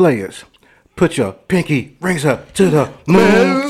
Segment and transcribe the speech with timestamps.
[0.00, 0.44] Players,
[0.96, 3.69] put your pinky rings up to the moon.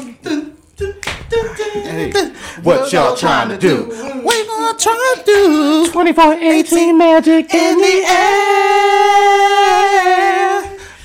[2.61, 3.87] Hey, what y'all trying to do?
[3.87, 9.31] We gonna try to do 2418 magic in the air.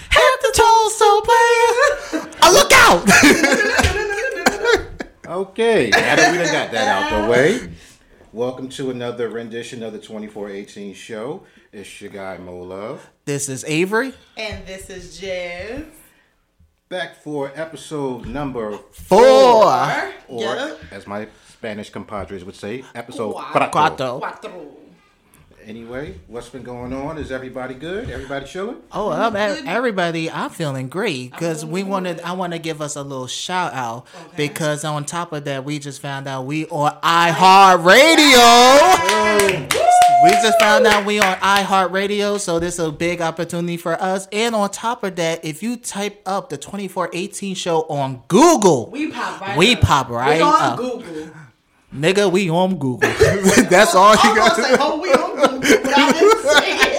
[0.09, 2.29] Head to toe, so player.
[2.41, 3.05] Uh, look out!
[5.27, 7.69] Okay, now that we done got that out the way,
[8.31, 11.41] welcome to another rendition of the 2418 show.
[11.73, 13.09] It's your guy Mo Love.
[13.25, 14.13] this is Avery.
[14.37, 15.81] And this is Jazz.
[16.89, 19.65] Back for episode number Four.
[20.27, 20.79] or Yep.
[20.91, 21.27] as my
[21.65, 23.71] Spanish compadres would say, episode Cuatro.
[23.71, 23.71] cuatro.
[23.71, 24.21] Cuatro.
[24.21, 24.67] Cuatro.
[25.65, 27.17] Anyway, what's been going on?
[27.17, 28.07] Is everybody good?
[28.07, 28.77] Everybody chilling?
[28.91, 31.87] Oh, I'm, everybody, I'm feeling great because we oh.
[31.87, 32.21] wanted.
[32.21, 34.47] I want to give us a little shout out Okay.
[34.47, 39.71] because on top of that, we just found out we on iHeartRadio.
[40.23, 44.27] We just found out we on iHeartRadio, so this is a big opportunity for us.
[44.31, 49.11] And on top of that, if you type up the 2418 show on Google, We
[49.11, 49.81] pop right We up.
[49.81, 50.77] pop right we on up.
[50.77, 51.31] Google.
[51.95, 52.99] Nigga, we on Google.
[53.69, 56.77] That's all you I'm got gonna say, oh, we on Google, but I didn't say
[56.77, 56.91] it.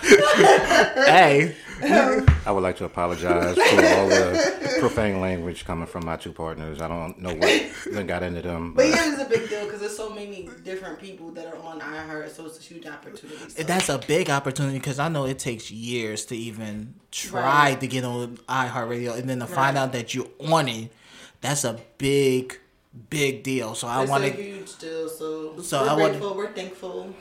[1.10, 6.32] Hey, I would like to apologize for all the profane language coming from my two
[6.32, 6.80] partners.
[6.80, 8.74] I don't know what done got into them.
[8.74, 11.80] But yeah, it's a big deal because there's so many different people that are on
[11.80, 13.38] iHeart, so it's a huge opportunity.
[13.50, 13.62] So.
[13.62, 17.80] That's a big opportunity because I know it takes years to even try Right.
[17.80, 20.92] to get on iHeartRadio, and then to find out that you're on it,
[21.40, 22.58] that's a big,
[23.08, 23.74] big deal.
[23.74, 25.08] So I want a to huge deal.
[25.08, 26.36] So, So we're I wanna- grateful.
[26.36, 27.14] We're thankful.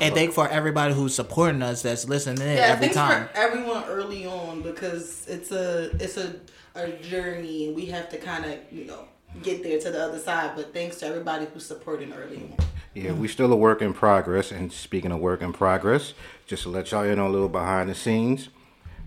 [0.00, 3.28] and thank for everybody who's supporting us, that's listening in Yeah, every thanks time.
[3.28, 6.34] for everyone early on because it's a it's a,
[6.74, 9.04] a journey and we have to kind of you know
[9.42, 10.52] get there to the other side.
[10.56, 12.56] But thanks to everybody who's supporting early on.
[12.94, 14.52] Yeah, we still a work in progress.
[14.52, 16.12] And speaking of work in progress,
[16.46, 18.50] just to let y'all in on a little behind the scenes,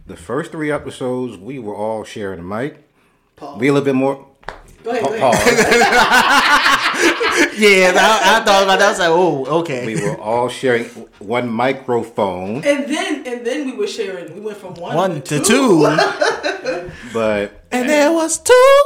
[0.07, 2.87] the first three episodes we were all sharing a mic.
[3.35, 3.59] Pause.
[3.59, 4.27] We a little bit more.
[4.85, 5.03] Go ahead.
[5.19, 6.71] pa- Go ahead.
[7.57, 8.87] Yeah, I, I thought about that.
[8.87, 9.85] I was like, oh, okay.
[9.85, 10.85] we were all sharing
[11.19, 14.33] one microphone, And then and then we were sharing.
[14.33, 15.43] We went from one, One to, to two.
[15.43, 18.77] two, but and there was two.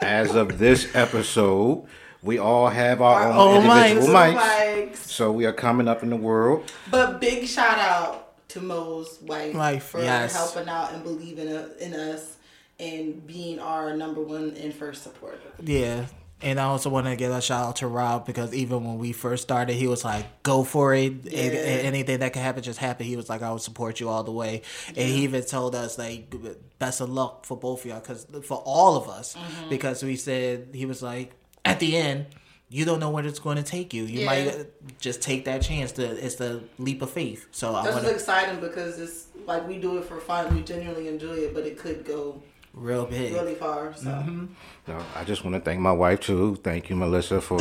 [0.00, 1.86] as of this episode,
[2.22, 4.34] we all have our, Our own own individual mics.
[4.36, 4.88] mics.
[4.90, 4.96] Mics.
[4.96, 6.70] So we are coming up in the world.
[6.90, 10.34] But big shout out to Mo's wife, Wife, for yes.
[10.34, 11.48] helping out and believing
[11.80, 12.36] in us
[12.80, 15.38] and being our number one and first supporter.
[15.62, 16.06] Yeah.
[16.42, 19.12] And I also want to give a shout out to Rob because even when we
[19.12, 21.26] first started, he was like, "Go for it!
[21.26, 24.24] A- anything that can happen, just happen." He was like, "I would support you all
[24.24, 26.32] the way," and he even told us like,
[26.78, 29.68] "Best of luck for both of y'all, because for all of us, Mm-hmm.
[29.68, 31.32] because we said he was like,
[31.66, 32.24] at the end,
[32.70, 34.04] you don't know where it's going to take you.
[34.04, 34.26] You Yeah.
[34.26, 34.64] might uh,
[34.98, 35.92] just take that chance.
[35.92, 37.48] To it's the leap of faith.
[37.50, 40.54] So I This want is exciting because it's like we do it for fun.
[40.54, 42.40] We genuinely enjoy it, but it could go
[42.72, 43.32] real big.
[43.32, 43.94] really far.
[43.94, 44.46] So Mm-hmm.
[44.86, 46.56] So I just want to thank my wife too.
[46.56, 47.60] Thank you, Melissa, for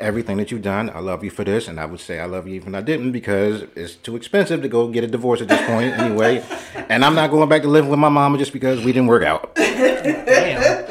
[0.00, 0.90] everything that you've done.
[0.90, 2.82] I love you for this, and I would say I love you even if I
[2.82, 6.44] didn't because it's too expensive to go get a divorce at this point anyway.
[6.88, 9.22] And I'm not going back to living with my mama just because we didn't work
[9.22, 9.54] out.
[9.54, 10.84] Damn.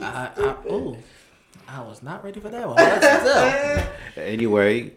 [0.00, 0.96] I, I, ooh,
[1.68, 2.76] I was not ready for that one.
[2.76, 3.88] That's.
[4.16, 4.90] Anyway,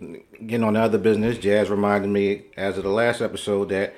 [0.46, 3.94] getting on the other business, Jazz reminded me as of the last episode that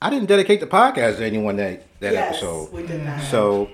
[0.00, 2.72] I didn't dedicate the podcast to anyone that that yes, episode.
[2.72, 3.20] we did not.
[3.22, 3.68] So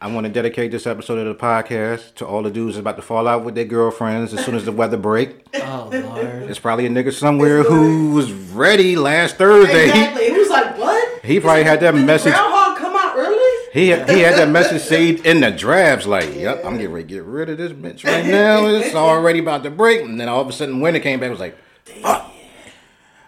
[0.00, 2.96] I want to dedicate this episode of the podcast to all the dudes that's about
[2.96, 5.44] to fall out with their girlfriends as soon as the weather break.
[5.54, 6.16] Oh Lord.
[6.46, 9.86] There's probably a nigga somewhere who was ready last Thursday.
[9.88, 10.22] Exactly.
[10.26, 11.24] It was like what?
[11.24, 12.34] He probably had that Did message.
[12.34, 13.40] Groundhog come out early.
[13.72, 16.06] He had, he had that message saved in the drafts.
[16.06, 18.66] Like, yep, I'm getting ready to get rid of this bitch right now.
[18.66, 20.02] It's already about to break.
[20.02, 21.28] And then all of a sudden, winter came back.
[21.28, 21.56] It was like,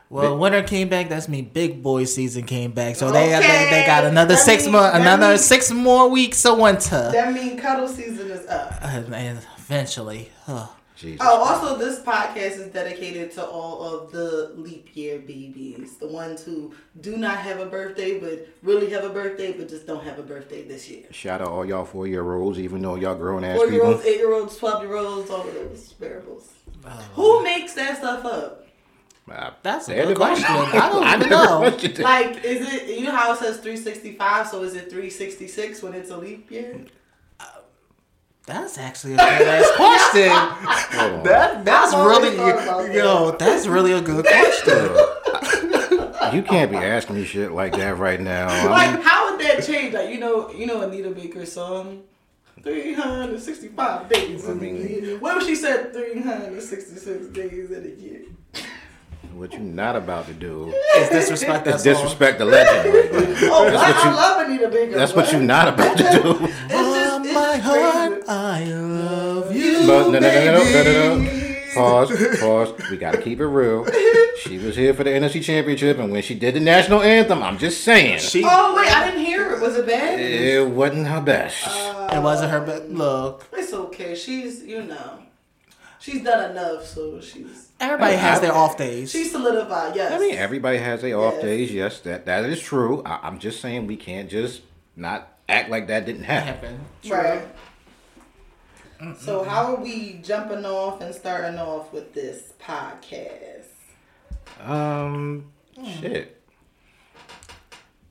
[0.08, 1.08] Well, winter came back.
[1.08, 1.42] That's me.
[1.42, 2.96] Big boy season came back.
[2.96, 3.64] So they got Okay.
[3.64, 7.10] they, they got another That six mean- more another mean- six more weeks of winter.
[7.12, 8.72] That mean cuddle season is up.
[8.82, 10.66] Uh, and, and eventually, huh.
[10.96, 11.20] Jesus.
[11.20, 16.42] Oh, also, this podcast is dedicated to all of the leap year babies, the ones
[16.42, 20.18] who do not have a birthday but really have a birthday but just don't have
[20.18, 21.04] a birthday this year.
[21.10, 23.88] Shout out all y'all four year olds, even though y'all grown ass Four year people.
[23.92, 26.48] olds, eight year olds, twelve year olds, all of those variables.
[26.82, 28.65] Uh, who makes that stuff up?
[29.30, 30.44] Uh, That's a they good question.
[30.48, 31.58] I don't I even never know.
[31.58, 32.02] questioned it.
[32.02, 34.46] Like, is it you know how it says three sixty five?
[34.48, 36.78] So is it three sixty six when it's a leap year?
[38.46, 40.28] That's actually a good ass question.
[41.00, 41.24] Hold.
[41.26, 42.94] That that's really thought that.
[42.94, 43.32] yo.
[43.32, 44.90] That's really a good question.
[46.36, 48.46] you can't be asking me shit like that right now.
[48.48, 49.94] I Like, mean, how would that change?
[49.94, 52.04] Like, you know, you know Anita Baker's song,
[52.62, 54.48] 365 days.
[54.48, 55.18] I in a mean- year.
[55.18, 58.22] What if she said 366 days in a year?
[59.36, 61.92] What you're not about to do Is disrespect that is song.
[61.92, 63.18] disrespect the legend right now.
[63.52, 64.94] Oh, That's I, what you- I love Anita Baker.
[64.96, 66.48] That's what you're not about to do.
[66.68, 68.22] It's just, it's my heart.
[68.28, 69.86] I love you.
[69.86, 71.56] But no, no, no, no, no, no, no, no.
[71.74, 72.90] Pause, pause.
[72.90, 73.86] We gotta keep it real.
[74.40, 77.58] She was here for the NFC Championship, and when she did the national anthem, I'm
[77.58, 78.42] just saying, She.
[78.46, 79.60] Oh, wait, I didn't hear it.
[79.60, 80.18] Was it bad?
[80.18, 81.66] it wasn't her best.
[82.14, 83.46] It wasn't her best look.
[83.52, 84.14] It's okay.
[84.14, 85.18] She's, you know,
[86.06, 89.10] she's done enough, so she's Everybody has their off days.
[89.10, 89.94] she's solidified.
[89.96, 90.12] Yes.
[90.12, 91.42] I mean, everybody has their off Yes.
[91.42, 91.72] days.
[91.72, 93.02] Yes, that that is true.
[93.04, 94.62] I, I'm just saying we can't just
[94.94, 96.80] not act like that didn't happen.
[97.04, 97.40] happen.
[99.00, 99.16] Right.
[99.20, 103.66] So how are we jumping off and starting off with this podcast?
[104.64, 105.52] Um,
[106.00, 106.40] shit.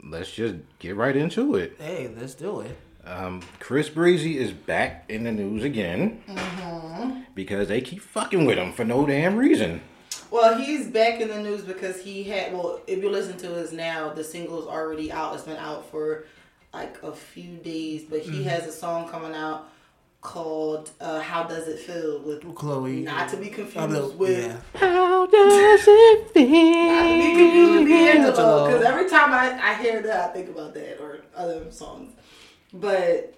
[0.03, 1.75] Let's just get right into it.
[1.79, 2.77] Hey, let's do it.
[3.05, 6.23] Um, Chris Breezy is back in the news again
[7.35, 9.81] because they keep fucking with him for no damn reason.
[10.31, 12.51] Well, he's back in the news because he had.
[12.53, 15.35] Well, if you listen to his now, the single's already out.
[15.35, 16.25] It's been out for
[16.73, 19.69] like a few days, but he has a song coming out
[20.21, 23.01] called uh, "How Does It Feel" with Chloe.
[23.01, 24.79] Not to be confused I know, with yeah.
[24.79, 26.43] How does it Feel."
[26.91, 28.65] Not to be confused with D'Angelo, D'Angelo.
[28.65, 32.13] because every time I, I hear that, I think about that or other songs.
[32.79, 33.33] But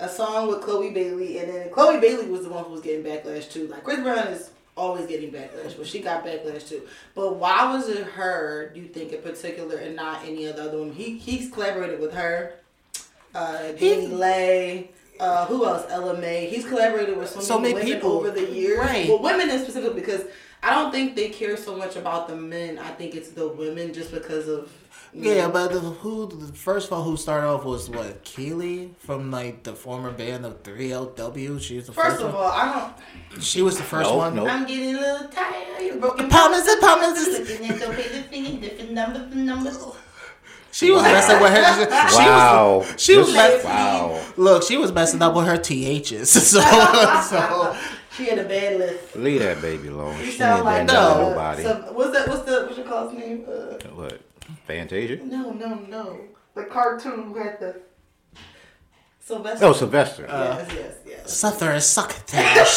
[0.00, 3.04] a song with Chloe Bailey, and then Chloe Bailey was the one who was getting
[3.04, 3.68] backlash too.
[3.68, 6.82] Like Chris Brown is always getting backlash, but she got backlash too.
[7.14, 8.70] But why was it her?
[8.74, 10.92] Do you think in particular, and not any other other one?
[10.92, 12.54] He he's collaborated with her,
[13.34, 14.88] uh, DaniLeigh.
[15.20, 15.86] Uh, who else?
[15.88, 16.46] Ella Mai.
[16.50, 18.12] He's collaborated with so, So many, many women people.
[18.12, 18.78] over the years.
[18.78, 19.08] Right.
[19.08, 20.22] Well, women in specific because
[20.64, 22.78] I don't think they care so much about the men.
[22.78, 24.72] I think it's the women just because of
[25.14, 29.30] you Yeah, but the, who the first one who started off was what Kiely from
[29.30, 31.60] like the former band of 3LW.
[31.60, 32.42] She was the first, First of one.
[32.42, 32.92] all, I
[33.30, 33.42] don't.
[33.42, 34.34] She was the first Nope, one.
[34.36, 34.46] nope.
[34.48, 34.60] don't.
[34.62, 35.82] I'm getting a little tired.
[35.82, 37.50] You broken Promises, promises.
[37.50, 39.78] Looking at your favorite thing, different numbers, and numbers.
[40.70, 42.08] She was messing with her.
[42.08, 42.78] She Wow.
[42.78, 44.24] Was, she was This- mess- wow.
[44.38, 46.30] Look, she was messing up with her ths.
[46.50, 47.76] So, so
[48.16, 49.14] She had a bad list.
[49.16, 50.18] Leave that baby alone.
[50.18, 51.62] You She sound ain't like done nothing to uh, nobody.
[51.62, 52.28] some- what's that?
[52.28, 53.44] What's the what's your call's name?
[53.46, 54.20] Uh, What?
[54.66, 55.16] Fantasia?
[55.24, 56.20] no, no, no.
[56.54, 57.80] The cartoon who had the
[59.20, 59.64] Sylvester.
[59.66, 60.22] Oh, Sylvester.
[60.28, 61.32] yes, uh, yes, yes.
[61.32, 62.76] Suffer and succotash.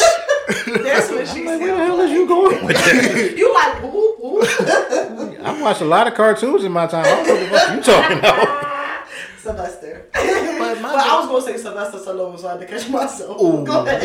[0.66, 3.34] That's what she Where the hell is you going with that?
[3.36, 5.42] You like ooh, ooh.
[5.44, 7.04] I watched a lot of cartoons in my time.
[7.04, 8.66] I don't know what the fuck you talking about.
[9.38, 10.06] Sylvester.
[10.12, 13.40] But But I was gonna say Sylvester Stallone, so I had to catch myself.
[13.42, 13.64] Ooh.
[13.64, 14.02] Go ahead.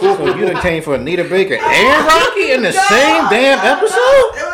[0.00, 3.76] So you done came for Anita Baker and Rocky in the same God, damn I
[3.76, 4.47] episode?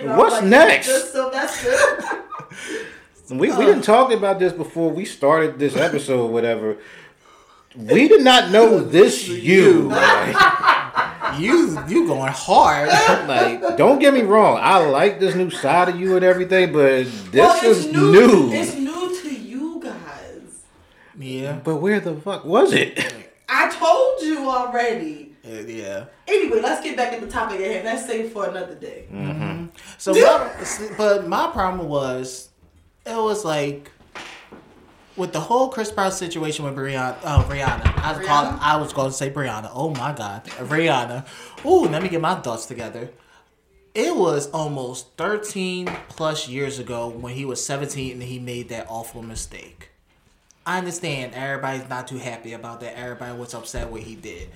[0.00, 0.86] To and What's like, next?
[0.86, 1.76] Just Sylvester.
[3.30, 6.76] We we didn't talk about this before we started this episode, or whatever.
[7.74, 9.88] We did not know this you.
[9.88, 10.36] Like,
[11.38, 12.88] you you going hard.
[13.28, 14.58] like, don't get me wrong.
[14.60, 18.12] I like this new side of you and everything, but this well, is new.
[18.12, 18.52] new.
[18.52, 20.64] It's new to you guys.
[21.18, 21.60] Yeah.
[21.64, 23.14] But where the fuck was it?
[23.48, 25.32] I told you already.
[25.44, 26.04] Uh, yeah.
[26.28, 27.86] Anyway, let's get back at the topic at hand.
[27.86, 29.06] That's safe for another day.
[29.10, 29.51] Mm-hmm.
[29.98, 30.50] So, my,
[30.96, 32.48] but my problem was,
[33.06, 33.90] it was like,
[35.16, 37.98] with the whole Chris Brown situation with Brianna, uh, Rihanna.
[37.98, 38.58] I was Rihanna?
[38.60, 39.70] I was going to say Brianna.
[39.72, 41.26] Oh my God, Rihanna.
[41.64, 43.10] Ooh, let me get my thoughts together.
[43.94, 48.86] It was almost thirteen plus years ago when he was seventeen and he made that
[48.88, 49.90] awful mistake.
[50.64, 52.96] I understand everybody's not too happy about that.
[52.96, 54.48] Everybody was upset what he did.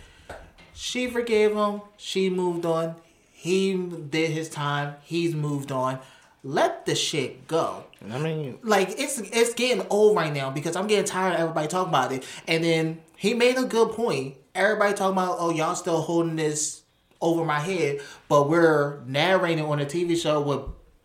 [0.73, 1.83] She forgave him.
[1.97, 2.95] She moved on.
[3.39, 4.97] He did his time.
[5.03, 5.99] He's moved on.
[6.43, 7.85] Let the shit go.
[8.11, 11.69] I mean, Like it's it's getting old right now because I'm getting tired of everybody
[11.69, 12.25] talking about it.
[12.49, 14.37] And then he made a good point.
[14.55, 16.83] Everybody talking about oh y'all still holding this
[17.21, 20.61] over my head, but we're narrating on a TV show with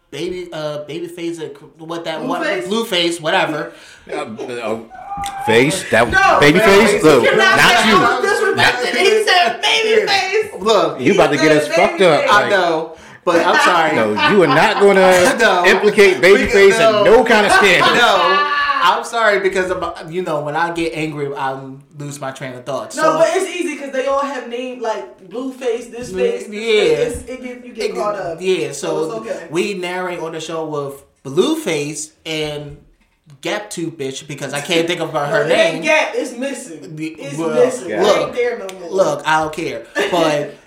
[0.09, 1.49] baby uh babyface uh,
[1.85, 2.67] what that what Blueface?
[2.67, 3.73] blueface whatever.
[4.11, 7.03] uh, uh, face that No, baby man, face.
[7.03, 8.63] Look, You're not saying you.
[8.63, 8.95] I'm.
[8.97, 10.53] He said baby face.
[10.61, 12.21] Look, You about to get us fucked up.
[12.21, 12.29] face.
[12.31, 13.95] I know, but I'm sorry.
[13.95, 15.65] No, you are not going to No.
[15.65, 16.99] implicate babyface No.
[16.99, 17.95] in no kind of scandal.
[17.95, 18.47] No,
[18.83, 21.53] I'm sorry because of, you know when I get angry, I
[21.97, 22.95] lose my train of thought.
[22.95, 26.47] No, so, but it's easy because they all have names like blue face, this face,
[26.47, 26.95] this Yeah.
[27.05, 27.17] face.
[27.21, 28.37] It's, it get, you get It- caught up.
[28.41, 29.47] Yeah, so, it's okay.
[29.51, 32.77] we narrate on the show with Blueface and
[33.41, 35.81] Gap Tooth bitch because I can't think of her, her name.
[35.83, 36.95] Gap, is missing.
[36.99, 37.89] It's Well, missing.
[37.89, 38.01] yeah.
[38.03, 38.89] Look, there no more.
[38.89, 40.55] Look, I don't care, but.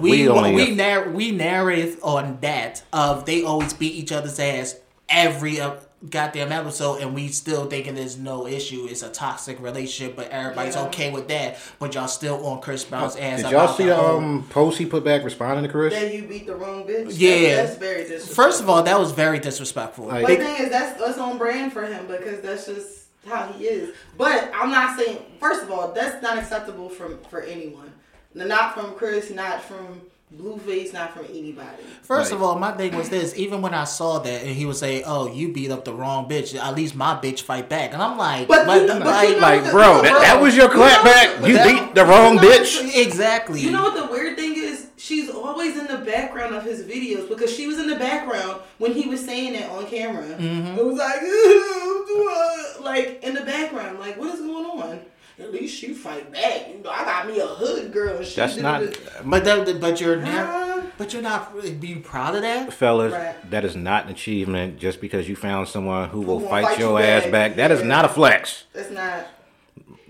[0.00, 4.38] We We we we, narr- we narrate on that of they always beat each other's
[4.40, 4.76] ass
[5.08, 5.74] every uh,
[6.10, 8.86] goddamn episode, and we still thinking there's no issue.
[8.88, 10.84] It's a toxic relationship, but everybody's Yeah.
[10.86, 11.58] okay with that.
[11.78, 13.42] But y'all still on Chris Brown's ass.
[13.42, 15.92] Did y'all see the the whole- um, post he put back responding to Chris?
[15.94, 17.08] That you beat the wrong bitch.
[17.18, 17.56] Yeah.
[17.56, 18.34] That's, that's very disrespectful.
[18.44, 20.06] First of all, that was very disrespectful.
[20.06, 23.48] Like- But the thing is, that's that's on brand for him because that's just how
[23.52, 23.94] he is.
[24.16, 25.18] But I'm not saying.
[25.40, 27.92] First of all, that's not acceptable from for anyone.
[28.34, 29.30] Not from Chris.
[29.30, 30.02] Not from
[30.36, 30.92] Blueface.
[30.92, 31.82] Not from anybody.
[32.02, 32.36] First Right.
[32.36, 35.02] of all, my thing was this: even when I saw that, and he would say,
[35.06, 38.18] "Oh, you beat up the wrong bitch," at least my bitch fight back, and I'm
[38.18, 41.02] like, But but, you- but like, you know- Like, bro, that, that was your clap
[41.02, 41.46] back.
[41.46, 42.94] You That- beat the wrong you know- bitch.
[42.94, 43.60] exactly.
[43.60, 44.86] You know what the weird thing is?
[44.98, 48.92] She's always in the background of his videos because she was in the background when
[48.92, 50.24] he was saying it on camera.
[50.24, 50.76] Mm-hmm.
[50.78, 51.20] It was like,
[52.84, 55.00] like in the background, like what is going on?
[55.40, 56.68] At least she fight back.
[56.68, 58.22] You know, I got me a hood girl.
[58.24, 58.96] She That's not, this.
[59.24, 60.24] but that, but you're Nah.
[60.24, 61.54] never, but you're not.
[61.54, 62.72] Really be proud of that?
[62.72, 63.12] fellas.
[63.12, 63.50] Right.
[63.50, 66.78] That is not an achievement just because you found someone who will will fight, fight
[66.80, 67.32] your you ass back.
[67.32, 67.56] back.
[67.56, 67.86] That is Yeah.
[67.86, 68.64] not a flex.
[68.72, 69.26] That's not.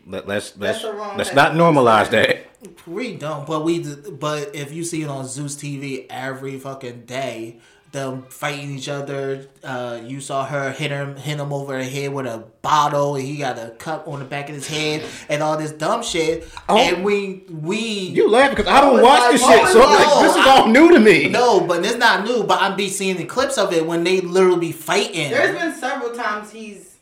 [0.06, 2.46] Let, let's That's let's wrong let's type not normalize that.
[2.86, 3.84] We don't, but we.
[3.84, 7.58] But if you see it on Zeus TV every fucking day,
[7.92, 9.46] them fighting each other.
[9.64, 13.24] Uh, you saw her hit him, hit him over the head with a bottle, and
[13.24, 16.46] he got a cut on the back of his head, and all this dumb shit.
[16.68, 16.76] Oh.
[16.76, 19.88] and we we You laugh because I don't watch like, this oh, shit, so I'm
[19.92, 21.28] no, like, this is I- all new to me.
[21.28, 22.44] No, but it's not new.
[22.44, 25.30] But I'm be seeing the clips of it when they literally be fighting.
[25.30, 26.96] There's been several times he's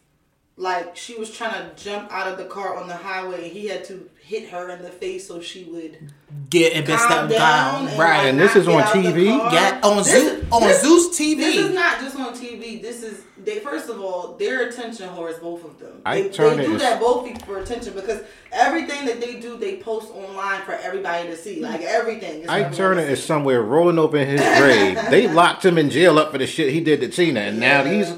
[0.59, 3.67] like she was trying to jump out of the car on the highway and he
[3.67, 6.13] had to hit her in the face so she would
[6.51, 8.19] Get and been calm down, down, and, right?
[8.19, 9.39] like, And this is on get out the TV?
[9.39, 9.51] car.
[9.53, 11.37] Get on This Zeus on this- Zeus TV.
[11.37, 12.83] This is not just on TV.
[12.83, 13.61] This is they.
[13.61, 16.03] First of all, they're attention whores, both of them.
[16.05, 19.77] I They, turn they do that both for attention because everything that they do, they
[19.77, 21.61] post online for everybody to see.
[21.61, 22.41] Like everything.
[22.41, 24.99] is for I everyone Turner is somewhere rolling open his grave.
[25.11, 27.85] they locked him in jail up for the shit he did to Tina, and now
[27.85, 27.91] Yeah.
[27.91, 28.13] these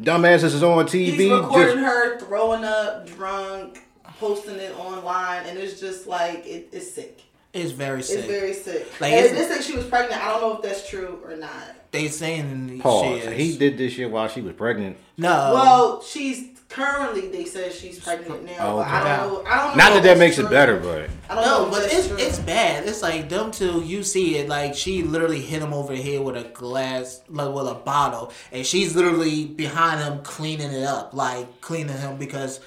[0.00, 1.12] dumbasses is on TV.
[1.16, 3.78] He's recording just- her throwing up, drunk,
[4.22, 7.20] posting it online, and it's just like it, it's sick.
[7.52, 8.20] It's very sick.
[8.20, 8.86] It's very sick.
[9.00, 10.24] Like, and it's- they say she was pregnant.
[10.24, 11.52] I don't know if that's true or not.
[11.90, 13.04] they saying Pause.
[13.04, 13.36] she is.
[13.52, 14.96] He did this shit while she was pregnant.
[15.18, 15.28] no.
[15.52, 19.50] well, she's currently they say she's pregnant now, Oh, but I don't know.
[19.50, 19.84] I don't know.
[19.84, 20.46] Not if that that makes true.
[20.46, 21.58] it better, but I don't know.
[21.58, 22.16] No, if but it's true.
[22.18, 22.88] it's bad.
[22.88, 23.82] It's like them two.
[23.82, 27.52] You see it like she literally hit him over the head with a glass, like
[27.54, 32.60] with a bottle, and she's literally behind him cleaning it up, like cleaning him because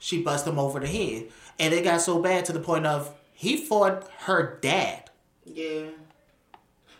[0.00, 1.28] she bust him over the head,
[1.60, 5.10] and it got so bad to the point of he fought her dad.
[5.44, 5.82] Yeah.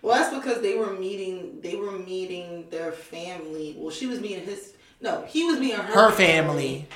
[0.03, 1.61] Well, that's because they were meeting.
[1.61, 3.75] They were meeting their family.
[3.77, 4.75] Well, she was meeting his.
[5.01, 5.93] No, he was meeting her.
[5.93, 6.87] Her family.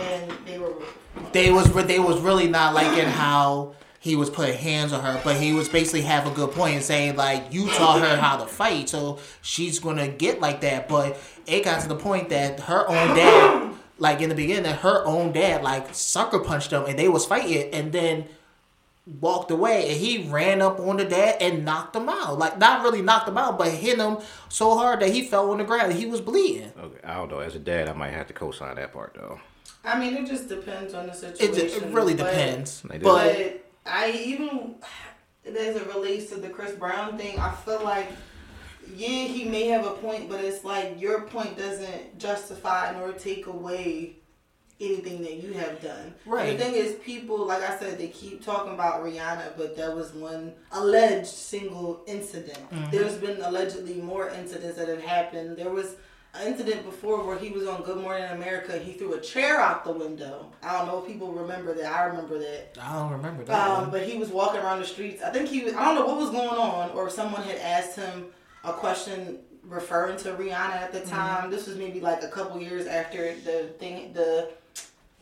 [0.00, 0.74] and they were.
[1.32, 5.36] They was they was really not liking how he was putting hands on her, but
[5.36, 8.46] he was basically have a good point and saying like you taught her how to
[8.46, 10.88] fight, so she's gonna get like that.
[10.88, 13.57] But it got to the point that her own dad,
[13.98, 17.72] like in the beginning, her own dad like sucker punched them, and they was fighting,
[17.74, 18.26] and then
[19.20, 22.38] walked away, and he ran up on the dad and knocked him out.
[22.38, 25.58] Like not really knocked him out, but hit him so hard that he fell on
[25.58, 25.90] the ground.
[25.92, 26.72] and He was bleeding.
[26.78, 27.38] okay, I don't know.
[27.40, 29.40] As a dad, I might have to co-sign that part though.
[29.84, 31.84] I mean, it just depends on the It, situation.
[31.84, 33.04] it really but- depends, They do.
[33.04, 33.36] but.
[33.36, 34.74] But I even
[35.46, 38.08] as it relates to the Chris Brown thing, I feel like
[38.96, 43.46] yeah, he may have a point, but it's like your point doesn't justify nor take
[43.46, 44.16] away
[44.80, 46.14] anything that you have done.
[46.24, 46.50] Right.
[46.50, 49.94] And the thing is, people like I said, they keep talking about Rihanna, but that
[49.94, 52.58] was one alleged single incident.
[52.70, 52.90] Mm-hmm.
[52.90, 55.56] There's been allegedly more incidents that have happened.
[55.56, 55.96] There was
[56.34, 58.78] an incident before where he was on Good Morning America.
[58.78, 60.52] He threw a chair out the window.
[60.62, 61.92] I don't know if people remember that.
[61.92, 62.78] I remember that.
[62.80, 63.70] I don't remember that.
[63.70, 65.22] Um, but he was walking around the streets.
[65.22, 67.96] I think he was, I don't know what was going on, or someone had asked
[67.96, 68.26] him
[68.70, 71.42] a question referring to Rihanna at the time.
[71.42, 71.50] Mm-hmm.
[71.50, 74.50] This was maybe like a couple years after the thing, the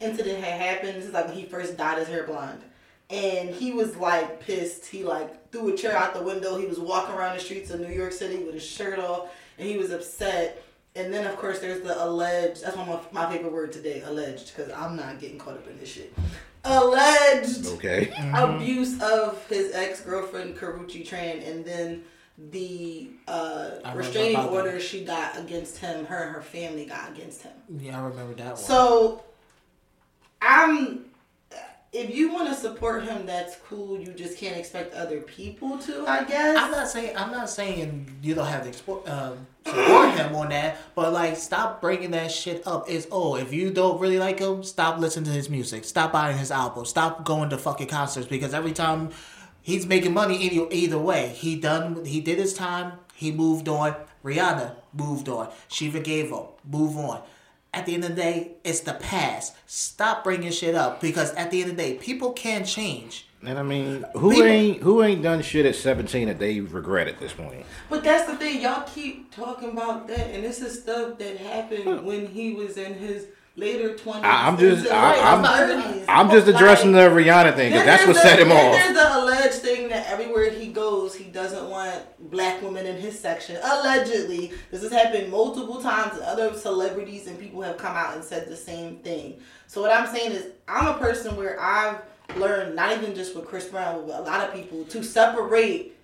[0.01, 0.97] incident had happened.
[0.97, 2.63] This is like when he first dyed his hair blonde.
[3.09, 4.87] And he was like pissed.
[4.87, 6.59] He like threw a chair out the window.
[6.59, 9.69] He was walking around the streets of New York City with his shirt off, and
[9.69, 10.63] he was upset.
[10.97, 12.65] And then of course there's the alleged.
[12.65, 15.69] That's one of my, my favorite word today, alleged, because I'm not getting caught up
[15.69, 16.13] in this shit.
[16.65, 18.07] Alleged Okay.
[18.13, 18.35] Mm-hmm.
[18.35, 22.03] abuse of his ex girlfriend Karrueche Tran, and then
[22.39, 24.51] the uh, restraining that.
[24.51, 26.05] order she got against him.
[26.07, 27.53] Her and her family got against him.
[27.79, 28.57] Yeah, I remember that one.
[28.57, 29.25] So
[30.43, 31.07] I'm.
[31.93, 33.99] if you want to support him, that's cool.
[33.99, 36.59] You just can't expect other people to, I guess.
[36.59, 40.51] I'm not saying I'm not saying you don't have to expo- um, support him on
[40.51, 42.85] that, but like stop bringing that shit up.
[42.91, 46.37] It's oh, if you don't really like him, stop listening to his music, stop buying
[46.37, 49.09] his album, stop going to fucking concerts because every time
[49.67, 51.29] he's making money either either way.
[51.29, 52.93] He done he did his time.
[53.15, 53.95] He moved on.
[54.25, 55.49] Rihanna moved on.
[55.69, 56.59] She gave up.
[56.65, 57.23] Move on.
[57.75, 59.55] At the end of the day, it's the past.
[59.67, 63.27] Stop bringing shit up because at the end of the day, people can change.
[63.45, 67.07] And I mean, who People- ain't who ain't done shit at seventeen that they regret
[67.09, 67.67] at this point?
[67.91, 72.05] But that's the thing, y'all keep talking about that, and this is stuff that happened
[72.07, 73.27] when he was in his
[73.57, 74.25] later twenties.
[74.25, 75.43] I- I'm just- I- I'm-
[76.09, 78.73] I'm just addressing the Rihanna thing because that's what set him off.
[78.75, 81.95] There's the alleged thing that everywhere he goes, he doesn't want
[82.31, 83.57] black women in his section.
[83.63, 88.23] Allegedly, this has happened multiple times, and other celebrities and people have come out and
[88.23, 89.41] said the same thing.
[89.67, 91.97] So what I'm saying is, I'm a person where I've
[92.37, 95.96] learned, not even just with Chris Brown, but a lot of people, to separate.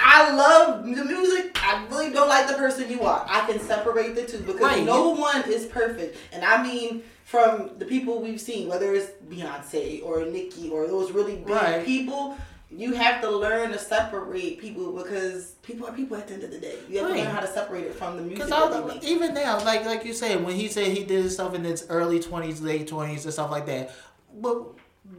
[0.00, 1.52] I love the music.
[1.56, 3.24] I really don't like the person you are.
[3.28, 4.84] I can separate the two because Right.
[4.84, 6.16] no one is perfect.
[6.32, 11.10] And I mean, from the people we've seen, whether it's Beyonce or Nicki or those
[11.12, 11.84] really big Right.
[11.84, 12.36] people,
[12.70, 16.50] you have to learn to separate people because people are people at the end of
[16.50, 16.76] the day.
[16.88, 19.04] You have to learn how to separate it from the music Because that they make.
[19.04, 22.18] even now, like like you said, when he said he did stuff in his early
[22.20, 23.92] twenties, late twenties, and stuff like that,
[24.40, 24.66] but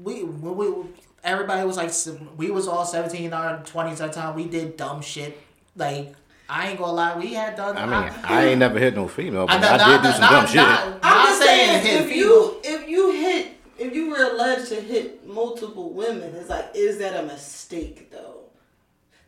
[0.03, 0.73] we when we
[1.25, 1.91] everybody was like
[2.37, 4.35] we was all seventeen or twenties at the time.
[4.35, 5.37] We did dumb shit.
[5.75, 6.13] Like
[6.47, 7.75] I ain't gonna lie, we had done.
[7.75, 10.21] I mean, I ain't never hit no female, but know- I, not- did do some
[10.21, 10.55] not- dumb shit.
[10.57, 12.29] not- I'm not just saying saying, if people.
[12.29, 16.97] you if you hit if you were alleged to hit multiple women, it's like, is
[16.99, 18.41] that a mistake though?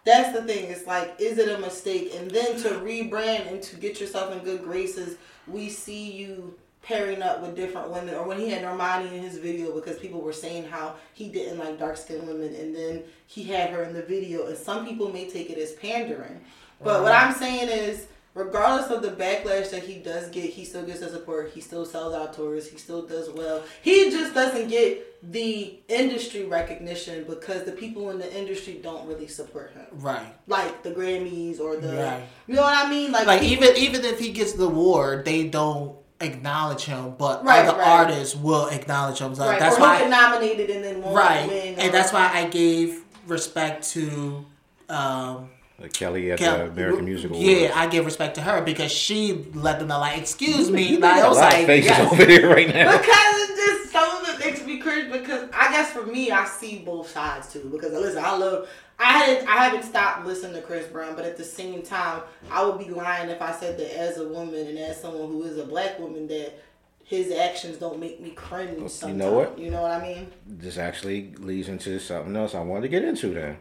[0.06, 0.72] That's the thing.
[0.72, 2.14] It's like, is it a mistake?
[2.16, 6.54] And then to rebrand and to get yourself in good graces, we see you
[6.88, 8.16] pairing up with different women.
[8.16, 11.60] Or when he had Normani in his video, because people were saying how he didn't
[11.60, 14.48] like dark skinned women, and then he had her in the video.
[14.48, 16.40] And some people may take it as pandering.
[16.82, 17.28] But what uh-huh.
[17.28, 21.10] I'm saying is, regardless of the backlash that he does get, he still gets the
[21.10, 21.52] support.
[21.54, 22.70] He still sells out tours.
[22.70, 23.64] He still does well.
[23.82, 29.28] He just doesn't get the industry recognition because the people in the industry don't really
[29.28, 30.36] support him, right.
[30.46, 32.24] like the Grammys or the, Right.
[32.46, 33.12] you know what I mean?
[33.12, 37.44] Like, Like people- even even if he gets the award, they don't acknowledge him, but
[37.46, 37.88] Right, other right.
[37.88, 39.34] artists will acknowledge him.
[39.36, 41.76] Like, right, that's or why he'll get nominated and then won't right, win.
[41.80, 44.46] and that's why I gave respect to.
[44.90, 45.50] Um,
[45.80, 47.46] Like Kelly at Kel- the American Music Awards.
[47.48, 50.84] Yeah, I give respect to her because she let them know, like, excuse me.
[50.88, 52.12] You Like, I got a was like, of faces yes.
[52.14, 52.98] over there right now.
[52.98, 56.46] Because it just some of it makes me cringe because I guess for me I
[56.46, 57.70] see both sides too.
[57.72, 58.68] Because listen, I love
[59.00, 62.66] I hadn't I haven't stopped listening to Chris Brown, but at the same time I
[62.66, 65.58] would be lying if I said that as a woman and as someone who is
[65.58, 66.60] a black woman that
[67.08, 68.92] his actions don't make me cringe.
[68.92, 69.18] Sometimes.
[69.18, 69.58] know what?
[69.58, 70.32] You know what I mean?
[70.46, 73.58] This actually leads into something else I wanted to get into then.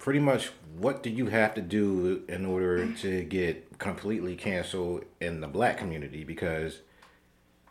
[0.00, 5.40] Pretty much, what do you have to do in order to get completely canceled in
[5.40, 6.24] the black community?
[6.24, 6.80] Because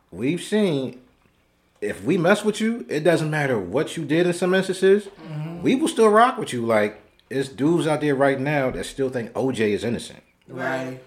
[0.10, 1.02] we've seen
[1.82, 5.62] if we mess with you, it doesn't matter what you did in some instances, mm-hmm.
[5.62, 6.65] we will still rock with you.
[6.65, 10.22] Like, it's dudes out there right now that still think OJ is innocent.
[10.48, 11.00] Right.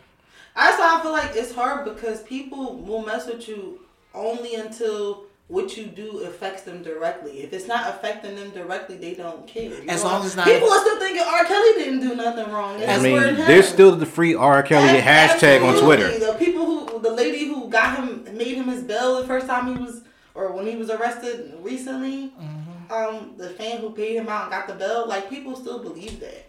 [0.57, 3.81] That's why I feel like it's hard because people will mess with you
[4.15, 7.41] only until what you do affects them directly.
[7.43, 9.65] If it's not affecting them directly, they don't care.
[9.65, 10.11] You As know?
[10.11, 11.45] long as not- people are still thinking R.
[11.45, 12.81] Kelly didn't do nothing wrong.
[12.81, 13.47] They I mean, supported him.
[13.47, 14.63] there's still the free R.
[14.63, 15.83] Kelly Ab- hashtag on.
[15.83, 16.19] Twitter.
[16.19, 19.77] The people who, the lady who got him, made him his bail the first time
[19.77, 20.01] he was,
[20.35, 22.33] or when he was arrested recently.
[22.41, 22.93] Mm-hmm.
[22.93, 25.07] Um, the fan who paid him out and got the bail.
[25.09, 26.47] Like people still believe that.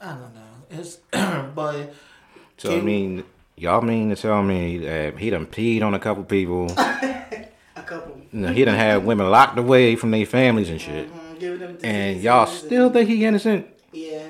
[0.00, 0.40] I don't know.
[0.70, 0.96] It's
[1.54, 1.92] but
[2.58, 3.24] So I mean,
[3.56, 6.66] y'all mean to tell me that he done peed on a couple people?
[7.78, 8.20] A couple.
[8.32, 11.58] you know, he done had women locked away from their families and shit, Mm, giving
[11.58, 13.66] them and y'all and- still think he innocent?
[13.92, 14.28] Yeah,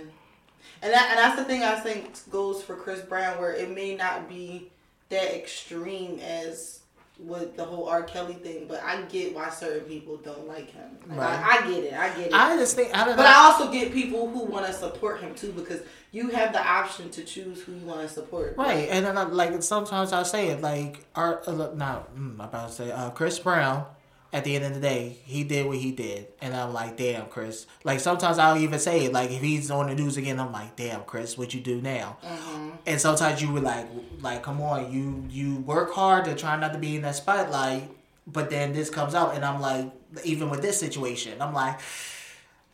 [0.82, 3.94] and that, and that's the thing I think goes for Chris Brown, where it may
[3.94, 4.70] not be
[5.10, 6.80] that extreme as
[7.18, 8.02] with the whole R.
[8.02, 10.98] Kelly thing, but I get why certain people don't like him.
[11.08, 11.40] Like, Right.
[11.40, 11.92] I, I get it.
[11.94, 12.32] I get it.
[12.34, 13.16] I just think I don't know.
[13.16, 15.80] but I also get people who want to support him too, because
[16.12, 18.54] you have the option to choose who you want to support.
[18.58, 22.40] Right, and then I, like sometimes I say it like our uh, not mm, I'm
[22.40, 23.86] about to say uh, Chris Brown.
[24.32, 27.26] At the end of the day, he did what he did, and I'm like, damn,
[27.26, 27.66] Chris.
[27.84, 30.76] Like sometimes I'll even say it, like if he's on the news again, I'm like,
[30.76, 32.18] damn, Chris, what you do now?
[32.22, 32.70] Mm-hmm.
[32.86, 33.86] And sometimes you would like,
[34.20, 37.90] like, come on, you you work hard to try not to be in that spotlight,
[38.26, 39.90] but then this comes out, and I'm like,
[40.24, 41.80] even with this situation, I'm like,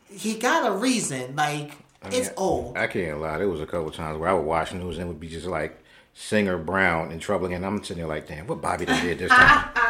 [0.09, 1.77] he got a reason, like.
[2.07, 2.77] It's mean, old.
[2.77, 3.37] I can't lie.
[3.37, 5.45] There was a couple times where I would watch news and it would be just
[5.45, 5.81] like
[6.13, 9.69] Singer Brown in trouble and I'm sitting there like, damn, what Bobby did this time?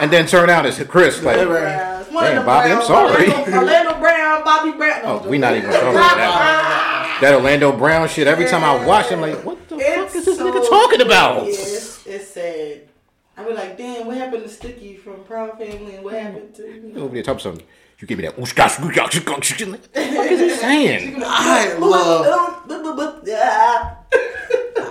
[0.00, 1.22] and then turn out it's Chris.
[1.22, 1.76] Like, Yeah, right.
[1.76, 2.12] Browns.
[2.12, 3.30] One of Damn, the Bobby, I'm sorry.
[3.30, 5.02] Orlando, Orlando Brown, Bobby Brown.
[5.02, 6.96] No, oh, we not even talking about that.
[7.20, 8.26] That Orlando Brown shit.
[8.26, 11.44] Every time I watch, I'm like, what the fuck is this so nigga talking about?
[11.44, 12.88] Yeah, it's, it's sad.
[13.36, 16.62] I be like, damn, what happened to Sticky from Proud Family, and what happened to?
[16.62, 17.66] You know, Over there talking something.
[18.00, 18.38] You give me that.
[18.38, 21.22] What the fuck is he saying?
[21.22, 22.24] I love.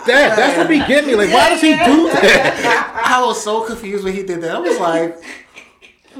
[0.05, 1.15] That that's what be getting me.
[1.15, 3.03] Like, why does he do that?
[3.05, 4.55] I was so confused when he did that.
[4.55, 5.17] I was like,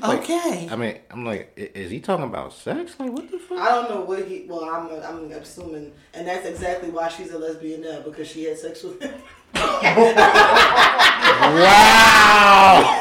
[0.03, 0.67] okay.
[0.69, 2.95] I mean, I'm like, is he talking about sex?
[2.99, 3.59] Like, what the fuck?
[3.59, 4.45] I don't know what he.
[4.47, 8.57] Well, I'm I'm assuming, and that's exactly why she's a lesbian now because she had
[8.57, 9.13] sex with him.
[11.39, 12.99] Wow.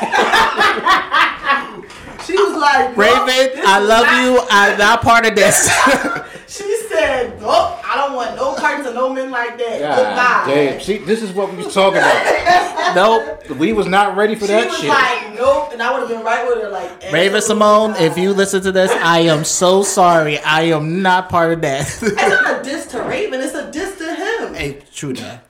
[2.28, 4.46] She was like, "Nope, Raven, I love not-" you.
[4.50, 5.68] I'm not part of this.
[6.50, 9.80] She said, "Nope, I don't want no parts of no men like that.
[9.80, 10.80] God Goodbye." damn.
[10.80, 12.94] See, this is what we was talking about.
[13.50, 13.50] nope.
[13.58, 14.88] We was not ready for She that was shit.
[14.88, 16.70] like, "Nope," and I would have been right with her.
[16.70, 18.00] Like, Raven absolutely Simone, not.
[18.00, 20.38] if you listen to this, I am so sorry.
[20.38, 21.82] I am not part of that.
[21.86, 24.54] it's not a diss to Raven, it's a diss to him.
[24.54, 25.44] hey, true that.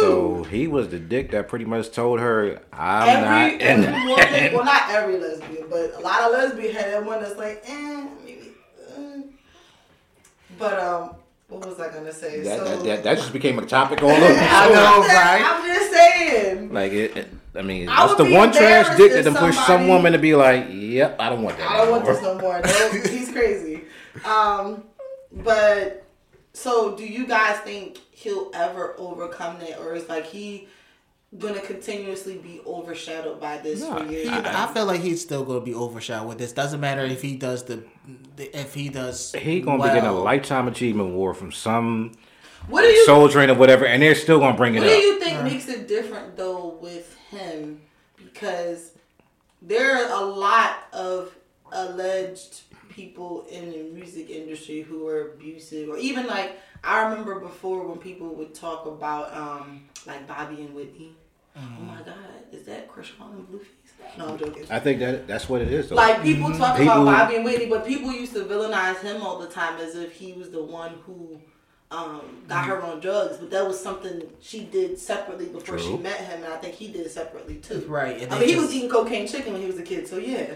[0.00, 3.84] So he was the dick that pretty much told her, I'm every, not in every
[3.84, 4.06] that.
[4.08, 7.62] woman, well, not every lesbian, but a lot of lesbians had that one that's like,
[7.66, 8.48] eh, maybe.
[8.96, 9.20] Uh.
[10.58, 11.14] But um,
[11.48, 12.40] what was I gonna say?
[12.42, 14.24] That, so, that, that, that just became a topic all over.
[14.24, 15.42] I know, right?
[15.44, 16.72] I'm just saying.
[16.72, 20.12] Like it, it- I mean, that's the one trash dick that then push some woman
[20.12, 22.62] to be like, "Yep, I don't want that." I don't want this no more.
[23.10, 23.82] He's crazy.
[24.24, 24.82] Um,
[25.32, 26.04] but
[26.52, 30.68] so do you guys think he'll ever overcome that, or is like he
[31.36, 34.28] gonna continuously be overshadowed by this No, for years?
[34.28, 36.52] I, I feel like he's still going to be overshadowed with this.
[36.52, 37.84] Doesn't matter if he does the,
[38.36, 39.32] the if he does.
[39.32, 39.88] He gonna well.
[39.88, 42.12] be getting a lifetime achievement award from some
[42.66, 44.84] what do you soul train or whatever, and they're still gonna bring it up.
[44.84, 47.82] What do you think makes it different though with him?
[48.16, 48.92] Because
[49.62, 51.34] there are a lot of
[51.72, 52.62] alleged
[52.98, 57.98] people in the music industry who are abusive, or even like I remember before when
[57.98, 61.12] people would talk about um like Bobby and Whitney.
[61.56, 62.14] Oh my God,
[62.52, 64.16] is that Chrisean and Blueface?
[64.16, 64.64] No, I'm joking.
[64.70, 65.88] I think that that's what it is.
[65.88, 65.96] Though.
[65.96, 69.38] Like people talk People- about Bobby and Whitney, but people used to villainize him all
[69.38, 71.40] the time as if he was the one who
[71.90, 73.38] um, got her on drugs.
[73.38, 76.88] But that was something she did separately before she met him, and I think he
[76.88, 77.80] did it separately too.
[77.88, 80.16] Right, and I mean, he was eating cocaine chicken when he was a kid, so
[80.18, 80.54] yeah.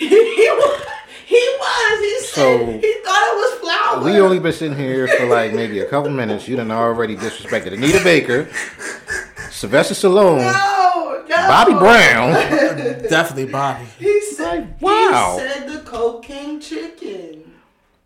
[0.08, 0.82] he was.
[1.26, 2.00] He was.
[2.00, 4.04] He said he thought it was flour.
[4.04, 6.48] we only been sitting here for like maybe a couple minutes.
[6.48, 8.48] You done already disrespected Anita Baker,
[9.50, 11.36] Sylvester Stallone, no, no.
[11.48, 12.32] Bobby Brown.
[13.08, 13.84] Definitely Bobby.
[13.98, 14.44] He said,
[14.80, 15.38] Like, wow.
[15.40, 17.52] He said the cocaine chicken.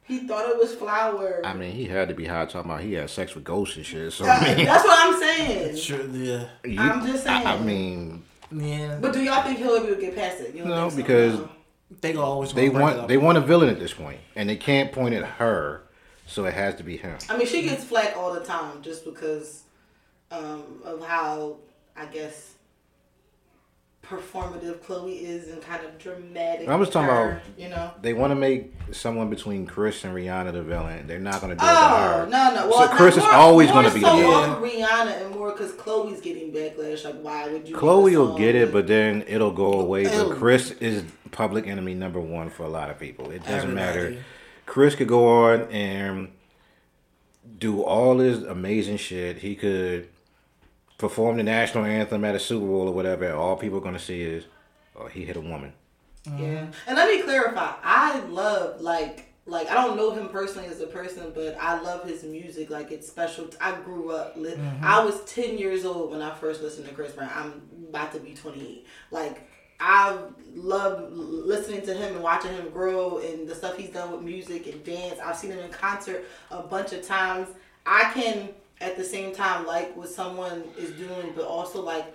[0.06, 1.40] He thought it was flour.
[1.44, 3.86] I mean, he had to be high talking about he had sex with ghosts and
[3.86, 4.12] shit.
[4.12, 5.76] So I mean, That's what I'm saying.
[5.84, 6.44] Sure, yeah.
[6.64, 7.46] you- I'm just saying.
[7.46, 8.98] I, I mean, Yeah.
[9.00, 10.54] But do y'all think he'll ever get past it?
[10.54, 10.96] You don't No, think so?
[10.96, 11.48] because- No.
[12.00, 13.08] They go always they wanna bring it up.
[13.08, 15.82] they want a villain at this point, and they can't point at her,
[16.26, 17.18] so it has to be him.
[17.28, 19.62] I mean, she gets flack all the time just because
[20.30, 21.56] um, of how
[21.96, 22.53] I guess
[24.04, 26.68] performative Chloe is and kind of dramatic.
[26.68, 27.90] I was talking her, about- you know.
[28.00, 31.06] They want to make someone between Chris and Rihanna the villain.
[31.06, 32.70] They're not going to do it to Oh no no!
[32.70, 34.50] So Chris not is always gonna be the villain.
[34.62, 37.04] Rihanna and more because Chloe's getting backlash.
[37.04, 37.76] Like, why would you?
[37.76, 40.04] Chloe will get it, but then it'll go away.
[40.04, 43.30] But Chris is public enemy number one for a lot of people.
[43.30, 44.16] It doesn't matter.
[44.66, 46.28] Chris could go on and
[47.58, 49.38] do all this amazing shit.
[49.38, 50.08] He could
[51.08, 53.34] perform the national anthem at a Super Bowl or whatever.
[53.34, 54.44] All people are going to see is,
[54.96, 55.74] oh, he hit a woman.
[56.38, 57.74] Yeah, and let me clarify.
[57.82, 62.08] I love like like I don't know him personally as a person, but I love
[62.08, 62.70] his music.
[62.70, 63.50] Like it's special.
[63.60, 64.34] I grew up.
[64.34, 64.82] Li- mm-hmm.
[64.82, 67.30] I was ten years old when I first listened to Chris Brown.
[67.34, 68.86] I'm about to be twenty eight.
[69.10, 69.46] Like
[69.78, 70.16] I
[70.54, 74.66] love listening to him and watching him grow and the stuff he's done with music
[74.66, 75.20] and dance.
[75.22, 77.48] I've seen him in concert a bunch of times.
[77.84, 78.48] I can
[78.84, 82.06] at the same time like what someone is doing, but also like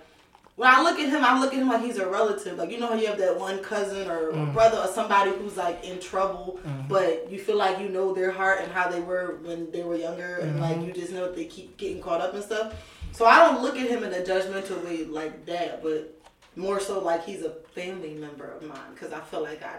[0.56, 2.58] when I look at him, I look at him like he's a relative.
[2.58, 4.52] Like you know how you have that one cousin or Mm.
[4.52, 6.88] brother or somebody who's like in trouble, Mm-hmm.
[6.88, 9.96] but you feel like you know their heart and how they were when they were
[9.96, 10.86] younger, and like Mm-hmm.
[10.86, 12.74] you just know that they keep getting caught up and stuff.
[13.12, 16.14] So I don't look at him in a judgmental way like that, but
[16.56, 19.76] more so like he's a family member of mine because I feel like I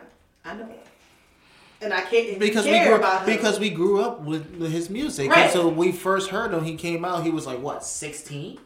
[0.49, 0.77] I know him.
[1.81, 5.29] And I can't because we grew about him because we grew up with his music.
[5.29, 5.39] Right.
[5.45, 6.63] And so we first heard him.
[6.63, 7.23] He came out.
[7.23, 8.59] He was like what 16?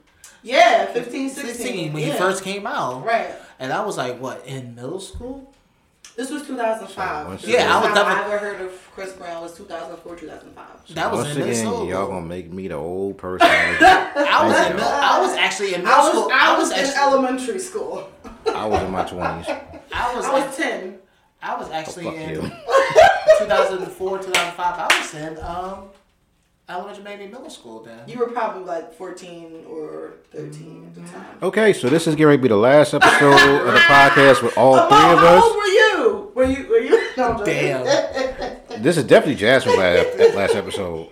[0.43, 2.11] yeah 15 16, when yeah.
[2.13, 3.03] he first came out.
[3.03, 3.33] right.
[3.57, 5.51] And I was like, what in middle school?
[6.15, 7.27] This was 2005.
[7.27, 9.57] Once yeah, I was Yeah, I was I definitely- ever heard of Chris Brown was
[9.57, 10.95] 2004 2005.
[10.95, 11.89] That was Once in middle again, school.
[11.89, 13.47] y'all gonna make me the old person.
[13.51, 16.29] I was in middle, I was actually in middle I was school.
[16.31, 18.09] I was, in actually, elementary school.
[18.53, 19.47] I was in my twenties.
[19.93, 20.99] I was I was ten.
[21.41, 22.35] I was actually Fuck in
[23.39, 24.57] 2004, 2005.
[24.57, 25.89] I was in um
[26.67, 27.99] elementary, maybe middle school then.
[28.07, 31.37] You were probably like fourteen or thirteen at the time.
[31.43, 33.33] Okay, so this is going to be the last episode
[33.67, 35.43] of the podcast with all Amon, three of how us.
[35.43, 36.31] old were you?
[36.33, 36.67] Were you?
[36.69, 37.15] Were you?
[37.17, 37.85] No, Damn.
[38.75, 41.07] This is definitely Jasmine's last, last episode.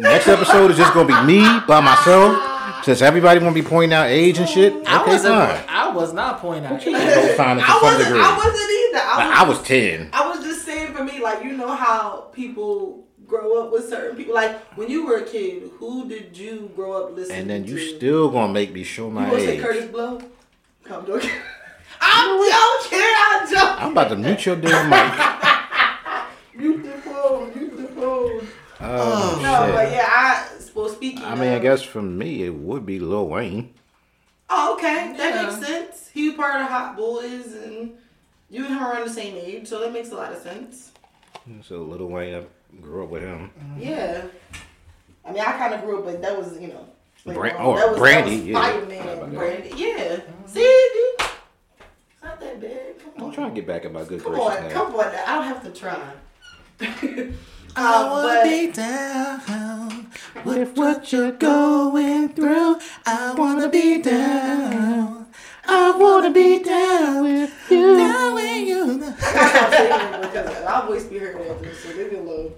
[0.00, 2.36] Next episode is just going to be me by myself.
[2.84, 4.72] Since everybody want to be pointing out age and shit.
[4.72, 5.64] Okay, I was fine.
[5.68, 6.84] I was not pointing out.
[6.84, 8.04] Go find it to I some wasn't.
[8.04, 8.20] degree.
[8.20, 8.98] I wasn't either.
[9.04, 10.10] I was, I was ten.
[10.12, 14.16] I was just saying for me, like you know how people grow up with certain
[14.16, 14.34] people.
[14.34, 17.40] Like when you were a kid, who did you grow up listening to?
[17.40, 17.96] And then you to?
[17.96, 19.62] still gonna make me show You my gonna say age.
[19.62, 20.20] Kurtis Blow?
[20.84, 21.30] Come joking.
[22.00, 22.98] I'm joking.
[23.16, 23.84] I'm joking.
[23.84, 25.12] I'm about to mute your damn mic.
[26.54, 27.52] Mute the phone.
[27.56, 28.46] Mute the phone.
[28.80, 29.74] Oh, No, shit.
[29.74, 30.48] but yeah, I.
[30.74, 31.24] Well, speaking.
[31.24, 33.74] I mean, I guess for me it would be Lil Wayne.
[34.48, 35.42] Oh, okay, that Yeah.
[35.50, 36.10] makes sense.
[36.12, 37.92] He was part of Hot Boys, and
[38.50, 40.92] you and him are around the same age, so that makes a lot of sense.
[41.66, 42.42] So Lil Wayne, I
[42.80, 43.50] grew up with him.
[43.78, 44.22] Yeah.
[45.24, 46.86] I mean, I kind of grew up, but that was, you know.
[47.24, 47.62] later Bran- on.
[47.66, 48.62] oh, that was, Brandy, That was yeah.
[48.62, 49.38] Spider-Man How about and that?
[49.38, 49.68] Brandy.
[49.76, 50.20] Yeah.
[50.46, 51.28] See, dude?
[51.28, 52.98] It's not that bad.
[52.98, 53.24] Come on.
[53.28, 54.72] I'm trying to get back in my good Come graces on, now.
[54.72, 55.12] come on.
[55.12, 55.24] now.
[55.26, 56.00] I don't have to try.
[56.80, 59.40] I Um, wanna but- be down
[60.44, 62.78] with what you're going through.
[63.06, 65.26] I wanna be down.
[65.64, 67.96] I wanna be down with you.
[67.96, 68.82] Down with you.
[68.82, 72.52] I'm not singing it because our voice be hurting after this, so leave me alone.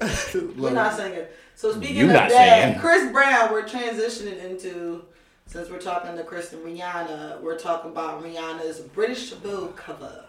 [0.57, 1.25] We're not singing.
[1.55, 2.81] So speaking You of that, singing.
[2.81, 5.05] Chris Brown, we're transitioning into
[5.47, 10.25] since we're talking to Chris and Rihanna, we're talking about Rihanna's British Vogue cover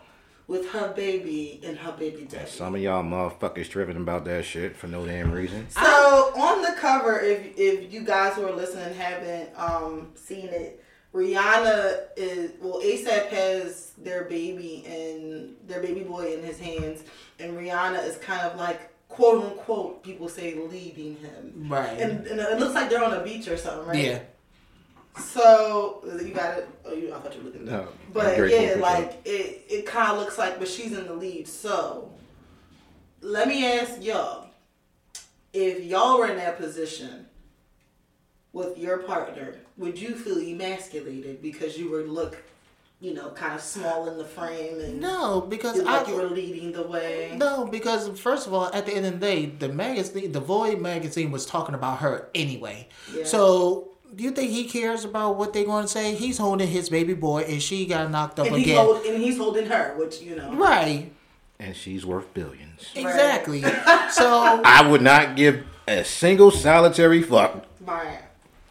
[0.47, 2.49] with her baby and her baby daddy.
[2.49, 5.67] Some of y'all motherfuckers tripping about that shit for no damn reason.
[5.69, 10.83] So on the cover, if if you guys who are listening haven't um seen it,
[11.13, 17.03] Rihanna is well ASAP has their baby and their baby boy in his hands,
[17.39, 21.99] and Rihanna is kind of like quote unquote people say leading him, Right.
[21.99, 23.97] and, and it looks like they're on a beach or something, right?
[24.03, 24.19] yeah.
[25.17, 26.69] So you got it.
[26.85, 27.61] Oh, you I thought you were looking.
[27.61, 27.87] at No.
[28.13, 31.47] But yeah, Hooper like it, it kind of looks like, but she's in the lead.
[31.47, 32.11] So
[33.21, 34.47] let me ask y'all:
[35.53, 37.25] if y'all were in that position
[38.53, 42.41] with your partner, would you feel emasculated because you were look,
[42.99, 46.17] you know, kind of small in the frame and No, because feel like I you
[46.17, 47.35] were leading the way?
[47.37, 50.81] No, because first of all, at the end of the day, the magazine, the Void
[50.81, 52.87] magazine, was talking about her anyway.
[53.13, 53.23] Yeah.
[53.25, 56.15] So, do you think he cares about what they're going to say?
[56.15, 58.85] He's holding his baby boy, and she got knocked up And he's, again.
[58.85, 60.53] hold, and he's holding her, which you know.
[60.55, 61.11] right.
[61.59, 62.85] And she's worth billions.
[62.95, 63.61] Exactly.
[63.61, 63.71] so,
[64.65, 67.65] I would not give a single solitary fuck.
[67.81, 68.19] Right.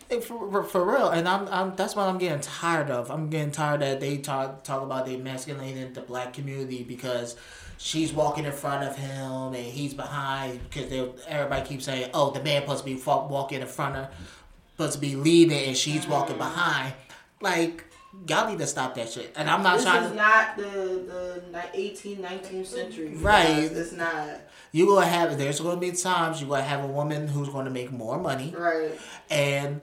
[0.08, 3.10] for, for, for real, and I'm, I'm that's what I'm getting tired of.
[3.10, 7.36] I'm getting tired that they talk talk about they masculating the black community because
[7.78, 12.30] she's walking in front of him and he's behind because they everybody keeps saying, oh,
[12.30, 14.08] the man must be walking in front of,
[14.76, 16.94] supposed to be leading and she's walking behind.
[17.40, 17.84] Like
[18.28, 19.32] y'all need to stop that shit.
[19.36, 20.16] And I'm not This trying This is to.
[20.16, 23.14] not the the ni- 18th, 19th century.
[23.16, 23.48] Right.
[23.70, 24.40] It's not.
[24.72, 27.92] You're gonna have there's gonna be times you're gonna have a woman who's gonna make
[27.92, 28.54] more money.
[28.56, 28.98] Right.
[29.30, 29.80] And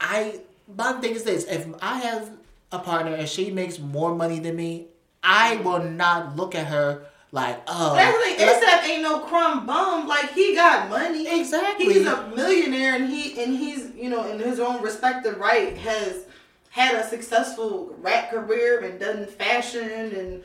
[0.00, 0.40] I,
[0.76, 2.30] my thing is this: if I have
[2.72, 4.86] a partner and she makes more money than me,
[5.22, 8.38] I will not look at her like, oh, That's like
[8.84, 10.08] ASAP ain't no crumb bum.
[10.08, 11.26] Like he got money.
[11.40, 11.92] Exactly.
[11.94, 16.24] He's a millionaire, and he and he's you know in his own respective right has
[16.70, 20.42] had a successful rap career and done fashion and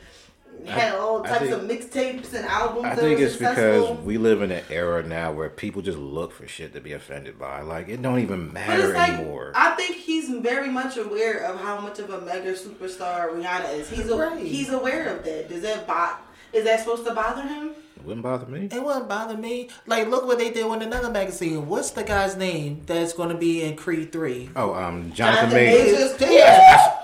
[0.66, 2.86] had all types think- of mixtapes and albums.
[2.86, 3.88] I think were it's successful.
[3.94, 6.92] because we live in an era now where people just look for shit to be
[6.94, 7.60] offended by.
[7.62, 9.52] Like it don't even But matter it's like anymore.
[9.54, 13.90] I think he's very much aware of how much of a mega superstar Rihanna is.
[13.90, 14.38] He's a, Right.
[14.44, 15.48] he's aware of that.
[15.48, 16.16] Does that bo-
[16.52, 17.70] is that supposed to bother him?
[17.96, 18.68] it wouldn't bother me.
[18.70, 19.68] It wouldn't bother me.
[19.86, 21.66] Like, look what they did with another magazine.
[21.66, 24.50] What's the guy's name that's going to be in Creed Three?
[24.54, 26.20] Oh, um, Jonathan Jonathan Majors.
[26.20, 26.30] Majors.
[26.32, 27.02] Yeah.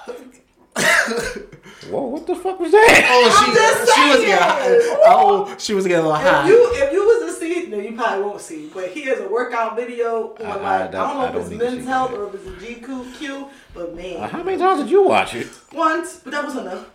[1.91, 3.09] Whoa, what the fuck was that?
[3.11, 4.27] Oh, I'm just she was saying.
[4.27, 5.03] getting high.
[5.07, 7.93] oh, she was getting a little If you if you was to see, no, you
[7.97, 8.71] probably won't see.
[8.73, 11.27] But he has a workout video on I- I like I, don't- don't know I
[11.27, 14.57] if don't it's men's health or if it's a GQ, but man, Uh, how many
[14.59, 15.49] times did you watch it?
[15.73, 16.87] once, but that was enough.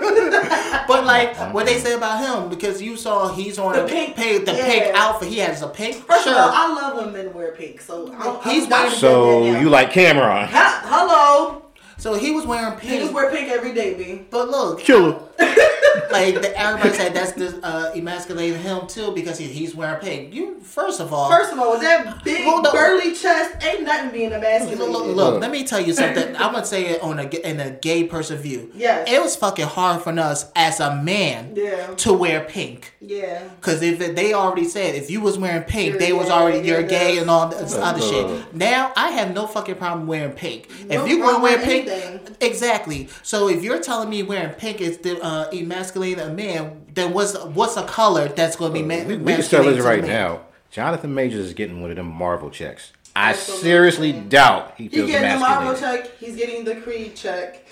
[0.85, 1.53] But like mm-hmm.
[1.53, 4.53] what they say about him, because you saw he's on The a pink- pink, the
[4.53, 4.65] yeah.
[4.65, 5.29] pink outfit.
[5.29, 6.33] He has a pink First shirt.
[6.33, 9.45] of all, I love when men wear pink, so I don't, He's I'm not So
[9.59, 10.47] you like Cam'ron?
[10.47, 11.62] Ha- hello,
[12.03, 12.91] so he was wearing pink.
[12.91, 13.15] he just pink.
[13.15, 14.25] wear pink every day, B.
[14.29, 15.19] But look, Killer.
[16.11, 20.33] like the, everybody said that's the uh, emasculating him too because he, he's wearing pink.
[20.33, 22.73] You first of all, First of all, with that big Hold on.
[22.73, 24.89] burly chest, ain't nothing being Look, emasculated.
[24.89, 26.35] look, look, let me tell you something.
[26.35, 28.71] I'm gonna say it on a in a gay person view.
[28.75, 29.09] Yes.
[29.09, 31.87] it was fucking hard for us as a man Yeah.
[31.95, 32.93] to wear pink.
[32.99, 33.43] Yeah.
[33.61, 36.59] Cause if it, they already said if you was wearing pink, You're they was already
[36.67, 37.21] you're you're gay this.
[37.21, 38.53] and all this other Uh, shit.
[38.55, 40.69] Now I have no fucking problem wearing pink.
[40.87, 41.92] No if you want to wear pink, anything.
[42.41, 43.09] Exactly.
[43.21, 47.37] So if you're telling me wearing pink is the, uh, emasculating a man, then what's
[47.37, 50.03] what's a color that's going to be ma- We, we can tell emasculating this right
[50.03, 50.41] now.
[50.71, 52.93] Jonathan Majors is getting one of them Marvel checks.
[53.15, 53.63] I Absolutely.
[53.63, 56.17] seriously doubt he feels He's getting the Marvel check.
[56.17, 57.63] He's getting the Creed check.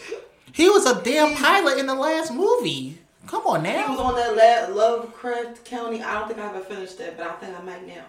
[0.53, 2.99] He was a damn pilot in the last movie.
[3.25, 3.87] Come on now.
[3.87, 6.03] He was on that La- Lovecraft County.
[6.03, 8.03] I don't think I ever finished that, but I think I might now.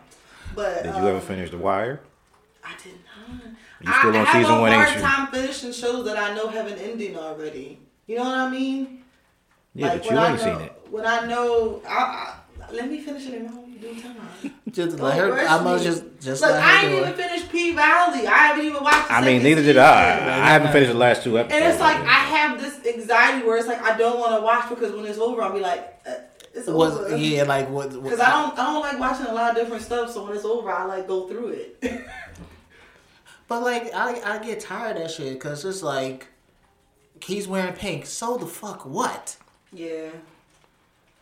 [0.54, 2.00] But Did um, you ever finish The Wire?
[2.64, 3.40] I did not.
[3.84, 5.02] You still I, on I have season a one, ain't hard you?
[5.02, 7.78] time finishing shows that I know have an ending already.
[8.06, 9.02] You know what I mean?
[9.74, 10.78] Yeah, Like, but you when I ain't know- seen it.
[10.90, 14.14] When I know, I, I, let me finish it in my own due time.
[14.70, 15.38] Just Don't let her.
[15.48, 17.16] I'm gonna just just Look, let I her ain't do even it.
[17.16, 18.26] finished P Valley.
[18.26, 19.08] I haven't even watched.
[19.08, 19.82] The I mean, second neither did season.
[19.82, 20.40] I.
[20.42, 21.62] I haven't finished the last two episodes.
[21.62, 24.68] And it's like I have this anxiety where it's like I don't want to watch
[24.70, 26.10] because when it's over, I'll be like, uh,
[26.54, 27.16] it's Was over.
[27.16, 27.92] yeah, like what?
[27.92, 30.10] what Because I don't, I don't like watching a lot of different stuff.
[30.10, 31.82] So when it's over, I like go through it.
[33.52, 36.26] But like, I I get tired of that shit because it's like
[37.22, 38.06] he's wearing pink.
[38.06, 39.36] So the fuck what?
[39.74, 40.08] yeah,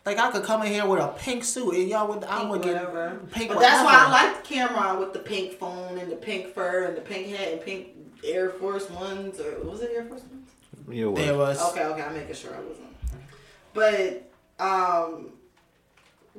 [0.07, 2.51] Like I could come in here with a pink suit and y'all would I pink
[2.51, 3.19] would get whatever.
[3.33, 3.49] pink.
[3.53, 4.35] But that's why I whatever.
[4.37, 7.61] like Cam'ron with the pink phone and the pink fur and the pink hat and
[7.63, 7.89] pink
[8.23, 10.51] Air Force Ones or was it Air Force Ones?
[10.89, 11.21] You know what?
[11.23, 12.87] There was Okay, okay, I'm making sure I wasn't.
[13.75, 14.31] But
[14.65, 15.31] um,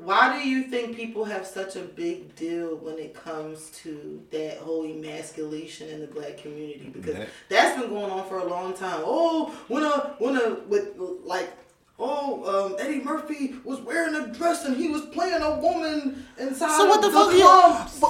[0.04, 4.58] why do you think people have such a big deal when it comes to that
[4.58, 6.90] whole emasculation in the black community?
[6.94, 9.02] Because That- that's been going on for a long time.
[9.06, 10.90] Oh, when a when a with
[11.26, 11.50] like.
[12.04, 16.76] Oh, um, Eddie Murphy was wearing a dress and he was playing a woman inside
[16.76, 17.32] So what the the fuck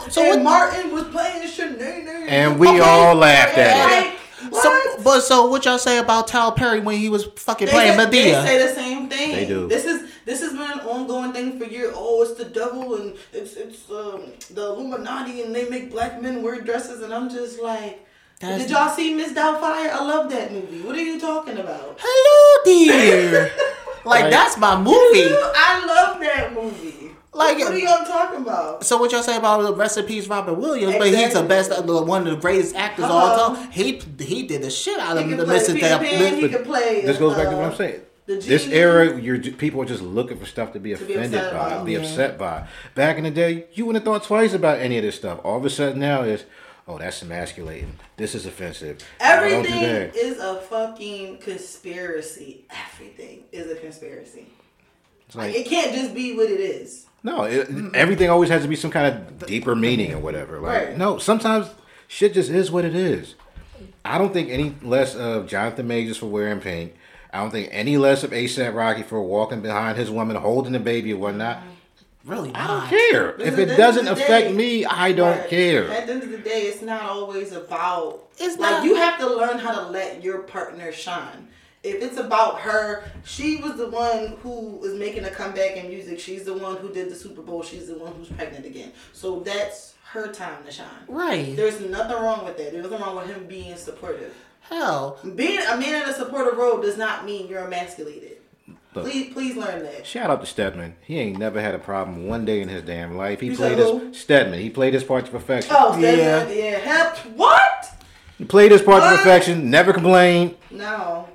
[0.06, 2.08] you- so and what- Martin was playing Shanae.
[2.30, 2.80] And we Okay.
[2.80, 4.06] all laughed at it.
[4.54, 5.04] Like, So, what?
[5.04, 8.06] but so what y'all say about Tyler Perry when he was fucking They playing say,
[8.06, 8.10] Madea?
[8.12, 9.36] They say the same thing.
[9.36, 9.68] They do.
[9.68, 11.94] This is this has been an ongoing thing for years.
[11.96, 16.42] Oh, it's the devil and it's it's um, the Illuminati and they make black men
[16.44, 18.06] wear dresses and I'm just like,
[18.40, 19.90] That's- did y'all see Miss Doubtfire?
[19.92, 20.82] I love that movie.
[20.82, 21.98] What are you talking about?
[22.00, 23.52] Hello, dear.
[24.06, 25.30] like Like- that's my movie.
[25.34, 26.98] I love that movie.
[27.34, 28.84] Like- what are y'all talking about?
[28.84, 30.96] So what y'all say about the recipes Robert Williams?
[30.98, 33.56] But he's the best, uh, one of the greatest actors of all Uh-huh.
[33.56, 33.72] time.
[33.72, 35.74] He he did the shit out He of the play Mr.
[35.74, 37.02] Peter Dab- Pan, he But can play.
[37.06, 38.02] This goes back to what uh, I'm saying.
[38.40, 41.54] The This era, you're people are just looking for stuff to be be offended upset
[41.54, 41.86] by, about.
[41.86, 42.00] be Yeah.
[42.00, 42.68] upset by.
[42.96, 45.40] Back in the day, you wouldn't have thought twice about any of this stuff.
[45.44, 46.44] All of a sudden now is,
[46.88, 47.94] oh, that's emasculating.
[48.18, 49.00] This is offensive.
[49.20, 50.16] No, don't do Everything that.
[50.16, 52.66] is a fucking conspiracy.
[52.94, 54.48] Everything is a conspiracy.
[55.28, 57.06] It's Like, like, it can't just be what it is.
[57.24, 60.60] no, it, everything always has to be some kind of deeper meaning or whatever.
[60.60, 60.98] Like, Right.
[60.98, 61.68] no, sometimes
[62.08, 63.36] shit just is what it is.
[64.04, 66.96] I don't think any less of Jonathan Majors for wearing pink.
[67.34, 70.80] I don't think any less of ASAP Rocky for walking behind his woman, holding the
[70.80, 71.64] baby or whatnot.
[72.26, 73.32] Really I don't care.
[73.32, 75.90] Because If it doesn't affect day- me, I don't care.
[75.90, 78.28] At the end of the day, it's not always about.
[78.38, 81.48] It's like not- you have to learn how to let your partner shine.
[81.84, 86.20] If it's about her, she was the one who was making a comeback in music.
[86.20, 87.64] She's the one who did the Super Bowl.
[87.64, 88.92] She's the one who's pregnant again.
[89.14, 90.86] So that's her time to shine.
[91.08, 91.56] Right.
[91.56, 92.72] There's nothing wrong with that.
[92.72, 94.36] There's nothing wrong with him being supportive.
[94.70, 95.20] Hell.
[95.36, 98.38] Being a man in a supportive role does not mean you're emasculated.
[98.94, 99.06] Look.
[99.06, 100.06] Please, please learn that.
[100.06, 100.96] Shout out to Stedman.
[101.02, 103.40] He ain't never had a problem one day in his damn life.
[103.40, 104.20] He You played his?
[104.20, 104.60] Stedman.
[104.60, 105.74] He played his part to perfection.
[105.78, 106.12] Oh, Yeah.
[106.12, 106.78] yeah, yeah.
[106.80, 107.18] Help.
[107.38, 107.94] What?
[108.38, 109.70] He played his part to perfection.
[109.70, 110.56] Never complained.
[110.70, 111.28] No.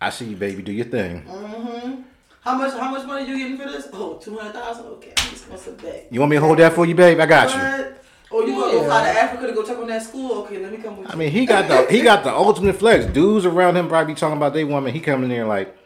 [0.00, 0.62] I see you, baby.
[0.62, 1.22] Do your thing.
[1.28, 2.04] Mhm.
[2.40, 2.72] How much?
[2.72, 3.88] How much money you getting for this?
[3.92, 4.86] Oh, two hundred thousand.
[4.86, 6.06] Okay, I'm just gonna sit back.
[6.10, 7.20] You want me to hold that for you, babe?
[7.20, 7.94] I got you.
[8.32, 8.44] What?
[8.44, 8.86] Oh, you gonna go Yeah.
[8.88, 10.32] fly to Africa to go check on that school?
[10.42, 11.12] Okay, let me come with you.
[11.12, 13.04] I mean, he got the he got the ultimate flex.
[13.06, 14.92] Dudes around him probably be talking about their woman.
[14.92, 15.76] He coming in there like,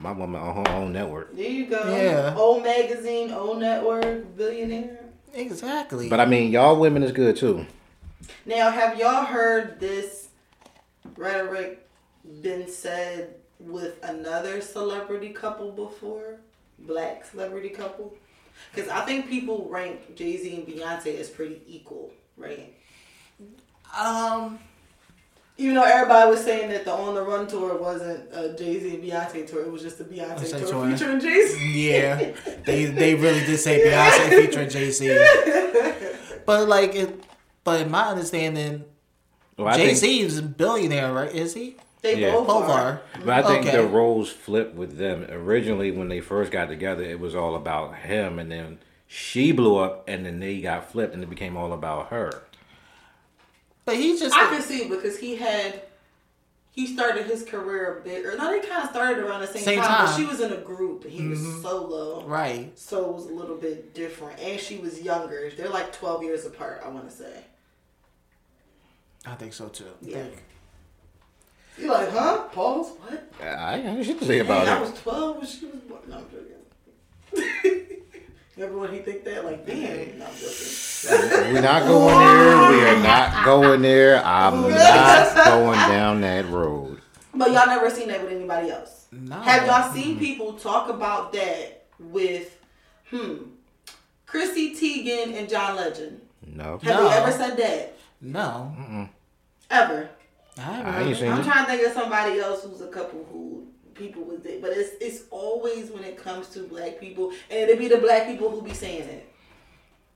[0.00, 1.34] my woman on her own network.
[1.36, 1.96] there you go.
[1.96, 2.34] Yeah.
[2.36, 4.98] Old magazine, old network, billionaire.
[5.32, 6.08] Exactly.
[6.08, 7.66] But I mean, y'all women is good too.
[8.44, 10.28] Now, have y'all heard this
[11.16, 11.86] rhetoric
[12.42, 16.40] been said with another celebrity couple before?
[16.78, 18.14] Black celebrity couple?
[18.74, 22.72] Because I think people rank Jay Z and Beyonce as pretty equal, right?
[23.98, 24.58] um.
[25.58, 28.94] Even though everybody was saying that the On the Run tour wasn't a Jay Z
[28.96, 30.90] and Beyonce tour, it was just a Beyonce Beyonce tour tour.
[30.90, 31.90] featuring Jay Z.
[31.90, 32.32] Yeah,
[32.66, 35.16] they they really did say Beyonce featuring Jay Z,
[36.44, 37.24] but like it,
[37.64, 38.84] but in my understanding,
[39.56, 41.34] Well, Jay Z is a billionaire, right?
[41.34, 41.76] Is he?
[42.06, 42.32] They Yeah.
[42.32, 42.80] both, Both are.
[42.80, 43.00] are.
[43.24, 43.76] But I think Okay.
[43.76, 45.26] the roles flipped with them.
[45.28, 48.78] Originally, when they first got together, it was all about him, and then
[49.08, 52.44] she blew up, and then they got flipped, and it became all about her.
[53.84, 55.82] But he just I can see because he had
[56.70, 59.62] he started his career a bit or no, they kind of started around the same,
[59.62, 60.20] Same time, but time.
[60.20, 61.62] she was in a group and he was mm-hmm.
[61.62, 62.24] solo.
[62.26, 62.78] right.
[62.78, 64.38] So it was a little bit different.
[64.40, 65.50] And she was younger.
[65.56, 67.44] They're like 12 years apart, I want to say.
[69.24, 69.86] I think so too.
[70.02, 70.24] Yeah.
[71.78, 72.42] You're like, huh?
[72.52, 72.92] Pause?
[73.02, 73.32] What?
[73.42, 74.76] I had shit to say about I it.
[74.78, 76.00] I was 12 when she was born.
[76.08, 77.86] No, I'm joking.
[78.58, 80.18] Everyone he think that like, damn.
[80.18, 81.52] No, I'm joking.
[81.54, 82.70] We're not going there.
[82.70, 84.24] We are not going there.
[84.24, 87.00] I'm not going down that road.
[87.34, 89.06] But y'all never seen that with anybody else.
[89.12, 89.36] No.
[89.40, 92.58] Have y'all seen people talk about that with,
[93.10, 93.34] hmm,
[94.24, 96.22] Chrissy Teigen and John Legend?
[96.46, 96.78] No.
[96.78, 97.08] Have No.
[97.08, 97.94] they ever said that?
[98.22, 99.08] No.
[99.70, 100.08] Ever?
[100.58, 101.08] I I haven't.
[101.08, 101.44] ain't seen I'm it.
[101.44, 104.90] trying to think of somebody else who's a couple who people was it, but it's
[105.00, 108.62] it's always when it comes to black people, and it'd be the black people who
[108.62, 109.32] be saying it.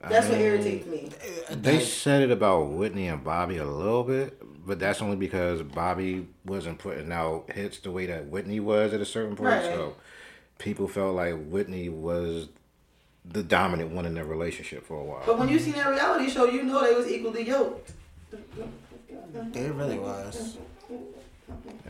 [0.02, 1.10] That's what irritates me.
[1.50, 6.26] They said it about Whitney and Bobby a little bit, but that's only because Bobby
[6.46, 9.50] wasn't putting out hits the way that Whitney was at a certain point.
[9.50, 9.64] Right.
[9.64, 9.96] So
[10.58, 12.48] people felt like Whitney was
[13.26, 15.22] the dominant one in their relationship for a while.
[15.26, 17.92] But when you seen that reality show, you know they was equally yoked.
[19.54, 20.58] It really was.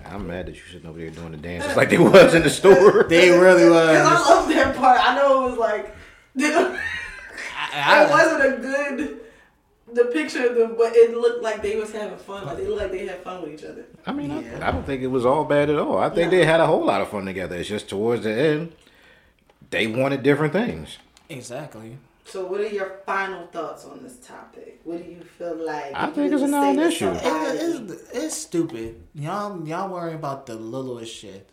[0.07, 2.51] I'm mad that you sitting over there doing the dances like they was in the
[2.51, 3.05] store.
[3.09, 3.97] They really was.
[3.99, 4.29] Cause I was.
[4.29, 4.99] love that part.
[5.01, 5.95] I know it was like,
[6.37, 6.81] it
[7.73, 9.21] I, I, wasn't a good
[9.95, 12.47] depiction of them, but it looked like they was having fun.
[12.47, 13.85] Like they looked like they had fun with each other.
[14.07, 14.69] I mean, I- Yeah.
[14.69, 15.99] I, don't think it was all bad at all.
[15.99, 16.39] I think No.
[16.39, 17.57] they had a whole lot of fun together.
[17.57, 18.73] It's just towards the end,
[19.71, 20.99] they wanted different things.
[21.29, 21.99] exactly.
[22.31, 24.81] So, what are your final thoughts on this topic?
[24.85, 25.93] What do you feel like?
[25.95, 27.11] I think it's a could non-issue.
[27.11, 29.03] It, it's, it's stupid.
[29.15, 31.49] Y'all y'all worry about the littlest shit.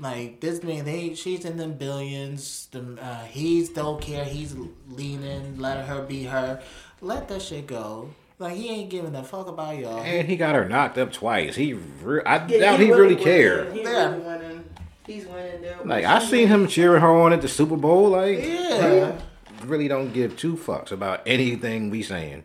[0.00, 2.66] Like this man, they she's in them billions.
[2.72, 4.24] The uh, he's don't care.
[4.24, 4.56] He's
[4.88, 6.60] leaning, Let her be her.
[7.00, 8.10] Let that shit go.
[8.40, 10.00] Like he ain't giving a fuck about y'all.
[10.02, 11.54] And he got her knocked up twice.
[11.54, 13.68] He, re- I Yeah, doubt he, really cared.
[13.68, 13.76] winning.
[13.78, 14.10] He's Yeah.
[14.10, 14.64] really winning.
[15.06, 15.62] He's winning.
[15.62, 15.78] There.
[15.84, 18.08] Like I seen him cheering her on at the Super Bowl.
[18.10, 19.12] Like, Yeah.
[19.12, 19.22] he
[19.64, 22.44] really don't give two fucks about anything we saying.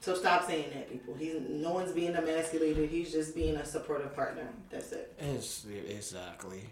[0.00, 1.14] So stop saying that, people.
[1.14, 2.90] He's no one's being emasculated.
[2.90, 4.48] He's just being a supportive partner.
[4.70, 5.14] That's it.
[5.18, 6.64] It's exactly.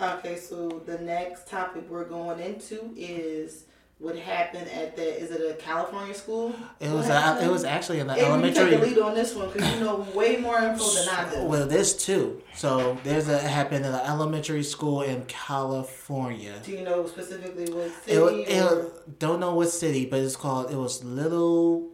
[0.00, 3.64] Okay, so the next topic we're going into is
[3.98, 5.20] what happened at the.
[5.20, 6.54] Is it a California school?
[6.80, 9.34] It was a, it was actually in the Hey, you take the lead on this
[9.34, 11.44] one because you know way more info than I do.
[11.44, 12.42] Well, this too.
[12.54, 16.54] So there's a happened in an elementary school in California.
[16.64, 18.42] Do you know specifically what city?
[18.42, 20.70] It, it, don't know what city, but it's called.
[20.70, 21.90] It was Little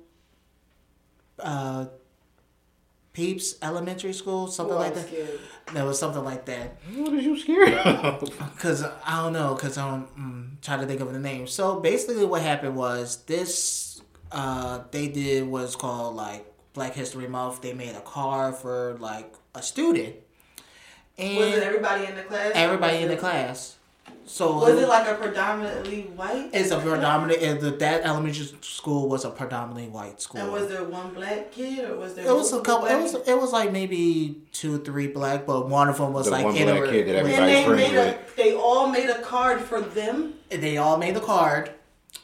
[1.39, 1.87] uh,
[3.13, 5.09] Peeps Elementary School, something Oh, like I'm that.
[5.09, 5.41] scared.
[5.75, 6.77] There was something like that.
[6.95, 8.39] What is you scared of?
[8.59, 11.47] Cause I don't know, cause I'm mm, trying to think of the name.
[11.47, 14.01] So basically, what happened was this.
[14.33, 17.63] Uh, they did what's called like Black History Month.
[17.63, 20.15] They made a card for like a student,
[21.19, 22.53] and Was it everybody in the class?
[22.55, 23.77] everybody in the it- class.
[24.27, 26.51] So Was it like a predominantly white?
[26.53, 27.43] It's a predominant.
[27.43, 30.41] and the- That elementary school was a predominantly white school.
[30.41, 32.27] And was there one black kid or was there?
[32.27, 32.87] it was a multiple couple.
[32.97, 36.33] It was it was like maybe two, three black, but one of them was The
[36.33, 38.19] like one in black a, kid that And everybody- they friends made a.
[38.37, 40.35] They all made a card for them.
[40.49, 41.73] They all made the card.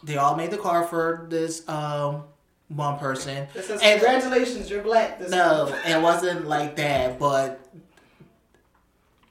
[0.05, 2.23] They all made the card for this um
[2.69, 3.49] one person.
[3.55, 7.61] That says, And- "Congratulations, you're black." This No, month." it wasn't like that, but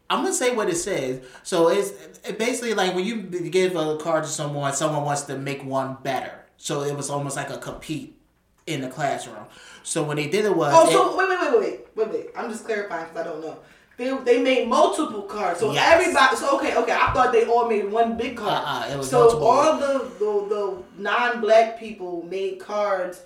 [0.09, 1.21] I'm gonna say what it says.
[1.43, 5.37] So it's it basically like when you give a card to someone, someone wants to
[5.37, 6.31] make one better.
[6.57, 8.17] So it was almost like a compete
[8.65, 9.45] in the classroom.
[9.83, 12.25] So when they did it was Oh, so wait, wait, wait, wait, wait, wait.
[12.35, 13.57] I'm just clarifying because I don't know.
[13.97, 15.93] They, they made multiple cards, so Yes.
[16.01, 16.35] everybody.
[16.35, 16.91] So okay, okay.
[16.91, 18.51] I thought they all made one big card.
[18.65, 19.47] Uh-uh, it was so multiple.
[19.47, 23.21] all the, the the non-black people made cards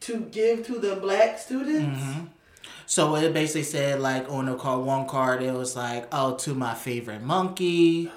[0.00, 1.98] to give to the black students.
[2.02, 2.24] Mm-hmm.
[2.84, 6.54] So it basically said like on the card, one card it was like, "Oh, to
[6.54, 8.10] my favorite monkey."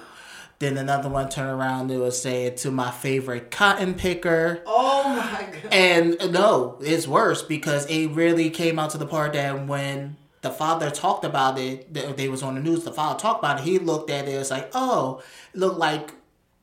[0.58, 5.46] Then another one turned around, it was saying, "To my favorite cotton picker." Oh my
[5.52, 5.72] god!
[5.72, 10.50] And no, it's worse because it really came out to the part that when the
[10.50, 12.84] father talked about it, they was on the news.
[12.84, 13.64] The father talked about it.
[13.64, 14.34] He looked at it.
[14.34, 15.20] It was like, "Oh,
[15.52, 16.12] it looked like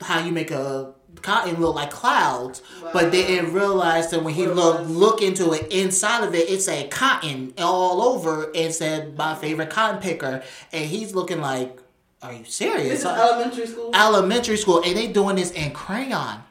[0.01, 4.47] how you make a." Cotton look like clouds, but they didn't realize that when he
[4.47, 9.35] looked look into it inside of it, it said cotton all over and said my
[9.35, 10.41] favorite cotton picker,
[10.71, 11.77] and he's looking like,
[12.23, 13.91] "Are you serious?" This is Uh, elementary school.
[13.93, 16.43] elementary school, and they doing this in crayon.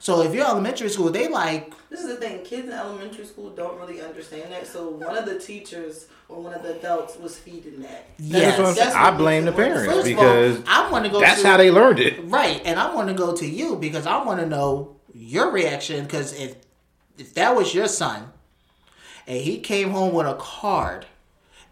[0.00, 2.44] So if you're elementary school, they like This is the thing.
[2.44, 4.66] Kids in elementary school don't really understand that.
[4.66, 8.06] So one of the teachers or one of the adults was feeding that.
[8.18, 8.42] Yes.
[8.42, 8.88] That's what I'm saying.
[8.90, 9.86] That's I blame the makes it worse.
[9.86, 11.20] parents First of all, because I want to go.
[11.20, 12.14] that's to, how they learned it.
[12.24, 16.04] Right, and I want to go to you because I want to know your reaction.
[16.04, 16.54] Because if
[17.16, 18.30] if that was your son,
[19.26, 21.06] and he came home with a card,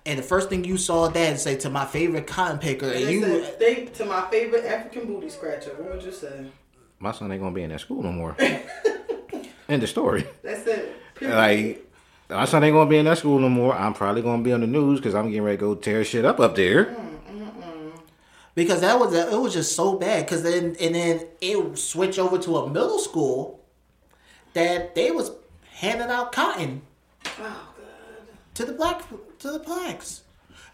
[0.06, 3.12] and the first thing you saw dad say to my favorite cotton picker, and They
[3.12, 5.70] you said, they to my favorite African booty scratcher.
[5.76, 6.46] What would you say?
[6.98, 8.36] My son ain't gonna be in that school no more.
[9.68, 10.26] End the story.
[10.42, 10.94] That's it.
[11.16, 11.36] Period.
[11.36, 11.92] Like
[12.30, 13.74] my son ain't gonna be in that school no more.
[13.74, 16.24] I'm probably gonna be on the news because I'm getting ready to go tear shit
[16.24, 16.86] up up there.
[16.86, 18.00] Mm, mm, mm.
[18.54, 20.24] because that was it was just so bad.
[20.24, 23.64] Because then and then it switched over to a middle school
[24.54, 25.32] that they was
[25.74, 26.80] handing out cotton
[27.26, 27.54] oh god.
[28.54, 29.02] to the black
[29.46, 30.22] to the blacks.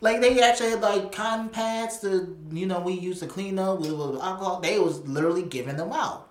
[0.00, 3.80] Like they actually had like cotton pads to you know we used to clean up
[3.80, 4.60] with, alcohol.
[4.60, 6.28] They was literally giving them out.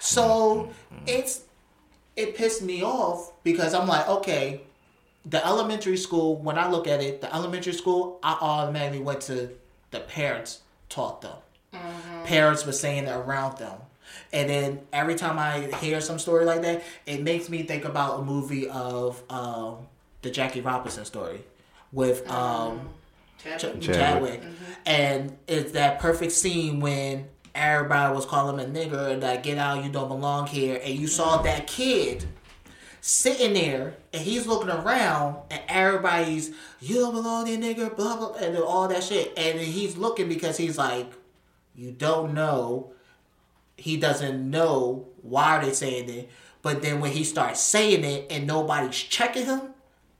[0.00, 0.70] So
[1.06, 1.42] it's
[2.16, 4.62] it pissed me off because I'm like, okay,
[5.24, 6.36] the elementary school.
[6.36, 9.50] When I look at it, the elementary school, I automatically went to
[9.92, 11.36] the parents taught them.
[12.24, 13.78] Parents were saying around them.
[14.32, 18.20] And then every time I hear some story like that, it makes me think about
[18.20, 19.86] a movie of um,
[20.22, 21.42] the Jackie Robinson story
[21.92, 22.88] with um,
[23.38, 23.80] Ch- Chadwick.
[23.80, 24.42] Chadwick.
[24.84, 29.58] And it's that perfect scene when everybody was calling him a nigger and like, get
[29.58, 30.80] out, you don't belong here.
[30.82, 32.26] And you saw that kid
[33.00, 38.34] sitting there and he's looking around and everybody's, you don't belong there, nigger, blah, blah,
[38.34, 39.32] and all that shit.
[39.36, 41.10] And he's looking because he's like,
[41.74, 42.92] you don't know.
[43.76, 46.30] He doesn't know why they're saying it.
[46.62, 49.60] But then when he starts saying it and nobody's checking him,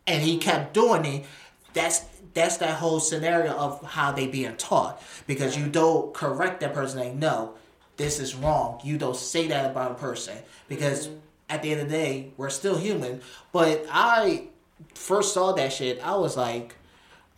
[0.06, 1.26] and he kept doing it,
[1.72, 2.04] that's
[2.34, 5.02] that's that whole scenario of how they being taught.
[5.26, 7.54] Because you don't correct that person like, no,
[7.96, 8.80] this is wrong.
[8.84, 10.36] You don't say that about a person.
[10.68, 11.16] Because mm-hmm.
[11.48, 13.22] at the end of the day, we're still human.
[13.52, 14.48] But I
[14.94, 16.74] first saw that shit, I was like,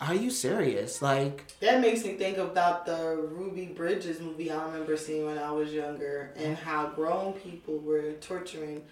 [0.00, 1.00] Are you serious?
[1.00, 5.52] Like That makes me think about the Ruby Bridges movie I remember seeing when I
[5.52, 6.64] was younger and mm-hmm.
[6.64, 8.82] how grown people were torturing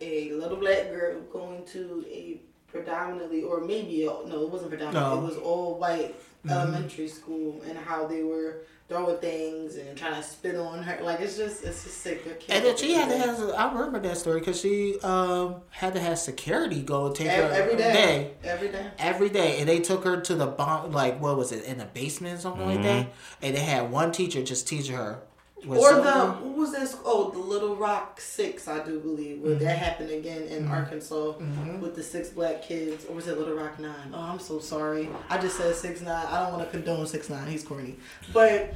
[0.00, 2.40] a little black girl going to a
[2.76, 5.22] predominantly or maybe no it wasn't predominantly No.
[5.24, 6.14] it was all white
[6.48, 11.18] elementary school and how they were throwing things and trying to spit on her like
[11.20, 13.40] it's just it's just sick I And then she had to have.
[13.50, 17.32] I remember that story because she um, had to have security go take it.
[17.32, 20.92] her Ev- every day every day every day, and they took her to the bomb.
[20.92, 23.08] Like what was it in the basement or something like that?
[23.42, 25.22] And they had one teacher just teach her.
[25.64, 26.96] With Or the what was this?
[27.04, 29.84] Oh, the Little Rock Six, I do believe, where that mm-hmm.
[29.84, 30.72] happened again in mm-hmm.
[30.72, 31.80] Arkansas mm-hmm.
[31.80, 34.12] with the six black kids, or was it Little Rock Nine?
[34.12, 35.08] Oh, I'm so sorry.
[35.30, 36.26] I just said six nine.
[36.26, 37.46] I don't want to condone six nine.
[37.48, 37.96] He's corny,
[38.32, 38.74] but.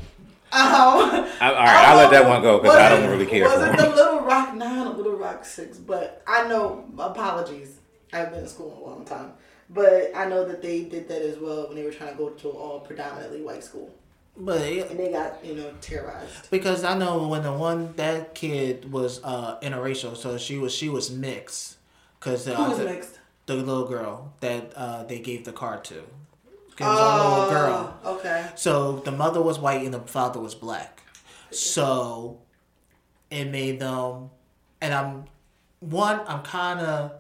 [0.52, 3.62] Um, I, all right, I'll let that one go because I don't really care Was
[3.62, 3.88] it the.
[3.88, 5.78] Little Rock Nine or Little Rock Six?
[5.78, 6.86] But I know.
[6.98, 7.78] Apologies.
[8.12, 9.34] I've been in school a long time,
[9.68, 12.30] but I know that they did that as well when they were trying to go
[12.30, 13.94] to an all predominantly white school,
[14.36, 16.50] but it- they got you know terrorized.
[16.50, 20.88] because I know when the one that kid was uh, interracial, so she was she
[20.88, 21.76] was mixed.
[22.20, 23.18] Cause uh, Who was the, mixed?
[23.46, 26.02] the little girl that uh, they gave the card to.
[26.76, 27.98] 'Cause it was a little girl.
[28.04, 28.46] Oh, Okay.
[28.56, 31.02] So the mother was white and the father was black.
[31.50, 32.38] So
[33.30, 34.30] it made them,
[34.80, 35.24] and I'm
[35.80, 36.20] one.
[36.26, 37.12] I'm kind of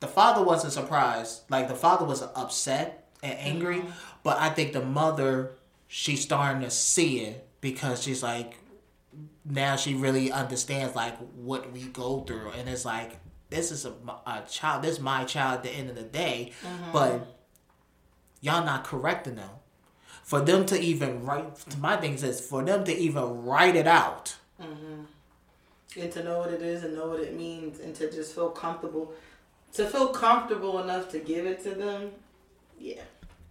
[0.00, 1.42] the father wasn't surprised.
[1.50, 3.82] Like the father was upset and angry,
[4.22, 5.52] but I think the mother
[5.88, 8.58] she's starting to see it because she's like
[9.44, 13.18] now she really understands like what we go through, and it's like
[13.50, 13.92] this is a,
[14.26, 14.84] a child.
[14.84, 16.92] This is my child at the end of the day, mm-hmm.
[16.92, 17.34] but
[18.40, 19.50] y'all not correcting them
[20.22, 24.36] for them to even write my thing is for them to even write it out
[24.60, 25.04] mm-hmm.
[25.96, 28.50] And to know what it is and know what it means and to just feel
[28.50, 29.12] comfortable.
[29.72, 32.12] To feel comfortable enough to give it to them.
[32.78, 33.02] Yeah.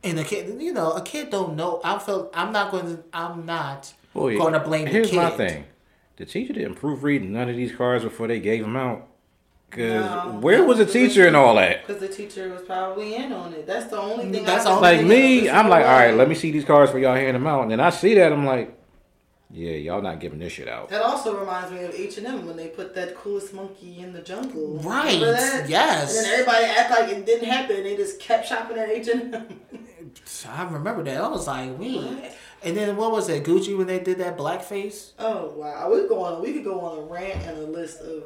[0.04, 3.04] And a kid you know a kid don't know i feel i'm not going to
[3.14, 5.66] i'm not Boy, going to blame the Here's kid my thing:
[6.18, 9.08] the teacher didn't proofread none of these cards before they gave them out.
[9.70, 10.38] Cause No.
[10.40, 11.86] where was the teacher and all that?
[11.86, 13.68] Because the teacher was probably in on it.
[13.68, 14.46] That's the only thing.
[14.46, 16.90] That's I the only Like me, I'm like, all right, let me see these cards
[16.92, 18.77] for y'all hand them out, and then I see that I'm like,
[19.50, 20.90] yeah, y'all not giving this shit out.
[20.90, 24.14] That also reminds me of H and M when they put that coolest monkey in
[24.14, 24.78] the jungle.
[24.80, 25.70] Right, that?
[25.70, 26.18] yes.
[26.18, 27.84] And then everybody act like it didn't happen.
[27.84, 29.60] They just kept shopping at H and M.
[30.50, 32.32] i remember that i was like wait
[32.64, 36.10] and then what was it gucci when they did that blackface Oh wow, we could
[36.10, 36.42] go on.
[36.42, 38.24] We could go on a rant and a list of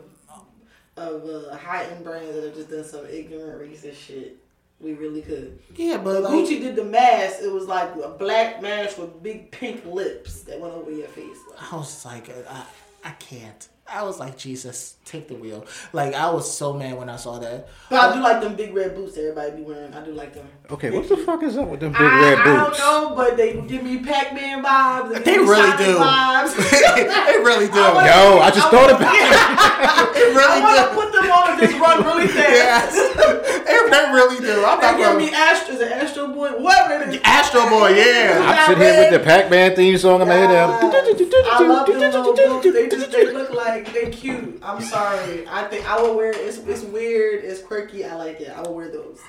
[0.97, 4.37] of uh, high end brands that have just done some ignorant racist shit.
[4.81, 5.59] We really could.
[5.75, 7.37] yeah but like, Gucci did the mask.
[7.41, 11.37] It was like a black mask with big pink lips that went over your face.
[11.49, 12.65] Like, i was like uh, i,
[13.03, 15.65] I can't I was like, Jesus, take the wheel.
[15.91, 17.67] Like I was so mad when I saw that.
[17.89, 19.93] But I do um, like them big red boots everybody be wearing.
[19.93, 20.47] I do like them.
[20.69, 22.79] Okay, what the fuck is up with them big I, red boots?
[22.79, 25.15] I don't know, but they give me Pac-Man vibes.
[25.15, 25.97] and They give really do.
[25.99, 26.55] Vibes.
[26.71, 27.79] they really do.
[27.79, 30.13] I wanna- Yo, I just I thought wanna- about it.
[30.15, 32.95] They I want to put them on and just run really fast.
[32.95, 33.15] Yes.
[33.15, 34.63] they, they really do.
[34.63, 35.17] I'm They not give gonna.
[35.19, 36.51] me Astro, is it Astro Boy?
[36.61, 37.21] Whatever it is.
[37.25, 38.39] Astro Boy, yeah.
[38.45, 40.49] I'm sitting here with the Pac-Man theme song in my head.
[40.51, 42.71] I love them little boots.
[42.71, 44.59] They just they look like they cute.
[44.63, 45.47] I'm sorry.
[45.47, 47.43] I think I will wear it's it's weird.
[47.43, 48.05] It's quirky.
[48.05, 48.49] I like it.
[48.49, 49.19] I will wear those.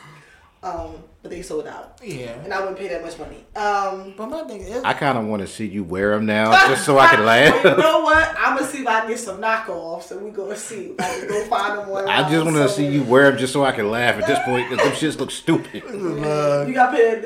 [0.63, 2.33] Um, but they sold out, Yeah.
[2.45, 3.45] and I wouldn't pay that much money.
[3.55, 6.51] Um, But my thing is, I kind of want to see you wear them now,
[6.69, 7.55] just so I can laugh.
[7.65, 8.35] you know what?
[8.39, 10.95] I'm gonna see if I can get some knockoffs, and we gonna see.
[10.99, 12.09] If I go find them one.
[12.09, 14.39] I just want to see you wear them just so I can laugh at this
[14.45, 15.83] point because them shits look stupid.
[15.93, 17.23] You got paid.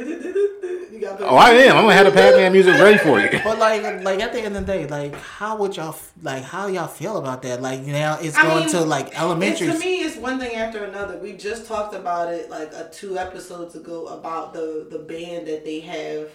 [0.92, 1.26] You got paid.
[1.28, 1.76] Oh, I am.
[1.76, 3.28] I'm gonna have the Pac-Man music ready for you.
[3.44, 6.42] but like, like at the end of the day, like, how would y'all like?
[6.42, 7.60] How y'all feel about that?
[7.62, 9.68] Like now, it's I going mean, to like elementary.
[9.68, 11.18] To me, it's one thing after another.
[11.18, 15.64] We just talked about it like a two episodes ago about the the band that
[15.64, 16.30] they have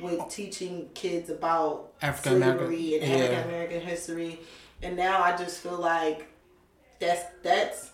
[0.00, 3.16] with teaching kids about African American- slavery and yeah.
[3.16, 4.38] African American history,
[4.82, 6.26] and now I just feel like
[6.98, 7.90] that's that's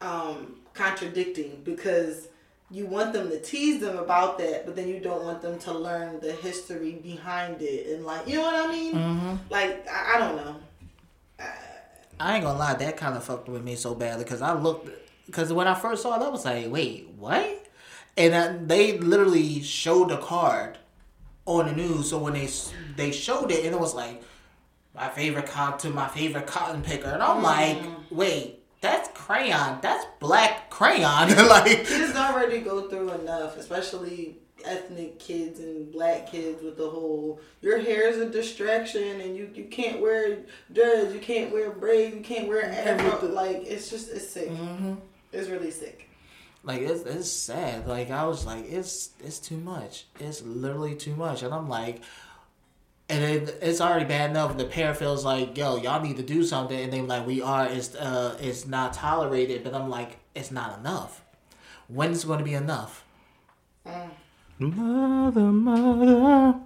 [0.00, 2.28] um, contradicting because
[2.70, 5.72] you want them to tease them about that, but then you don't want them to
[5.72, 8.94] learn the history behind it and like you know what I mean?
[8.94, 9.36] Mm-hmm.
[9.50, 10.56] Like I, I don't know.
[12.20, 14.90] I ain't gonna lie, that kind of fucked with me so badly because I looked
[15.26, 17.66] because when I first saw it, I was like, wait, what?
[18.20, 20.76] And uh, they literally showed the card
[21.46, 22.10] on the news.
[22.10, 22.50] So when they
[22.96, 24.22] they showed it, and it was like
[24.94, 27.42] my favorite cotton to my favorite cotton picker, and I'm mm.
[27.42, 27.78] like,
[28.10, 29.78] wait, that's crayon.
[29.80, 31.34] That's black crayon.
[31.48, 37.40] like, kids already go through enough, especially ethnic kids and black kids with the whole
[37.62, 40.40] your hair is a distraction and you, you can't wear
[40.70, 43.00] dreads, you can't wear braids, you can't wear mm-hmm.
[43.00, 43.26] afro.
[43.28, 44.50] Like it's just it's sick.
[44.50, 44.96] Mm-hmm.
[45.32, 46.09] It's really sick.
[46.62, 47.86] Like it's it's sad.
[47.86, 50.06] Like I was like, it's it's too much.
[50.18, 52.02] It's literally too much, and I'm like.
[53.12, 54.56] And it, it's already bad enough.
[54.56, 57.66] The parent feels like, "Yo, y'all need to do something," and they're like, "We are.
[57.66, 61.20] It's uh, it's not tolerated." But I'm like, "It's not enough.
[61.88, 63.04] When is it going to be enough?"
[64.60, 66.60] Mother, mother,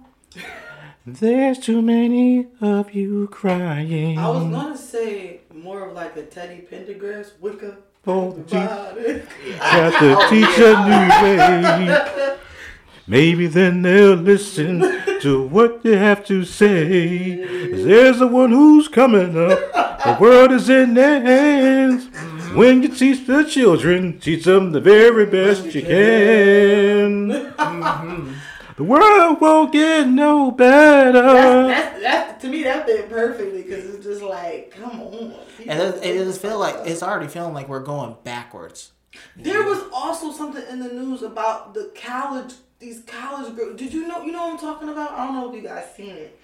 [1.05, 4.19] there's too many of you crying.
[4.19, 7.77] I was gonna say more of like a Teddy Pendergrass Wicca.
[8.07, 8.55] Oh, gee.
[8.55, 9.59] vibe.
[9.59, 12.37] Got to teach a new way.
[13.07, 14.79] Maybe then they'll listen
[15.21, 17.35] to what you have to say.
[17.71, 19.59] There's the one who's coming up.
[20.03, 22.07] The world is in their hands.
[22.55, 27.27] When you teach the children, teach them the very best you can.
[28.77, 31.21] The world won't get no better.
[31.67, 35.33] That's, that's to me that fit perfectly because it's just like, come on.
[35.67, 38.91] And it, it just feel like it's already feeling like we're going backwards.
[39.37, 43.77] There was also something in the news about the college, these college girls.
[43.77, 44.23] Did you know?
[44.23, 45.11] You know what I'm talking about?
[45.11, 46.39] I don't know if you guys seen it.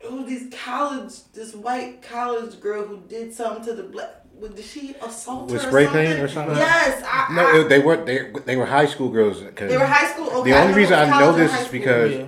[0.00, 4.22] It was these college, this white college girl who did something to the black.
[4.32, 6.56] what, Did she assault With her spray or paint or something?
[6.56, 9.42] Yes, I, No, I, they were they, they were high school girls.
[9.42, 10.30] they were high school.
[10.30, 12.26] Okay, the only know reason I know this is because Yeah.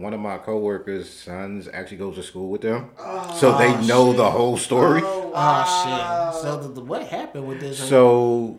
[0.00, 2.90] One of my coworkers' sons actually goes to school with them,
[3.36, 5.02] so oh, they know the whole story.
[5.04, 6.42] Oh, Oh shit!
[6.42, 7.78] So the, the, what happened with this?
[7.78, 8.58] So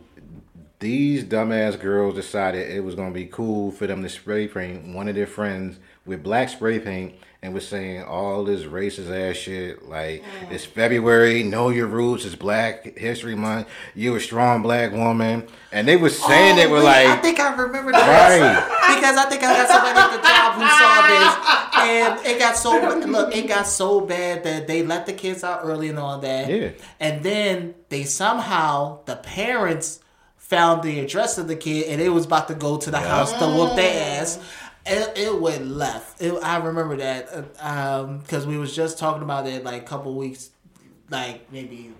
[0.78, 5.08] these dumbass girls decided it was gonna be cool for them to spray paint one
[5.08, 9.88] of their friends with black spray paint and was saying all this racist ass shit
[9.88, 10.50] like mm.
[10.50, 15.88] it's February, know your roots, it's Black History Month, you a strong black woman, and
[15.88, 18.00] they was saying they Oh, were wait, like I think I remember this.
[18.02, 18.94] right.
[18.94, 22.56] because I think I got somebody at the job who saw this, and it got
[22.56, 26.18] so look, it got so bad that they let the kids out early and all
[26.18, 26.50] that.
[26.50, 26.70] Yeah.
[26.98, 30.00] And then they somehow the parents
[30.50, 33.32] found the address of the kid, and it was about to go to the house
[33.32, 34.20] to whoop their mm.
[34.20, 34.38] ass.
[34.86, 36.20] It, it went left.
[36.22, 37.28] It, I remember that
[37.60, 40.50] um, because we was just talking about it like a couple weeks,
[41.10, 41.92] like maybe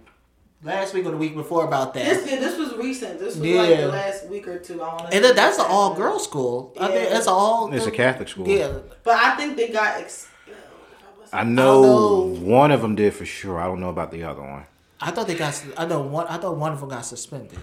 [0.63, 2.05] last week or the week before about that.
[2.05, 3.19] This, yeah, this was recent.
[3.19, 3.61] This was Yeah.
[3.63, 4.83] like the last week or two.
[4.83, 5.15] I want to.
[5.17, 6.75] And then that's an all girls school.
[6.81, 7.19] I think Yeah.
[7.19, 7.73] it's all.
[7.73, 8.49] It's a Catholic school.
[8.49, 10.29] Yeah, But I think they got expelled.
[10.49, 12.41] I wasn't- I know know.
[12.41, 13.61] one of them did for sure.
[13.61, 14.65] I don't know about the other one.
[15.03, 15.63] I thought they got.
[15.77, 16.27] I know one.
[16.29, 17.59] I thought one of them got suspended.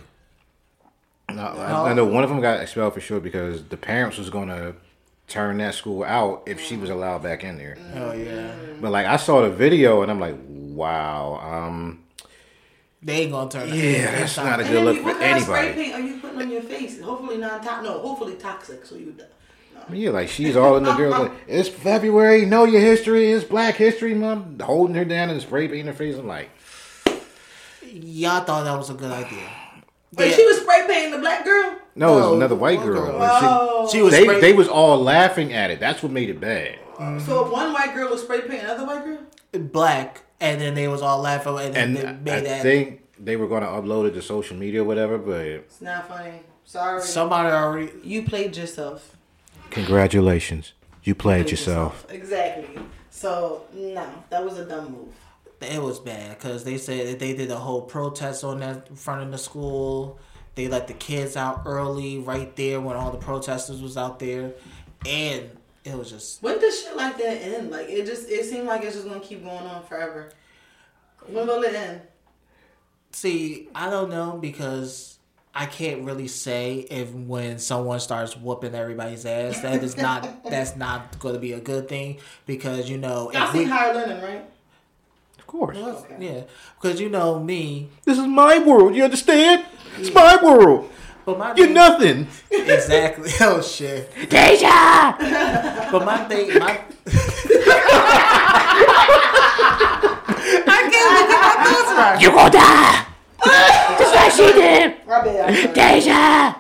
[1.32, 4.30] No, I, I know one of them got expelled for sure because the parents was
[4.30, 4.74] gonna
[5.28, 7.78] turn that school out if she was allowed back in there.
[7.96, 8.54] Oh yeah.
[8.82, 12.04] But like I saw the video and I'm like, wow, um,
[13.02, 13.70] They ain't gonna turn.
[13.70, 15.84] yeah, that's not a good look you- for what kind of spray anybody.
[15.84, 17.02] paint are you putting on your face?
[17.02, 17.84] Hopefully non toxic.
[17.84, 18.86] No, hopefully toxic.
[18.86, 19.16] So you.
[19.90, 21.12] Yeah, like she's all in the girl.
[21.12, 22.46] Like, it's February.
[22.46, 23.32] Know your history.
[23.32, 24.60] It's Black History Month.
[24.62, 26.18] Holding her down and spray painting her face.
[26.18, 26.50] I'm like,
[27.94, 29.48] Y'all thought that was a good idea.
[30.14, 30.36] But Yeah.
[30.36, 31.76] she was spray painting the black girl.
[31.96, 33.06] no, it was another white girl.
[33.06, 33.20] girl.
[33.20, 33.90] but she- Oh.
[33.92, 35.80] She was they spray- they was all laughing at it.
[35.80, 36.76] That's what made it bad.
[36.98, 37.22] Mm.
[37.26, 39.20] So if one white girl was spray painting another white girl.
[39.54, 42.62] black, and then they was all laughing, and then And they I made that.
[42.62, 45.18] think they were going to upload it to social media or whatever.
[45.18, 46.42] But It's not funny.
[46.66, 47.02] Sorry.
[47.02, 47.92] Somebody already.
[48.04, 49.16] you played yourself.
[49.72, 52.06] congratulations, you played Played yourself.
[52.10, 52.68] Exactly.
[53.10, 55.14] So no, that was a dumb move.
[55.62, 58.96] It was bad because they said that they did a whole protest on that in
[58.96, 60.20] front of the school.
[60.56, 64.54] They let the kids out early, right there when all the protesters was out there,
[65.06, 65.50] and
[65.84, 67.72] it was just When does shit like that end?
[67.72, 70.32] Like it just it seemed like it's just gonna keep going on forever.
[71.28, 72.02] When will it end?
[73.12, 73.68] see.
[73.74, 75.18] I don't know because
[75.56, 80.76] I can't really say if when someone starts whooping everybody's ass that is not that's
[80.76, 84.22] not going to be a good thing because you know Y'all if we higher learning,
[84.22, 84.46] right?
[85.48, 86.16] Of course, Okay.
[86.20, 86.42] yeah
[86.76, 88.96] because you know me this is my world.
[88.96, 89.64] You understand?
[89.98, 90.90] It's my world.
[91.26, 92.28] but my You're thing- nothing.
[92.52, 95.16] exactly oh shit Deja.
[95.90, 96.84] But my thing, my
[100.70, 102.22] I can't get my thoughts right.
[102.22, 103.06] You gonna die.
[104.00, 105.08] Just like she did.
[105.08, 105.74] My bad.
[105.74, 106.56] Deja.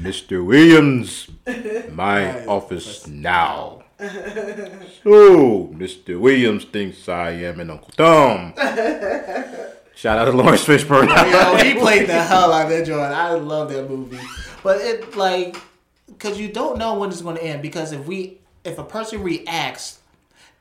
[0.00, 0.44] Mr.
[0.44, 1.28] Williams,
[1.92, 3.79] my office now.
[4.00, 6.18] So, Mr.
[6.18, 8.54] Williams thinks I am an Uncle Tom.
[9.94, 11.08] Shout out to Laurence Fishburne.
[11.08, 13.00] Yo, he played the hell out of that joint.
[13.12, 14.18] I love that movie.
[14.62, 15.56] But it like,
[16.18, 17.60] cause you don't know when it's going to end.
[17.62, 19.98] Because if we, if a person reacts,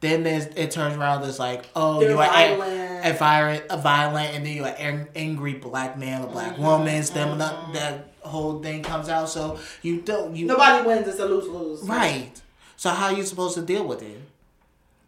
[0.01, 1.23] then there's, it turns around.
[1.23, 3.05] It's like, oh, They're you are violent.
[3.05, 6.63] a, a violent, a violent, and then you're an angry black man or black Mm-hmm.
[6.63, 7.03] woman.
[7.13, 9.29] Then that, that whole thing comes out.
[9.29, 11.07] So you don't, you Nobody wins.
[11.07, 11.83] It's a lose lose.
[11.87, 12.31] right.
[12.79, 14.21] So how are you supposed to deal with it?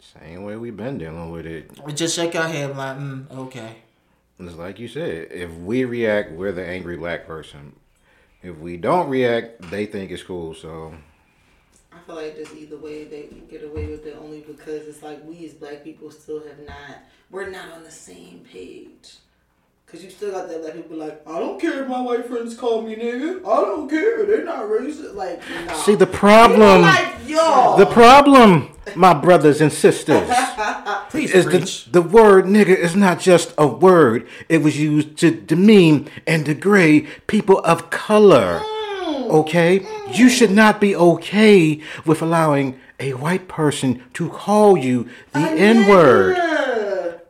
[0.02, 1.72] Same way we've been dealing with it.
[1.96, 3.78] Just shake your head like, mm, okay.
[4.38, 7.72] It's like you said, if we react, we're the angry black person.
[8.44, 10.54] If we don't react, they think it's cool.
[10.54, 10.94] So
[11.94, 15.24] I feel like just either way they get away with it only because it's like
[15.24, 16.98] we as black people still have not
[17.30, 19.16] we're not on the same page.
[19.92, 22.56] Cause you still got that black people like I don't care if my white friends
[22.56, 23.40] call me nigga.
[23.40, 24.26] I don't care.
[24.26, 25.16] They're not racist.
[25.16, 25.74] Like nah.
[25.74, 26.84] see the problem.
[26.84, 27.28] like.
[27.78, 30.30] The problem, my brothers and sisters.
[31.10, 34.28] Please is the, the word nigga is not just a word.
[34.48, 38.60] It was used to demean and degrade people of color.
[38.60, 39.30] Mm.
[39.30, 39.80] Okay?
[40.14, 40.30] You mm.
[40.30, 46.51] should not be okay with allowing a white person to call you the N word.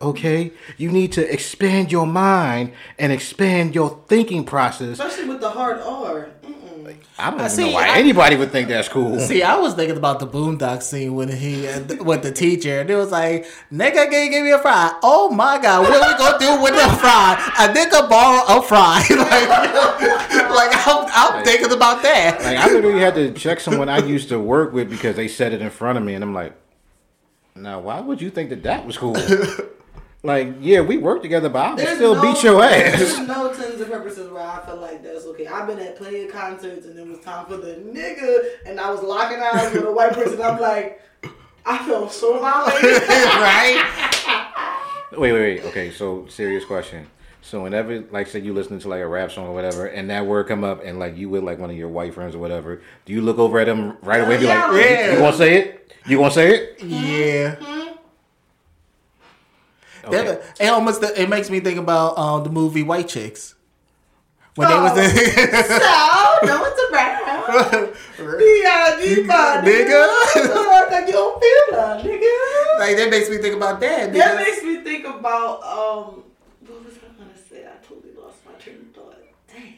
[0.02, 0.08] Yeah.
[0.10, 0.52] Okay?
[0.78, 5.00] You need to expand your mind and expand your thinking process.
[5.00, 6.30] Especially with the hard R.
[6.44, 6.96] Mm-mm.
[7.20, 9.20] I don't I even see, know why I- anybody would think that's cool.
[9.20, 11.68] See, I was thinking about the Boondock scene when he
[12.04, 15.30] with the teacher, and it was like, "Nigga, can you give me a fry?" Oh
[15.30, 17.36] my god, what we gonna do with the fry?
[17.60, 19.04] A nigga borrow a fry?
[19.10, 22.42] like, like I'm, I'm thinking about that.
[22.44, 25.54] Like I literally had to check someone I used to work with because they said
[25.54, 26.54] it in front of me, and I'm like,
[27.56, 29.16] now why would you think that that was cool?
[30.24, 33.00] like, yeah, we work together, but I would still no- beat your ass.
[33.00, 33.28] There's ass.
[33.28, 35.48] no tons of purposes where I feel like that's okay.
[35.48, 38.90] I've been at plenty of concerts and it was time for the nigga, and I
[38.92, 40.42] was locking eyes with a white person.
[40.42, 41.02] I'm like,
[41.66, 43.02] I feel so violated.
[43.10, 45.08] right?
[45.14, 45.64] wait, wait, wait.
[45.66, 47.08] Okay, so serious question.
[47.44, 50.26] So whenever, like, say you listening to like a rap song or whatever, and that
[50.28, 52.82] word come up, and like you with like one of your white friends or whatever,
[53.06, 55.06] do you look over at them right away and be like, Yeah.
[55.08, 55.94] "You- you gonna say it?
[56.06, 56.84] You gonna say it?
[56.84, 57.56] Yeah.
[57.56, 57.91] Mm-hmm.
[60.06, 60.24] Okay.
[60.26, 63.56] That- It almost it makes me think about um, the movie White Chicks
[64.56, 65.02] when they was Oh.
[65.02, 65.10] in.
[65.16, 67.18] so, no one's around.
[68.22, 69.64] Yeah, nigga.
[69.66, 70.92] Nigga.
[70.92, 72.80] Like you don't feel that, nigga.
[72.80, 74.14] like that makes me think about that.
[74.14, 76.24] That makes me think about um.
[76.68, 77.66] What was I gonna say?
[77.66, 79.16] I totally lost my train of thought.
[79.48, 79.76] Dang.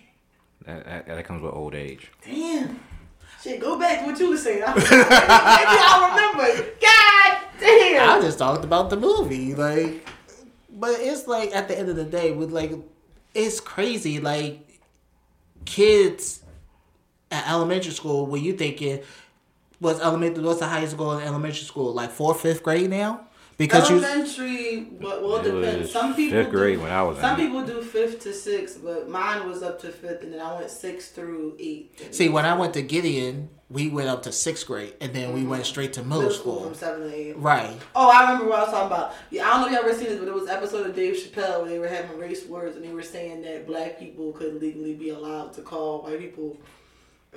[0.65, 2.11] That, that, that comes with old age.
[2.25, 2.79] Damn.
[3.43, 4.63] Shit, go back to what you were saying.
[4.65, 6.71] I- Maybe I'll remember.
[6.81, 8.09] God damn.
[8.09, 10.07] I just talked about the movie, like,
[10.71, 12.71] but it's like at the end of the day, with like,
[13.33, 14.19] it's crazy.
[14.19, 14.59] Like,
[15.65, 16.41] kids
[17.31, 19.01] at elementary school, where you thinking
[19.81, 21.93] was elementary, what's the highest school in elementary school?
[21.93, 23.25] Like fourth, fifth grade now,
[23.57, 25.91] because you Elementary, well, well it It depends.
[25.91, 27.47] Some people fifth grade do, when I was Some in it.
[27.47, 30.69] people do fifth to sixth, but mine was up to fifth, and then I went
[30.69, 32.13] sixth through eight.
[32.13, 35.43] see when I went to Gideon, we went up to sixth grade, and then we
[35.43, 35.67] went mhm.
[35.67, 36.65] straight to middle middle school school.
[36.65, 37.37] from seven to eight.
[37.37, 37.77] Right.
[37.95, 39.13] Oh, I remember what I was talking about.
[39.29, 40.95] Yeah, I don't know if you ever seen this, but it was an episode of
[40.95, 44.31] Dave Chappelle where they were having race wars and they were saying that black people
[44.31, 46.57] could legally be allowed to call white people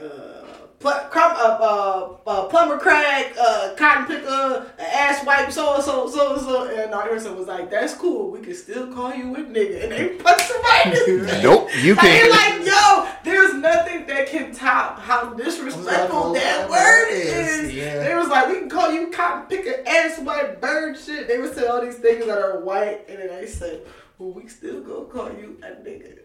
[0.03, 0.45] uh,
[0.79, 6.09] pl- crum- uh, uh, uh, plumber crack, uh, cotton picker, ass wipe, so and so,
[6.09, 6.65] so and so.
[6.85, 8.31] And our person was like, that's cool.
[8.31, 9.85] We can still call you a nigga.
[9.85, 11.43] And they punched him right in his face.
[11.43, 12.61] Nope, you Like, they're can't.
[12.65, 17.75] like, yo, there's nothing that can top how disrespectful that word is.
[17.75, 17.99] Yeah.
[18.03, 21.27] They was like, we can call you cotton picker, ass white, bird shit.
[21.29, 23.83] They would say all these things that are white, and then they said,
[24.19, 26.19] well, we still gonna call you a nigga.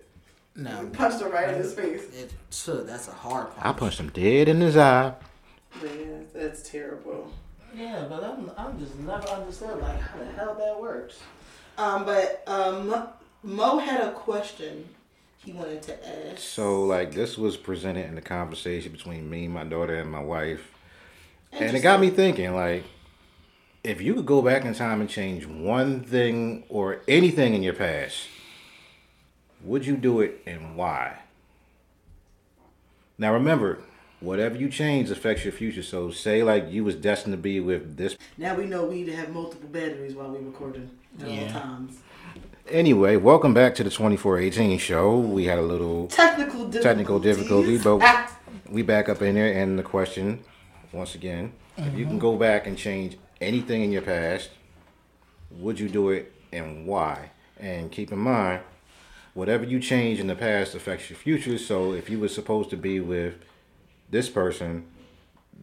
[0.56, 2.04] No, Punched him right in his face.
[2.14, 5.14] it, so that's a hard I punched him dead in his eye.
[5.82, 7.32] Man, that's terrible.
[7.74, 11.20] Yeah, but I'm, I'm just never understood like how the hell that works.
[11.78, 13.08] Um, but um,
[13.44, 14.90] Mo had a question
[15.38, 16.40] he wanted to ask.
[16.40, 20.72] So like this was presented in the conversation between me, my daughter, and my wife,
[21.54, 22.54] and it got me thinking.
[22.54, 22.84] Like,
[23.84, 27.74] if you could go back in time and change one thing or anything in your
[27.74, 28.28] past,
[29.64, 31.18] would you do it and why?
[33.18, 33.80] Now remember,
[34.20, 35.84] whatever you change affects your future.
[35.84, 38.18] So say like you was destined to be with this.
[38.38, 40.90] Now we know we need to have multiple batteries while we recording
[41.20, 41.52] at all Yeah.
[41.52, 42.00] times.
[42.70, 45.18] Anyway, welcome back to the twenty four eighteen show.
[45.20, 46.82] We had a little Technical difficulties.
[46.84, 48.32] technical difficulty, but
[48.70, 49.52] we back up in there.
[49.62, 50.40] And the question,
[50.94, 54.52] once again, if you can go back and change anything in your past,
[55.52, 57.32] would you do it and why?
[57.60, 58.62] And keep in mind,
[59.34, 61.58] whatever you change in the past affects your future.
[61.58, 63.36] So if you were supposed to be with
[64.10, 64.88] this person,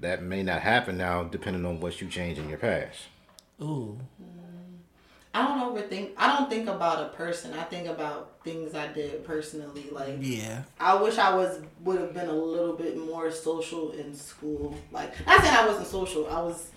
[0.00, 2.98] that may not happen now, depending on what you change in your past.
[3.60, 3.98] Ooh,
[5.34, 6.12] I don't overthink.
[6.16, 7.52] I don't think about a person.
[7.52, 9.86] I think about things I did personally.
[9.90, 10.62] Like yeah.
[10.80, 14.76] I wish I was would have been a little bit more social in school.
[14.90, 16.26] Like not saying I wasn't social.
[16.28, 16.70] I was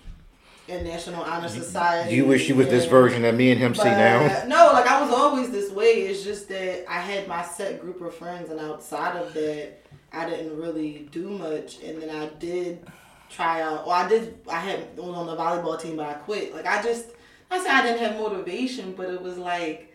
[0.80, 2.10] National Honor Society.
[2.10, 4.44] Do you wish you was this version that me and him see now?
[4.46, 6.02] No, like I was always this way.
[6.02, 9.80] It's just that I had my set group of friends, and outside of that,
[10.12, 11.82] I didn't really do much.
[11.82, 12.86] And then I did
[13.28, 13.86] try out.
[13.86, 14.38] Well, I did.
[14.48, 16.54] I had was on the volleyball team, but I quit.
[16.54, 17.08] Like I just,
[17.50, 19.92] I said I didn't have motivation, but it was like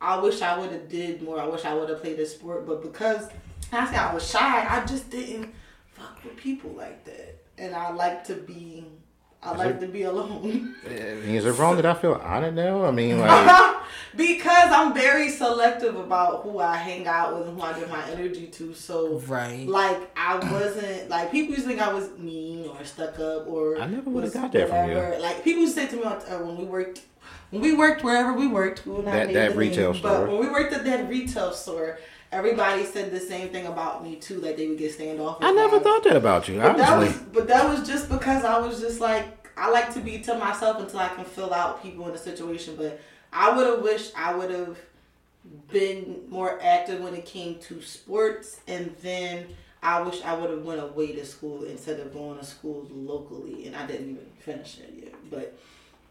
[0.00, 1.40] I wish I would have did more.
[1.40, 3.28] I wish I would have played a sport, but because
[3.72, 5.54] I said I was shy, I just didn't
[5.92, 7.36] fuck with people like that.
[7.58, 8.86] And I like to be.
[9.42, 10.74] I like to be alone.
[10.86, 12.84] Is it wrong that I feel honored now?
[12.84, 13.76] I mean, like,
[14.16, 18.06] because I'm very selective about who I hang out with and who I give my
[18.10, 18.74] energy to.
[18.74, 19.66] So, Right.
[19.66, 23.78] like, I wasn't like people used to think I was mean or stuck up or
[23.80, 24.98] I never would've got that from you.
[25.22, 27.00] Like people used to say to me on, uh, when we worked.
[27.50, 30.26] When we worked wherever we worked, we will not That- that retail name, store.
[30.26, 31.98] But when we worked at that retail store,
[32.32, 34.40] everybody said the same thing about me too.
[34.40, 35.46] that they would get standoffish.
[35.46, 38.58] I never thought that about you, but that was, but that was just because I
[38.58, 42.08] was just like I like to be to myself until I can fill out people
[42.08, 42.76] in a situation.
[42.76, 43.00] But
[43.32, 44.78] I would have wished I would have
[45.70, 49.46] been more active when it came to sports, and then
[49.82, 53.66] I wish I would have went away to school instead of going to school locally,
[53.66, 55.14] and I didn't even finish it yet.
[55.30, 55.58] But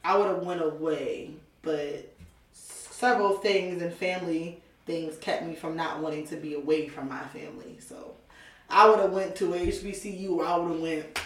[0.04, 2.12] I would have went away, but
[2.54, 7.22] several things and family things kept me from not wanting to be away from my
[7.26, 7.78] family.
[7.80, 8.16] So
[8.70, 11.22] I would have went to a HBCU or I would have went,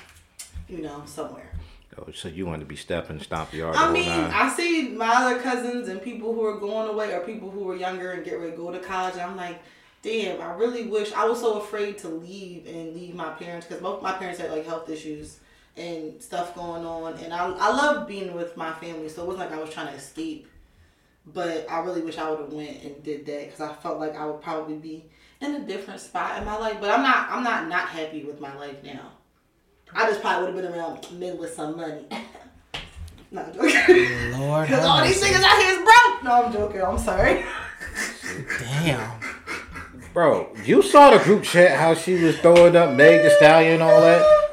[0.68, 1.50] you know, somewhere.
[1.98, 3.76] Oh, so you wanted to be stepping, stomp yard.
[3.78, 4.32] I mean, nine.
[4.34, 7.76] I see my other cousins and people who are going away or people who are
[7.76, 9.16] younger and get ready to go to college.
[9.16, 9.62] I'm like,
[10.02, 13.82] damn, I really wish I was so afraid to leave and leave my parents because
[13.82, 15.38] both my parents had like health issues
[15.78, 17.14] and stuff going on.
[17.20, 19.88] And I, I love being with my family, so it wasn't like I was trying
[19.88, 20.48] to escape.
[21.26, 24.16] But I really wish I would have went and did that because I felt like
[24.16, 25.06] I would probably be
[25.40, 26.78] in a different spot in my life.
[26.82, 27.30] But I'm not.
[27.30, 29.12] I'm not not happy with my life now.
[29.96, 32.06] I just probably would have been around men with some money.
[33.32, 34.40] no, I'm joking.
[34.40, 36.24] Lord Because all these niggas out here is broke.
[36.24, 36.82] No, I'm joking.
[36.82, 37.46] I'm sorry.
[38.60, 39.20] Damn.
[40.14, 43.84] Bro, you saw the group chat how she was throwing up Meg the Stallion and
[43.84, 44.44] all that.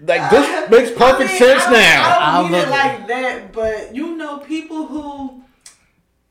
[0.00, 2.18] Like this makes perfect I mean, sense I now.
[2.20, 5.42] I don't mean it like that, but you know, people who,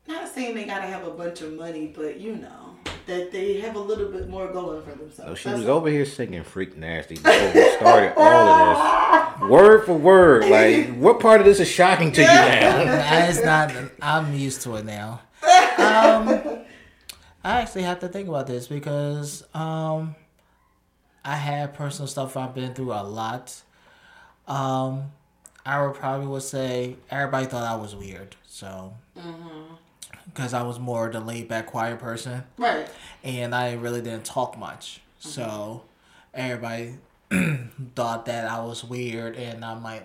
[0.08, 3.76] not saying they gotta have a bunch of money, but you know, that they have
[3.76, 5.16] a little bit more going for themselves.
[5.16, 5.78] So she That's was all.
[5.78, 9.48] over here singing Freak Nasty before we started all of this.
[9.48, 10.46] Word for word.
[10.46, 12.84] Like, what part of this is shocking to you now?
[12.84, 13.72] That's not.
[14.02, 15.20] I'm used to it now.
[15.78, 16.58] Um,
[17.44, 20.16] I actually have to think about this because um,
[21.24, 23.62] I had personal stuff I've been through a lot.
[24.48, 25.12] Um,
[25.64, 28.94] I would probably would say everybody thought I was weird, so
[30.38, 32.88] because I was more the laid back, quiet person, Right.
[33.24, 35.28] and I really didn't talk much, mm-hmm.
[35.30, 35.82] so
[36.32, 36.94] everybody
[37.96, 40.04] thought that I was weird, and I might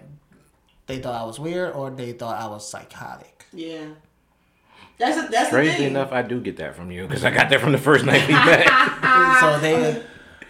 [0.87, 3.45] they thought I was weird or they thought I was psychotic.
[3.53, 3.85] Yeah.
[4.97, 5.87] That's a, that's crazy thing.
[5.91, 8.27] enough, I do get that from you because I got that from the first night
[8.27, 8.67] we met.
[9.39, 10.03] so they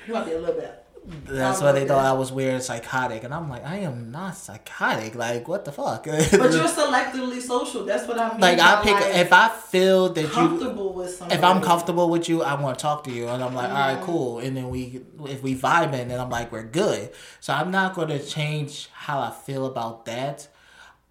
[0.08, 0.83] You might be a little bit.
[1.26, 4.38] That's why they thought I was weird and psychotic, and I'm like, I am not
[4.38, 5.16] psychotic.
[5.16, 6.06] Like, what the fuck?
[6.06, 7.84] But you're selectively social.
[7.84, 8.40] That's what I mean.
[8.40, 11.38] like, I pick like, if I feel that you comfortable with somebody.
[11.38, 13.76] if I'm comfortable with you, I want to talk to you, and I'm like, all
[13.96, 14.06] Mm-hmm.
[14.06, 14.40] cool.
[14.40, 17.12] And then we, if we vibing, then I'm like, we're good.
[17.42, 20.48] So I'm not going to change how I feel about that.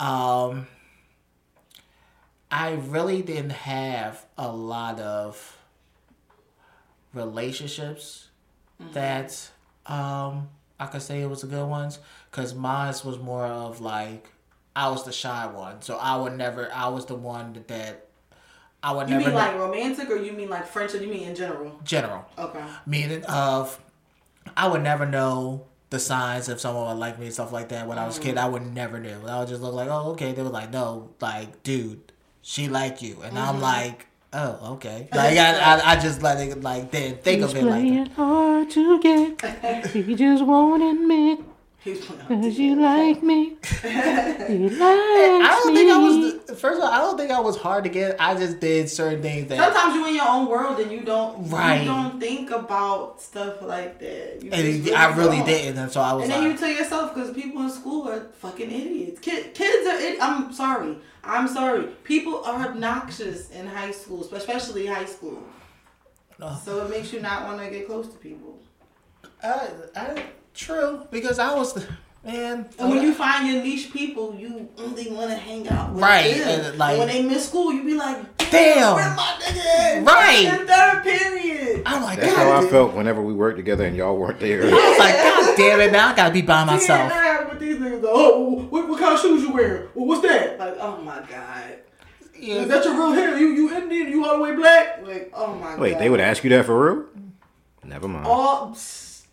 [0.00, 0.66] Um,
[2.50, 5.58] I really didn't have a lot of
[7.12, 8.28] relationships
[8.82, 8.94] Mm-hmm.
[8.94, 9.50] that
[9.86, 10.48] um
[10.80, 11.98] I could say it was the good ones,
[12.30, 14.28] because mine was more of like
[14.74, 16.70] I was the shy one, so I would never.
[16.74, 18.06] I was the one that, that
[18.82, 21.02] I would never You never mean know- like romantic, or you mean like friendship?
[21.02, 21.78] You mean in general?
[21.84, 22.62] general Okay.
[22.86, 23.78] meaning of
[24.56, 27.86] I would never know the signs if someone would like me and stuff like that
[27.86, 28.38] when I was a kid.
[28.38, 29.20] I would never know.
[29.28, 30.32] I would just look like, oh, okay.
[30.32, 32.00] They were like, no, like, dude,
[32.40, 35.08] she like you, and I'm like, oh, okay.
[35.14, 38.08] Like I, I, I just let it like then think of it like that.
[38.16, 39.94] hard to get.
[39.94, 41.40] You just won't admit
[42.28, 43.56] Cause you like me.
[43.82, 45.80] You like I don't me.
[45.80, 46.46] think I was.
[46.46, 48.20] The, first of all, I don't think I was hard to get.
[48.20, 49.58] I just did certain things that.
[49.58, 51.80] Sometimes you're in your own world and you don't Right.
[51.80, 54.42] you don't think about stuff like that.
[54.44, 55.46] You And just I really don't.
[55.46, 58.26] didn't, and so I was And then you tell yourself because people in school are
[58.38, 59.18] fucking idiots.
[59.20, 59.98] Kid, kids are.
[60.00, 60.96] Id- I'm sorry.
[61.24, 61.84] I'm sorry.
[62.04, 65.42] People are obnoxious in high school, especially high school.
[66.44, 66.60] Oh.
[66.64, 68.58] So it makes you not want to get close to people.
[69.42, 70.24] I, I,
[70.54, 71.86] true, because I was the
[72.24, 72.68] man.
[72.78, 76.34] And when you find your niche people, you only want to hang out with Right,
[76.36, 76.60] them.
[76.64, 78.18] and, like- And when they miss school, you be like,
[78.50, 78.94] Damn.
[78.96, 80.06] where my nigga?
[80.06, 80.60] Right.
[80.60, 81.82] In third period.
[81.86, 84.38] I'm like, That's God, how I damn- felt whenever we worked together and y'all weren't
[84.40, 84.62] there.
[84.66, 87.10] I was like, God damn it, now I gotta be by myself.
[87.10, 88.02] Yeah, with these niggas.
[88.04, 89.88] Oh, what, what kind of shoes you wearing?
[89.94, 90.58] Well, what's that?
[90.58, 91.78] Like, oh my god.
[92.42, 92.64] Is Yeah.
[92.64, 93.38] that your real hair?
[93.38, 94.08] You you Indian?
[94.08, 95.06] You all the way black?
[95.06, 95.78] Like, oh my god.
[95.78, 97.04] Wait, they would ask you that for real?
[97.84, 98.26] Never mind.
[98.26, 98.76] all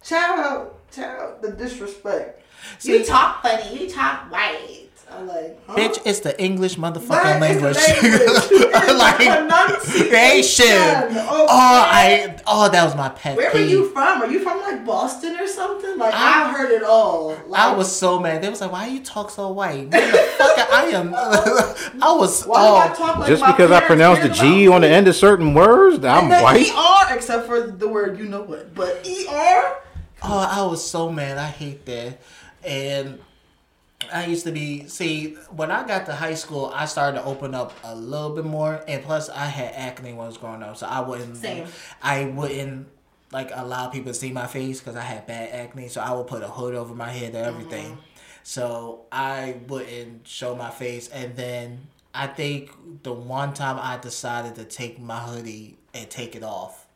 [0.04, 2.44] shout out, shout out the disrespect.
[2.78, 3.80] See- you talk funny.
[3.80, 4.89] You talk white.
[5.12, 5.76] I'm like, huh?
[5.76, 7.76] Bitch, it's the English motherfucking Right, it's language.
[7.76, 8.74] the language.
[9.00, 10.66] like Pronunciation.
[10.66, 11.18] pronunciation.
[11.18, 11.28] Okay.
[11.30, 14.22] Oh, I oh that was my pet Where were you from?
[14.22, 15.98] Are you from like Boston or something?
[15.98, 17.30] Like I, I- heard it all.
[17.48, 18.42] Like, I was so mad.
[18.42, 21.14] They was like, "Why you talk so white?" What the fuck I am.
[21.16, 22.44] I was.
[22.46, 24.88] Why do I Oh, talk like Just because I parents pronounce the G on the
[24.90, 26.70] end of certain words, I'm And white.
[26.70, 28.74] ER, except for the word you know what.
[28.76, 29.76] But ER?
[30.24, 31.38] oh, I was so mad.
[31.38, 32.20] I hate that.
[32.64, 33.20] And
[34.12, 37.54] I used to be see when I got to high school, I started to open
[37.54, 40.78] up a little bit more, and plus I had acne when I was growing up,
[40.78, 41.38] so I wouldn't.
[41.38, 41.68] Same.
[42.02, 42.88] I wouldn't
[43.32, 46.28] like allow people to see my face because I had bad acne, so I would
[46.28, 47.92] put a hood over my head and everything.
[47.92, 48.02] Mm-hmm.
[48.44, 52.72] So I wouldn't show my face, and then I think
[53.04, 56.88] the one time I decided to take my hoodie and take it off,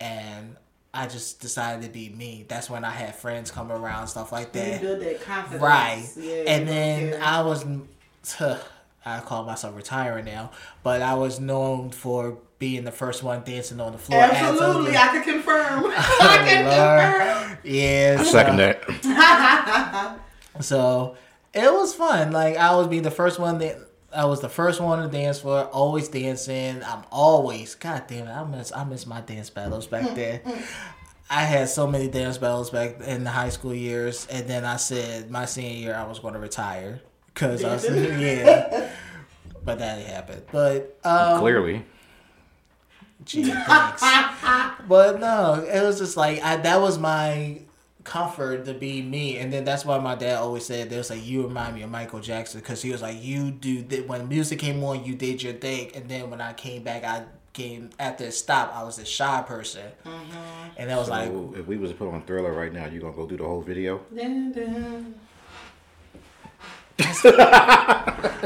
[0.00, 0.56] and
[0.94, 2.44] I just decided to be me.
[2.48, 4.80] That's when I had friends come around, stuff like You that.
[4.82, 5.62] build that confidence.
[5.62, 6.06] Right.
[6.18, 7.22] Yeah, and then care.
[7.22, 7.64] I was,
[9.04, 10.50] I call myself retiring now,
[10.82, 14.20] but I was known for being the first one dancing on the floor.
[14.20, 15.84] Absolutely, I can confirm.
[15.86, 17.58] I can confirm.
[17.64, 18.16] Yeah.
[18.18, 20.18] Uh, I so- second that.
[20.60, 21.16] So
[21.54, 22.30] it was fun.
[22.32, 23.78] Like I was being the first one that
[24.14, 25.64] I was the first one to dance for.
[25.64, 26.82] Always dancing.
[26.84, 27.74] I'm always.
[27.74, 28.30] God damn it!
[28.30, 28.72] I miss.
[28.72, 30.40] I miss my dance battles back then.
[31.30, 34.76] I had so many dance battles back in the high school years, and then I
[34.76, 37.00] said my senior year I was going to retire
[37.32, 38.90] because I was yeah.
[39.64, 40.42] But that didn't happen.
[40.52, 41.84] But um, Clearly.
[43.24, 44.02] Gee, thanks.
[44.88, 47.62] but no, it was just like I, that was my
[48.04, 51.42] comfort to be me, and then that's why my dad always said, "There's like you
[51.46, 54.82] remind me of Michael Jackson," because he was like, "You do th- when music came
[54.84, 58.32] on, you did your thing, and then when I came back, I came after it
[58.32, 60.68] stopped, I was a shy person, mm-hmm.
[60.76, 63.12] and that was like." If we was to put on Thriller right now, you gonna
[63.12, 64.00] go do the whole video?
[64.14, 65.14] Dun, dun.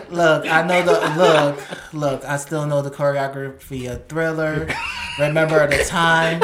[0.08, 1.92] Look, I know the look.
[1.92, 4.68] Look, I still know the choreography of Thriller.
[5.18, 6.42] Remember the time.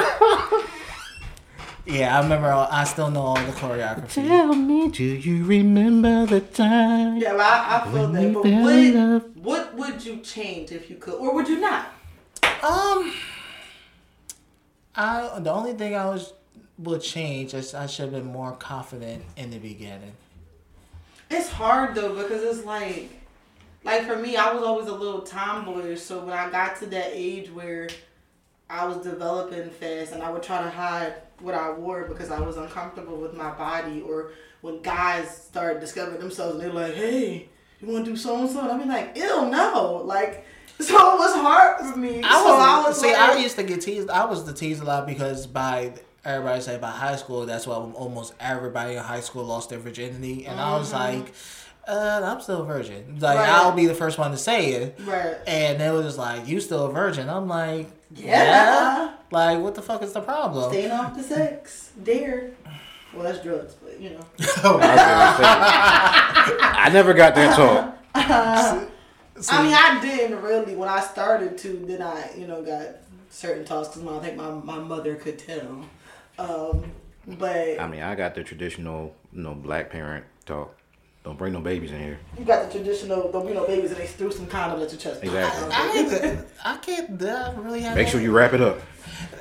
[1.85, 2.49] Yeah, I remember.
[2.51, 4.27] All, I still know all the choreography.
[4.27, 7.17] Tell me, do you remember the time?
[7.17, 8.23] Yeah, well, I, I feel When that.
[8.23, 11.61] we But fell in what, what would you change if you could, or would you
[11.61, 11.89] not?
[12.63, 13.13] Um,
[14.95, 16.33] I the only thing I was
[16.79, 20.13] would change is I should have been more confident in the beginning.
[21.31, 23.09] It's hard though because it's like,
[23.85, 26.01] like for me, I was always a little tomboyish.
[26.01, 27.89] So when I got to that age where
[28.71, 32.41] I was developing fast, and I would try to hide what I wore because I
[32.41, 37.49] was uncomfortable with my body, or when guys started discovering themselves, and they're like, "Hey,
[37.81, 40.47] you want to do so and so?" And I'd be like, "Ew, no!" Like,
[40.81, 42.23] so it was hard for me.
[42.23, 43.13] I so was, I was see.
[43.13, 44.11] like, I used to get teased.
[44.11, 45.93] I was the teased a lot because by
[46.25, 47.47] everybody say by high school.
[47.47, 51.19] That's why almost everybody in high school lost their virginity, and I was mm-hmm.
[51.19, 51.35] like,
[51.89, 53.19] uh, I'm still a virgin.
[53.21, 53.49] Like Right.
[53.49, 54.99] I'll be the first one to say it.
[55.05, 55.37] Right.
[55.47, 58.45] And they were just like, "You still a virgin?" I'm like, Yeah.
[58.45, 60.71] "Yeah." Like, what the fuck is the problem?
[60.71, 61.93] Staying off the sex.
[62.03, 62.51] Dare.
[63.15, 64.25] Well, that's drugs, but you know.
[64.39, 64.45] I,
[66.49, 67.99] was I never got that talk.
[68.15, 70.77] I mean, I didn't really.
[70.77, 72.87] When I started to, then I, you know, got
[73.31, 75.85] certain talks because I think my, my mother could tell.
[76.39, 76.85] Um,
[77.27, 80.77] but I mean, I got the traditional, you know, black parent talk.
[81.25, 82.19] Don't bring no babies in here.
[82.37, 84.99] you got the traditional, don't be no babies, and they threw some condom at your
[85.01, 85.23] chest.
[85.23, 85.69] Exactly.
[85.73, 87.95] I, ain't- I can't I really have.
[87.95, 88.81] Make that- sure you wrap it up.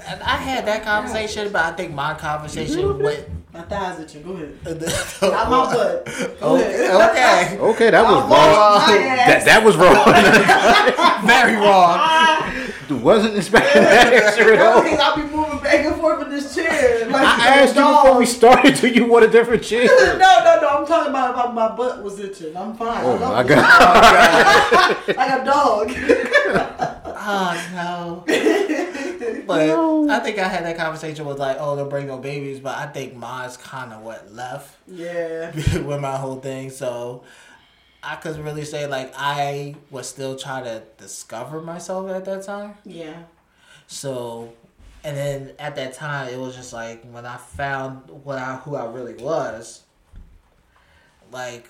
[0.07, 3.03] I had that conversation, but I think my conversation mm-hmm.
[3.03, 3.27] went.
[3.53, 4.23] My thighs itching.
[4.23, 4.57] Go ahead.
[5.21, 6.05] Not Not my butt.
[6.39, 7.59] Go Okay, ahead.
[7.59, 7.59] okay.
[7.59, 8.87] Okay, that was wrong.
[8.87, 11.27] That, that was wrong.
[11.27, 11.99] very wrong.
[12.87, 14.81] Dude, wasn't expecting that answer at all.
[15.71, 17.09] Because I'll be moving back and forth with this chair.
[17.09, 19.87] Like I asked you before we started, do you want a different chair?
[20.21, 20.67] No, no, no.
[20.67, 22.55] I'm talking about, about my butt was itching.
[22.55, 23.03] I'm fine.
[23.03, 23.47] Oh I love my it.
[23.47, 25.07] god.
[25.17, 25.91] Like a dog.
[27.23, 28.23] Oh no.
[29.47, 32.77] But I think I had that conversation with like, oh, don't bring no babies, but
[32.77, 35.51] I think mine's kind of what left yeah.
[35.81, 36.69] with my whole thing.
[36.69, 37.23] So
[38.03, 42.75] I could really say like I was still trying to discover myself at that time.
[42.83, 43.23] Yeah.
[43.87, 44.53] So,
[45.03, 48.75] and then at that time, it was just like when I found what I who
[48.75, 49.83] I really was.
[51.31, 51.69] Like,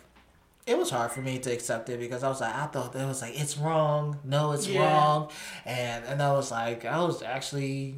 [0.65, 3.05] it was hard for me to accept it because I was like, I thought it
[3.05, 4.19] was like it's wrong.
[4.23, 4.82] No, it's Yeah.
[4.82, 5.29] wrong,
[5.65, 7.95] and and I was like, I was actually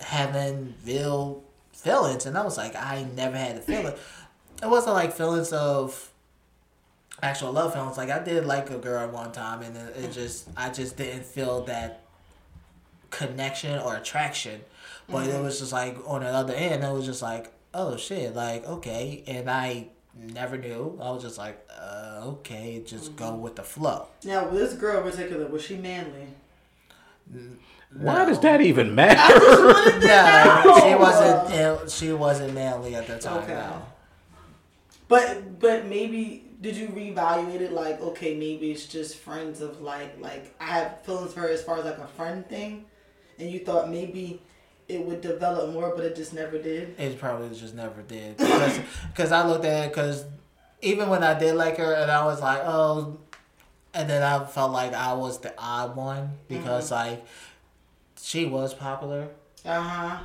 [0.00, 1.42] having real
[1.72, 3.94] feelings, and I was like, I never had a feeling.
[4.62, 6.10] It wasn't like feelings of
[7.22, 7.96] actual love feelings.
[7.96, 10.96] Like I did like a girl at one time, and it, it just I just
[10.96, 12.02] didn't feel that
[13.10, 14.60] connection or attraction.
[15.08, 15.44] But it mm-hmm.
[15.44, 19.24] was just like on the other end, it was just like, oh shit, like okay,
[19.26, 20.98] and I never knew.
[21.00, 23.42] I was just like, uh, okay, just go mm-hmm.
[23.42, 24.08] with the flow.
[24.24, 26.28] Now, this girl in particular, was she manly?
[27.92, 29.18] Why does that even matter?
[30.06, 31.54] No, she wasn't.
[31.54, 33.42] it- She wasn't manly at the time.
[33.44, 33.54] Okay.
[33.54, 33.82] No.
[35.08, 37.72] But but maybe did you reevaluate it?
[37.72, 41.62] Like okay, maybe it's just friends of like like I have feelings for her as
[41.62, 42.84] far as like a friend thing,
[43.38, 44.40] and you thought maybe
[44.88, 46.98] it would develop more, but it just never did.
[46.98, 48.80] It probably just never did because
[49.14, 50.24] cause I looked at it because
[50.80, 53.18] even when I did like her and I was like oh,
[53.94, 57.24] and then I felt like I was the odd one because like
[58.20, 59.28] she was popular
[59.64, 60.24] Uh huh.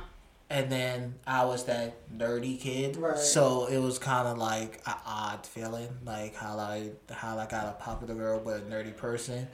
[0.50, 2.96] And then I was that nerdy kid.
[2.96, 3.16] Right.
[3.18, 7.66] So it was kind of like an odd feeling, like how I how I got
[7.66, 9.48] a popular girl but a nerdy person.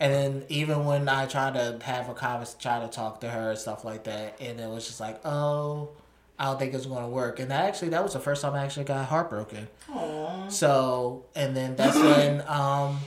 [0.00, 3.50] And then even when I tried to have a conversation, try to talk to her
[3.50, 5.90] and stuff like that, and it was just like, oh,
[6.38, 7.38] I don't think it's going to work.
[7.38, 9.68] And that actually, that was the first time I actually got heartbroken.
[9.88, 10.50] Aww.
[10.50, 12.98] So, and then that's when, um,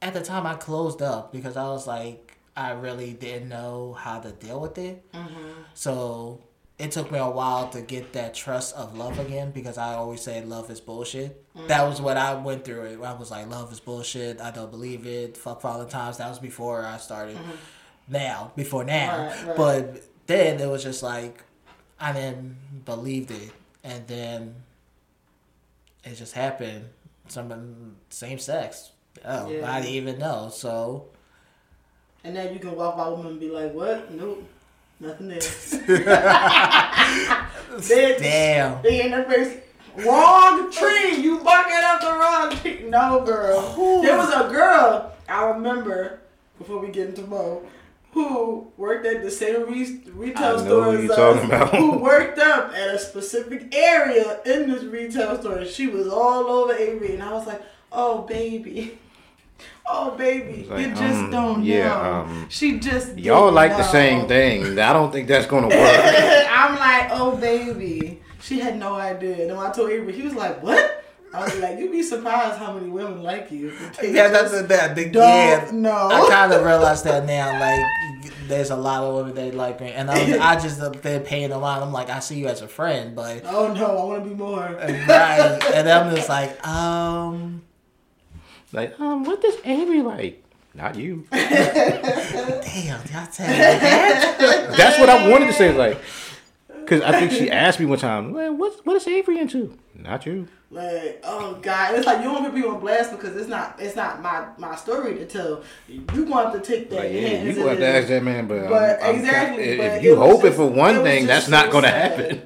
[0.00, 4.20] at the time I closed up because I was like, I really didn't know how
[4.20, 5.10] to deal with it.
[5.12, 5.62] Mm-hmm.
[5.74, 6.40] So
[6.78, 10.20] it took me a while to get that trust of love again because I always
[10.20, 11.44] say love is bullshit.
[11.56, 11.68] Mm-hmm.
[11.68, 12.82] That was what I went through.
[12.84, 14.40] It I was like, love is bullshit.
[14.40, 15.36] I don't believe it.
[15.36, 16.18] Fuck Valentine's.
[16.18, 17.36] That was before I started.
[17.36, 17.50] Mm-hmm.
[18.08, 19.56] Now, before now, Right, right.
[19.56, 21.42] but then it was just like
[22.00, 23.52] I didn't believe it,
[23.84, 24.56] and then
[26.04, 26.86] it just happened.
[27.28, 28.90] Some same sex.
[29.24, 29.72] Oh, Yeah.
[29.72, 30.50] I didn't even know.
[30.52, 31.06] So
[32.24, 34.12] And then you can walk by a woman and be like, what?
[34.12, 34.44] Nope.
[35.00, 35.40] Nothing there.
[38.18, 38.82] Damn.
[38.82, 39.58] They in the face.
[39.96, 41.16] Wrong tree.
[41.16, 42.84] You barking up the wrong tree.
[42.88, 44.00] No, girl.
[44.02, 46.20] There was a girl I remember
[46.58, 47.62] before we get into Mo
[48.12, 51.74] who worked at the same re- retail store who as us, talking about.
[51.74, 55.58] Who worked up at a specific area in this retail store.
[55.58, 58.98] and She was all over Avery, and I was like, "Oh, baby."
[59.84, 62.10] Oh baby, like, you just um, don't yeah, know.
[62.22, 64.78] um, she just Y'all didn't like the same thing.
[64.78, 65.76] I don't think that's gonna work.
[66.50, 68.20] I'm like, oh baby.
[68.40, 69.46] She had no idea.
[69.46, 71.04] And when I told Avery, he was like, what?
[71.32, 73.72] I was like, you'd be surprised how many women like you.
[74.02, 74.94] Yeah, that's just that.
[74.94, 76.08] The, don't yeah, know.
[76.12, 77.58] I kind of realized that now.
[77.58, 81.22] Like, there's a lot of women that like me, and I, I just uh, been
[81.22, 81.82] paying a lot.
[81.82, 84.34] I'm like, I see you as a friend, but oh no, I want to be
[84.34, 84.58] more.
[84.58, 87.62] right, and I'm just like, um,
[88.72, 90.42] Like, um, what does Avery like?
[90.74, 91.26] Not you.
[91.30, 94.74] damn, y'all tell me that.
[94.76, 95.76] That's what I wanted to say.
[95.76, 95.98] Like,
[96.68, 100.24] because I think she asked me one time, "Man, what what is Avery into?" Not
[100.24, 100.48] you.
[100.70, 103.94] Like, oh god, it's like you don't put people on blast because it's not it's
[103.94, 105.62] not my my story to tell.
[105.88, 107.00] You want to take that.
[107.00, 110.02] Like, yeah, you going to ask that man, but, But I'm- I'm exactly, but if
[110.02, 112.40] you it hoping just- for one thing, that's not going to happen.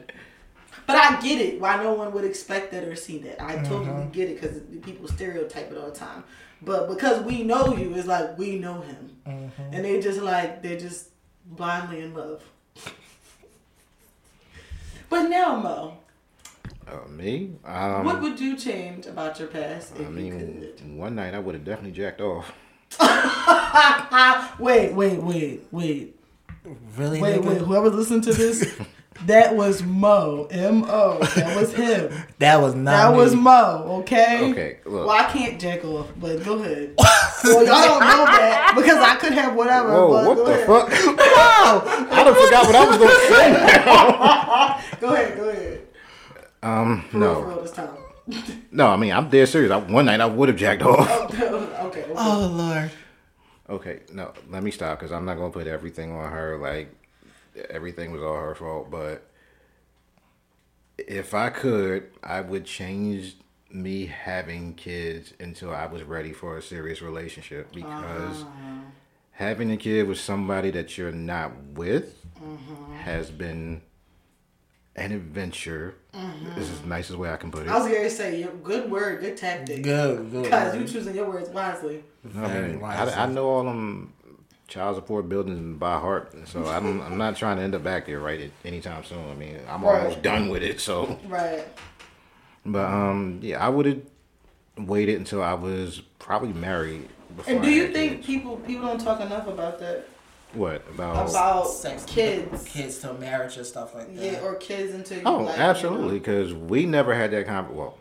[0.86, 3.42] But I get it why no one would expect that or see that.
[3.42, 3.64] I Mm-hmm.
[3.68, 6.22] totally get it because people stereotype it all the time.
[6.62, 9.74] But because we know you, it's like we know him, Mm-hmm.
[9.74, 11.08] and they just like they're just
[11.44, 12.42] blindly in love.
[15.08, 15.98] but now, Mo,
[16.86, 17.52] Uh, me?
[17.64, 20.38] Um, what would you change about your past if I you mean,
[20.78, 20.96] could?
[20.96, 22.52] one night I would have definitely jacked off.
[24.58, 26.16] Wait, wait, wait, wait,
[26.96, 27.44] Really, wait, nigga?
[27.44, 27.58] wait.
[27.58, 28.64] Whoever listened to this,
[29.24, 31.18] that was Mo, M O.
[31.36, 32.12] That was him.
[32.38, 32.90] That was not.
[32.90, 33.16] That me.
[33.16, 34.50] was Mo, okay?
[34.50, 35.06] Okay, look.
[35.06, 36.94] Well, I can't jack off, but go ahead.
[37.44, 39.88] well, y'all don't know that because I could have whatever.
[39.90, 40.66] Whoa, but what go the ahead.
[40.66, 40.88] fuck?
[40.92, 43.20] I done forgot what I was going to
[44.90, 45.00] say.
[45.00, 45.80] Go ahead, go ahead.
[46.62, 47.46] Um, For real, for no.
[47.54, 47.88] real this time.
[48.70, 49.70] No, I mean, I'm dead serious.
[49.70, 51.08] I, one night I would have jacked off.
[51.32, 52.04] okay, okay.
[52.16, 52.90] Oh lord.
[53.68, 56.58] Okay, no, let me stop because I'm not going to put everything on her.
[56.58, 56.92] Like,
[57.70, 58.90] everything was all her fault.
[58.90, 59.28] But
[60.98, 63.36] if I could, I would change
[63.70, 68.80] me having kids until I was ready for a serious relationship because uh-huh.
[69.32, 72.94] having a kid with somebody that you're not with mm-hmm.
[72.94, 73.82] has been
[74.94, 75.96] an adventure.
[76.14, 76.54] Mm-hmm.
[76.54, 77.68] This is the nicest way I can put it.
[77.68, 79.82] I was going to say, good word, good tactic.
[79.82, 80.30] Good.
[80.30, 80.44] Good.
[80.44, 82.02] Because you choosing your words wisely.
[82.34, 83.12] I, mean, wisely.
[83.12, 84.14] I, I know all them
[84.68, 88.18] child support buildings by heart, so I'm I'm not trying to end up back there
[88.20, 89.30] right at anytime soon.
[89.30, 89.98] I mean, I'm Right.
[90.02, 90.80] almost done with it.
[90.80, 91.64] So, Right.
[92.64, 94.00] but um, yeah, I would have
[94.76, 97.08] waited until I was probably married.
[97.36, 98.26] Before And do you think kids.
[98.26, 100.08] people people don't talk enough about that?
[100.52, 101.28] what about?
[101.28, 102.64] About Sex, kids.
[102.64, 104.24] kids to marriage and stuff like that.
[104.24, 107.66] Yeah, or kids until you Oh, like, absolutely, because we never had that kind.
[107.66, 107.76] con.
[107.76, 107.98] Well,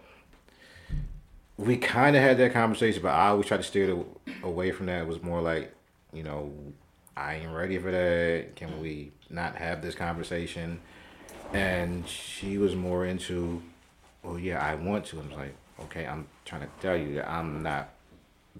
[1.57, 4.05] we kind of had that conversation, but I always tried to steer it
[4.43, 5.01] away from that.
[5.01, 5.73] It was more like,
[6.15, 6.51] you know,
[7.15, 8.55] I ain't ready for that.
[8.55, 10.79] Can we not have this conversation?
[11.53, 13.61] And she was more into,
[14.23, 15.19] oh yeah, I want to.
[15.19, 17.89] I was like, okay, I'm trying to tell you that I'm not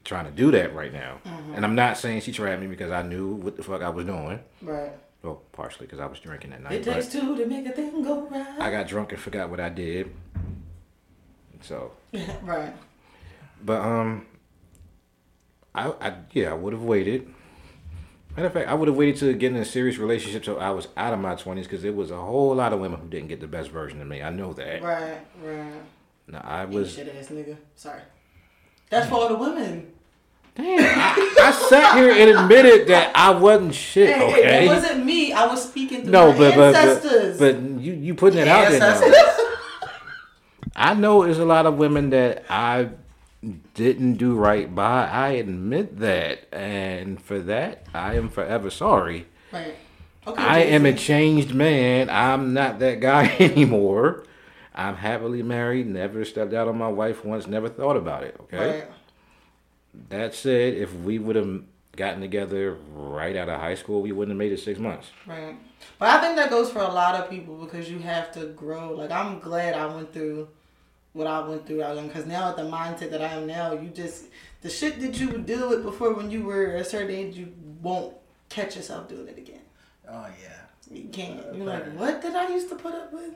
[0.04, 1.20] trying to do that right now.
[1.56, 4.06] And I'm not saying she trapped me because I knew what the fuck I was
[4.06, 4.40] doing.
[4.62, 4.92] Right.
[5.24, 6.74] Well, partially because I was drinking that night.
[6.74, 8.60] It takes two to make a thing go right.
[8.60, 10.12] I got drunk and forgot what I did.
[11.62, 11.94] So,
[12.44, 12.74] right.
[13.64, 14.28] but um,
[15.74, 17.34] I, I yeah, I would have waited.
[18.36, 20.70] Matter of fact, I would have waited to get in a serious relationship till I
[20.72, 23.30] was out of my twenties because there was a whole lot of women who didn't
[23.30, 24.22] get the best version of me.
[24.22, 24.82] I know that.
[24.84, 25.20] Right.
[25.42, 25.72] Right.
[26.28, 27.56] Now, I You was shit ass nigga.
[27.76, 28.02] Sorry.
[28.90, 29.92] That's for all the women.
[30.56, 30.80] damn.
[30.80, 34.18] I, I sat here and admitted that I wasn't shit.
[34.18, 34.66] Okay.
[34.66, 35.32] it wasn't me.
[35.32, 37.40] I was speaking to no, my but but, but ancestors.
[37.40, 38.88] but you you putting it out there now.
[38.88, 39.16] Ancestors.
[40.76, 42.90] I know there's a lot of women that I
[43.74, 45.08] didn't do right by.
[45.08, 49.28] I admit that, and for that, I am forever sorry.
[49.52, 49.76] right.
[50.28, 50.42] Okay.
[50.42, 52.10] I am a changed man.
[52.10, 54.24] I'm not that guy anymore.
[54.74, 55.86] I'm happily married.
[55.86, 57.46] Never stepped out on my wife once.
[57.46, 58.36] Never thought about it.
[58.42, 58.80] Okay.
[58.80, 58.88] Right.
[60.10, 61.62] That said, if we would have
[61.96, 65.12] gotten together right out of high school, we wouldn't have made it six months.
[65.28, 65.56] Right.
[66.00, 68.94] But I think that goes for a lot of people because you have to grow.
[68.94, 70.48] Like I'm glad I went through
[71.16, 73.90] what I went through out because now at the mindset that I am now, you
[73.90, 74.26] just
[74.62, 77.54] the shit that you would deal with before when you were a certain age, you
[77.82, 78.14] won't
[78.50, 79.62] catch yourself doing it again.
[80.10, 80.58] Oh yeah.
[80.92, 81.40] You can't.
[81.40, 83.34] Uh, you're like, what did I used to put up with?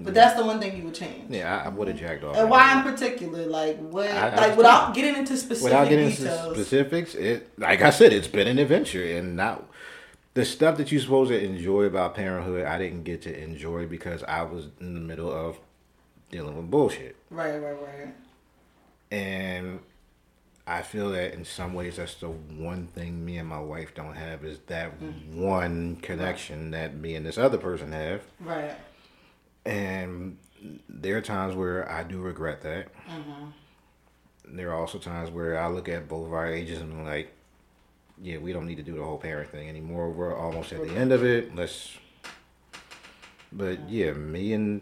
[0.00, 1.30] But that's the one thing you would change.
[1.30, 2.36] Yeah, I, I would have jacked off.
[2.36, 3.46] And why in particular?
[3.46, 4.08] Like what?
[4.10, 7.90] I- I like just- without getting into specific Without getting into specifics, it like I
[7.90, 9.64] said, it's been an adventure, and not
[10.34, 12.66] the stuff that you're supposed to enjoy about parenthood.
[12.66, 15.58] I didn't get to enjoy because I was in the middle of
[16.32, 18.14] dealing with bullshit, right, right, right.
[19.12, 19.78] and
[20.66, 24.14] I feel that in some ways that's the one thing me and my wife don't
[24.14, 25.34] have is that mm.
[25.34, 28.74] one connection that me and this other person have, Right.
[29.64, 30.38] and
[30.88, 32.88] there are times where I do regret that.
[33.08, 34.56] Mm-hmm.
[34.56, 37.32] There are also times where I look at both of our ages and I'm like,
[38.20, 40.10] yeah, we don't need to do the whole parent thing anymore.
[40.10, 41.54] We're almost at the end of it.
[41.56, 41.96] Let's.
[43.50, 44.80] But yeah, me and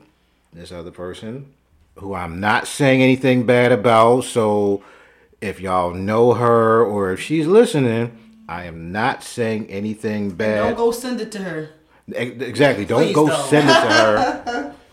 [0.53, 1.53] this other person,
[1.97, 4.25] who I'm not saying anything bad about.
[4.25, 4.83] So
[5.41, 8.17] if y'all know her or if she's listening,
[8.49, 10.69] I am not saying anything bad.
[10.69, 11.71] Don't go send it to her.
[12.13, 12.85] Exactly.
[12.85, 13.47] Don't Please go don't.
[13.49, 14.75] send it to her.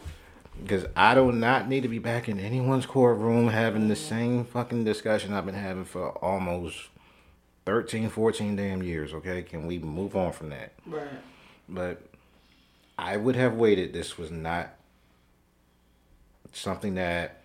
[0.62, 4.84] Because I do not need to be back in anyone's courtroom having the same fucking
[4.84, 6.90] discussion I've been having for almost
[7.66, 9.44] 13, 14 damn years, okay?
[9.44, 10.74] Can we move on from that?
[10.86, 11.08] Right.
[11.70, 12.02] But
[12.98, 13.94] I would have waited.
[13.94, 14.74] This was not
[16.58, 17.42] something that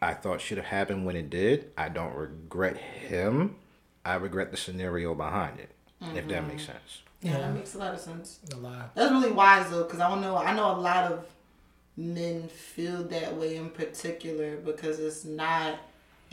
[0.00, 1.70] I thought should have happened when it did.
[1.76, 3.56] I don't regret him.
[4.04, 5.70] I regret the scenario behind it.
[6.14, 6.72] If that makes mm-hmm.
[6.72, 7.02] sense.
[7.20, 7.38] Yeah, Yeah.
[7.38, 8.40] that makes a lot of sense.
[8.52, 8.94] A lot.
[8.94, 10.36] That's really wise though, because I don't know.
[10.36, 11.26] I know a lot of
[11.96, 15.78] men feel that way in particular because it's not.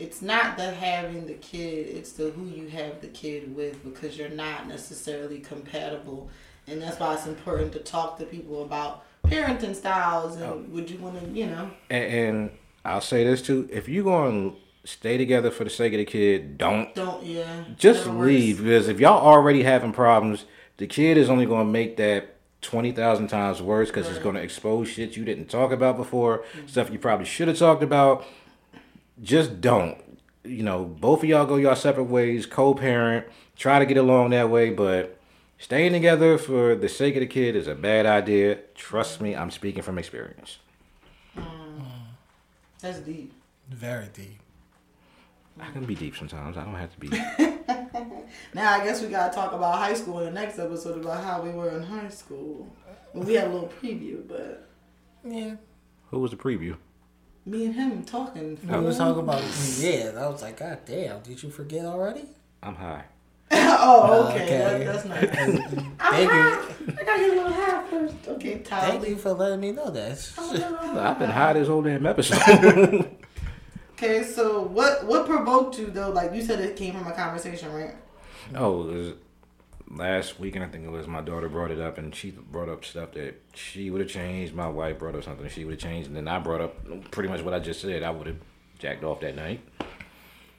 [0.00, 1.86] It's not the having the kid.
[1.88, 6.30] It's the who you have the kid with because you're not necessarily compatible,
[6.66, 10.64] and that's why it's important to talk to people about parenting styles and Oh.
[10.70, 11.70] would you want to, you know.
[11.88, 12.50] And, and
[12.84, 16.04] I'll say this too: if you're going to stay together for the sake of the
[16.04, 17.64] kid, don't Don't yeah.
[17.76, 18.26] just works.
[18.26, 20.46] leave because if y'all already having problems,
[20.78, 24.34] the kid is only going to make that twenty thousand times worse because it's going
[24.34, 26.66] to expose shit you didn't talk about before, mm-hmm.
[26.66, 28.24] stuff you probably should have talked about.
[29.22, 29.98] Just don't.
[30.42, 33.26] You know, both of y'all go your separate ways, co-parent,
[33.56, 35.19] try to get along that way, but
[35.60, 38.56] staying together for the sake of the kid is a bad idea.
[38.74, 40.58] Trust me, I'm speaking from experience.
[41.36, 41.84] Mm.
[42.80, 43.32] That's deep.
[43.68, 44.40] Very deep.
[45.60, 46.56] I can be deep sometimes.
[46.56, 47.10] I don't have to be.
[48.54, 51.42] Now I guess we gotta talk about high school in the next episode about how
[51.42, 52.68] we were in high school.
[53.12, 54.68] We had a little preview, but
[55.24, 55.56] Yeah.
[56.10, 56.76] Who was the preview?
[57.46, 58.58] me and him talking.
[58.62, 59.42] We was talking about
[59.78, 60.12] yeah.
[60.16, 62.26] I was like, God damn, did you forget already?
[62.62, 63.04] I'm high.
[63.80, 64.44] Oh, okay.
[64.44, 64.84] Okay.
[64.84, 65.30] That, that's nice.
[66.10, 66.38] Thank you.
[66.98, 68.14] I gotta get a little high first.
[68.28, 68.90] Okay, Tyler.
[68.92, 70.32] Thank you for letting me know that.
[70.38, 73.16] Oh, I've been high this whole damn episode.
[73.92, 76.10] Okay, so what what provoked you though?
[76.10, 77.94] Like you said, it came from a conversation, right?
[78.56, 79.12] oh, it was
[79.90, 80.64] last weekend.
[80.64, 83.40] I think it was my daughter brought it up, and she brought up stuff that
[83.54, 84.54] she would have changed.
[84.54, 87.28] My wife brought up something she would have changed, and then I brought up pretty
[87.28, 88.02] much what I just said.
[88.02, 88.38] I would have
[88.78, 89.60] jacked off that night,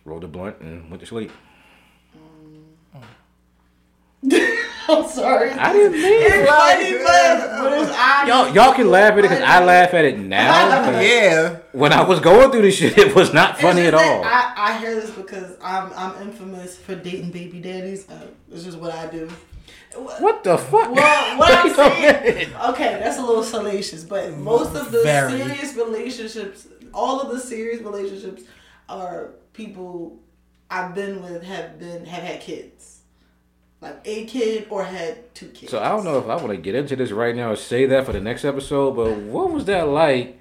[0.06, 1.32] rolled a blunt, and went to sleep.
[4.88, 5.52] I'm sorry.
[5.52, 8.28] I didn't mean It's funny, but, but it's obvious.
[8.28, 8.54] y'all.
[8.54, 10.92] Y'all can laugh at it because I laugh at it now.
[11.02, 11.58] Yeah.
[11.72, 14.24] When I was going through this shit, it was not funny at all.
[14.24, 18.10] I, I hear this because I'm I'm infamous for dating baby daddies.
[18.10, 19.30] Uh, it's just what I do.
[19.96, 20.94] What the fuck?
[20.94, 25.38] Well, what I'm saying, okay, that's a little salacious, but most of the Very.
[25.38, 28.44] serious relationships, all of the serious relationships,
[28.88, 30.20] are people
[30.70, 32.91] I've been with have been have had kids,
[33.82, 35.72] like a kid or had two kids.
[35.72, 37.86] So I don't know if I want to get into this right now or say
[37.88, 40.38] that for the next episode, but what was that like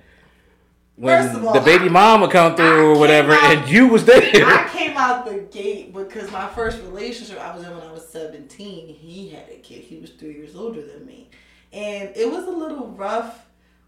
[0.97, 4.05] when all, the baby I- mama come I through or whatever, out- and you was
[4.05, 4.21] there?
[4.23, 8.07] I came out the gate because my first relationship I was in when I was
[8.09, 8.89] 17.
[8.89, 9.83] He had a kid.
[9.85, 11.31] He was three years older than me.
[11.73, 13.47] And it was a little rough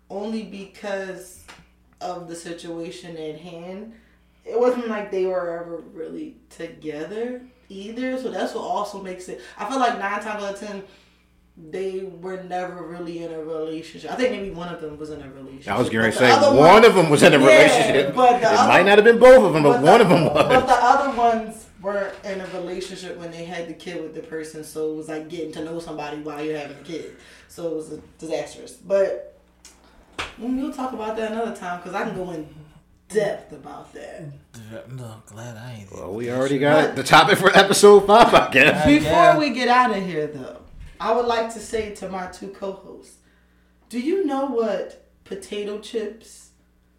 [0.09, 1.45] only because
[2.01, 3.93] of the situation at hand.
[4.45, 7.43] It wasn't like they were ever really together
[7.73, 8.19] either.
[8.19, 9.41] So that's what also makes it.
[9.59, 10.83] I feel like nine times out of ten,
[11.71, 14.11] they were never really in a relationship.
[14.11, 15.73] I think maybe one of them was in a relationship.
[15.73, 18.15] I was going to say other one of them was in a Yeah, relationship.
[18.15, 20.25] but it other- might not have been both of them, but, the- one of them
[20.25, 20.33] was.
[20.49, 24.21] But the other ones weren't in a relationship when they had the kid with the
[24.23, 27.17] person, so it was like getting to know somebody while you're having a kid.
[27.49, 28.73] So it was disastrous.
[28.73, 29.37] But
[30.41, 32.49] mm, we'll talk about that another time because I can go in
[33.13, 34.25] depth about that.
[34.91, 35.93] No, glad I ain't.
[35.93, 38.87] Well, we already got the topic for episode five, I guess.
[38.87, 38.99] Yeah.
[38.99, 40.63] Before we get out of here, though,
[41.01, 43.17] I would like to say to my two co-hosts,
[43.89, 46.51] do you know what potato chips,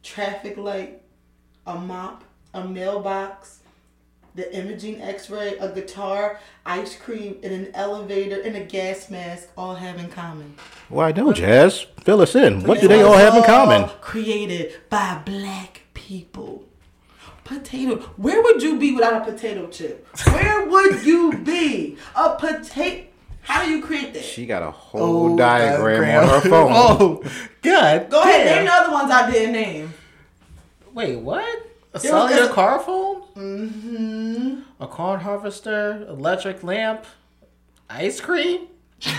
[0.03, 1.01] traffic light,
[1.65, 2.23] a mop,
[2.53, 3.59] a mailbox,
[4.35, 9.75] the imaging X-ray, a guitar, ice cream, and an elevator and a gas mask all
[9.75, 10.55] have in common?
[10.89, 11.85] Why don't Jazz.
[12.01, 12.63] Fill us in.
[12.63, 13.89] What do they all have in common?
[14.01, 15.82] Created by black
[16.13, 16.63] people.
[17.43, 17.95] Potato.
[18.17, 20.07] Where would you be without a potato chip?
[20.27, 21.97] Where would you be?
[22.15, 23.07] A potato.
[23.41, 24.23] How do you create that?
[24.23, 26.71] She got a whole diagram, on her phone.
[26.75, 27.23] Oh,
[27.61, 28.09] God.
[28.09, 28.45] Go ahead.
[28.57, 29.93] Name the other ones I didn't name.
[30.93, 31.43] Wait, what?
[31.93, 33.21] A There was- cellular car phone?
[33.35, 34.59] Mm-hmm.
[34.83, 36.05] A corn harvester?
[36.07, 37.05] Electric lamp?
[37.89, 38.67] Ice cream?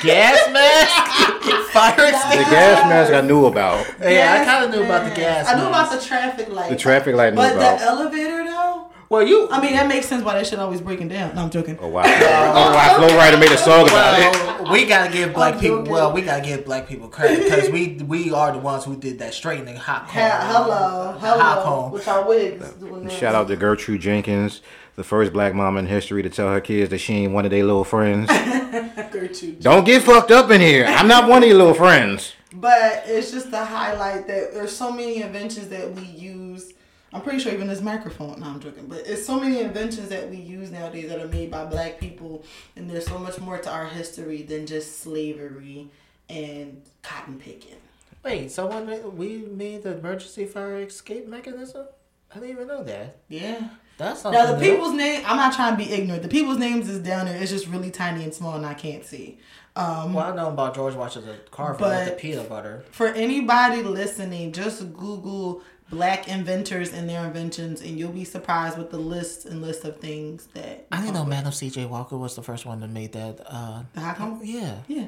[0.02, 1.42] Gas mask?
[1.72, 2.44] Fire extinguisher.
[2.44, 3.86] The gas mask I knew about.
[4.00, 6.70] Yeah, I kind of knew about the Gas gas I knew about the traffic light.
[6.70, 7.78] The traffic light I knew But about.
[7.78, 8.90] the elevator, though.
[9.10, 9.48] Well, you.
[9.50, 11.34] I mean, that makes sense why that shit always breaking down.
[11.34, 11.78] No, I'm joking.
[11.80, 12.02] Oh, wow.
[12.06, 12.74] Oh, wow.
[12.74, 14.70] Uh, Flo Rida made a song about it.
[14.72, 15.82] We gotta give black people.
[15.84, 19.18] Well, we gotta give black people credit because we we are the ones who did
[19.18, 20.22] that straightening hot comb.
[20.22, 21.62] Ha- hello, hot hello.
[21.62, 21.92] comb.
[21.92, 22.72] With our wigs.
[23.12, 24.62] Shout out to Gertrude Jenkins,
[24.96, 27.50] the first black mom in history to tell her kids that she ain't one of
[27.50, 28.28] their little friends.
[29.10, 29.60] Gertrude.
[29.60, 30.84] Don't get fucked up in here.
[30.86, 32.34] I'm not one of your little friends.
[32.52, 36.72] But it's just the highlight that there's so many inventions that we use.
[37.12, 38.40] I'm pretty sure even this microphone.
[38.40, 38.86] No, I'm joking.
[38.86, 42.44] But it's so many inventions that we use nowadays that are made by black people,
[42.76, 45.88] and there's so much more to our history than just slavery
[46.28, 47.76] and cotton picking.
[48.24, 51.86] Wait, someone made, we made the emergency fire escape mechanism?
[52.34, 53.18] I didn't even know that.
[53.28, 53.68] Yeah.
[53.96, 54.24] That's.
[54.24, 54.70] Now the new.
[54.72, 55.22] people's name.
[55.26, 56.22] I'm not trying to be ignorant.
[56.22, 57.40] The people's names is down there.
[57.40, 59.38] It's just really tiny and small, and I can't see.
[59.76, 62.84] Um, Well, I know about George Washington Carver with the peanut butter.
[62.92, 68.90] for anybody listening, just Google black inventors and their inventions, and you'll be surprised with
[68.90, 70.86] the list and list of things that.
[70.92, 71.86] I didn't know Madam C.J.
[71.86, 73.40] Walker was the first one that made that.
[73.46, 74.40] Uh, The hot comb?
[74.42, 74.76] yeah.
[74.88, 75.06] Yeah.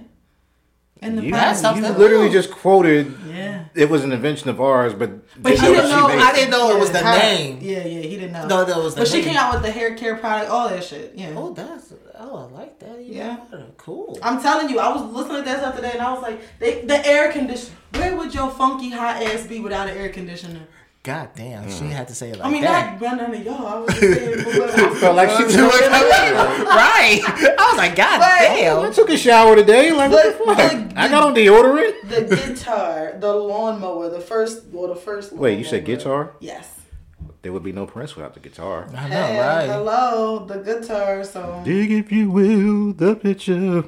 [1.02, 3.64] And the You, That's pine- you literally just quoted Yeah.
[3.74, 5.10] it was an invention of ours, but
[5.42, 6.06] But didn't he didn't know.
[6.06, 7.58] I didn't know it was the how- name.
[7.60, 8.46] Yeah, yeah, he didn't know.
[8.46, 9.24] No, that was the But she name.
[9.26, 11.12] came out with the hair care product, all that shit.
[11.14, 11.32] Yeah.
[11.36, 12.98] Oh, that's oh, I like that.
[13.00, 13.36] even Yeah.
[13.76, 14.18] Cool.
[14.22, 16.80] I'm telling you, I was listening to that stuff today, and I was like, they,
[16.82, 17.76] the air conditioner.
[17.92, 20.60] Where would your funky hot ass be without an air conditioner?
[21.06, 21.90] God damn, she mm.
[21.90, 23.00] had to say it like I mean, that.
[23.00, 23.64] not none of y'all.
[23.64, 27.22] I was just saying, for what- Felt like she took was right.
[27.24, 29.92] looking I was like, God But- I took a shower today.
[29.92, 30.56] Like, what the fuck?
[30.56, 32.08] but- I got on deodorant.
[32.08, 35.32] the guitar, the lawnmower, the first, well, the first.
[35.32, 36.34] Wait, you said guitar?
[36.40, 36.74] Yes.
[37.42, 38.88] There would be no Prince without the guitar.
[38.92, 39.66] I know, And right?
[39.66, 41.22] Hello, the guitar.
[41.22, 43.84] So Dig, if you will, the picture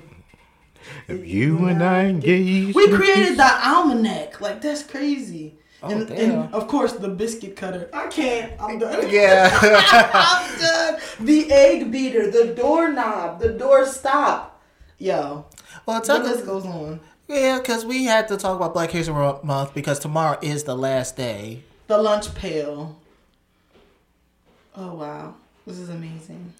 [1.09, 4.40] If you and I engage, we created the almanac.
[4.40, 5.57] Like that's crazy.
[5.82, 7.88] Oh, and, and of course the biscuit cutter.
[7.92, 8.52] I can't.
[8.60, 9.09] I'm done.
[9.10, 9.48] Yeah.
[10.12, 11.00] I'm done.
[11.20, 14.60] The egg beater, the doorknob, the door stop.
[14.98, 15.46] Yo,
[15.86, 16.46] well, the list us.
[16.46, 16.98] goes on.
[17.28, 21.16] Yeah, because we had to talk about Black History Month because tomorrow is the last
[21.16, 21.62] day.
[21.86, 22.98] The lunch pail.
[24.74, 25.34] Oh wow,
[25.66, 26.52] this is amazing.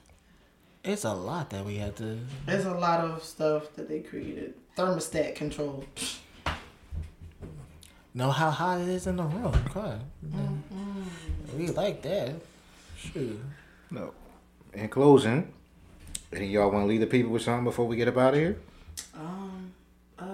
[0.85, 2.19] It's a lot that we had to.
[2.47, 4.55] There's a lot of stuff that they created.
[4.77, 5.85] Thermostat control.
[8.19, 9.55] Know how hot it is in the room.
[9.73, 10.01] God.
[11.57, 12.35] We like that.
[12.97, 13.41] Shoot.
[13.91, 14.13] No.
[14.75, 15.53] In closing,
[16.33, 18.35] any of y'all want to leave the people with something before we get up out
[18.35, 18.59] of here?
[19.15, 19.73] Um,
[20.19, 20.25] uh,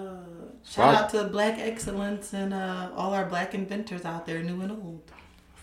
[0.67, 1.03] shout Right.
[1.03, 5.01] out to Black Excellence and uh, all our black inventors out there, new and old.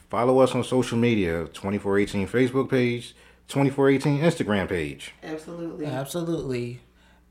[0.08, 3.14] Follow us on social media 2418 Facebook page,
[3.48, 5.12] 2418 Instagram page.
[5.22, 5.86] Absolutely.
[5.86, 6.80] Absolutely.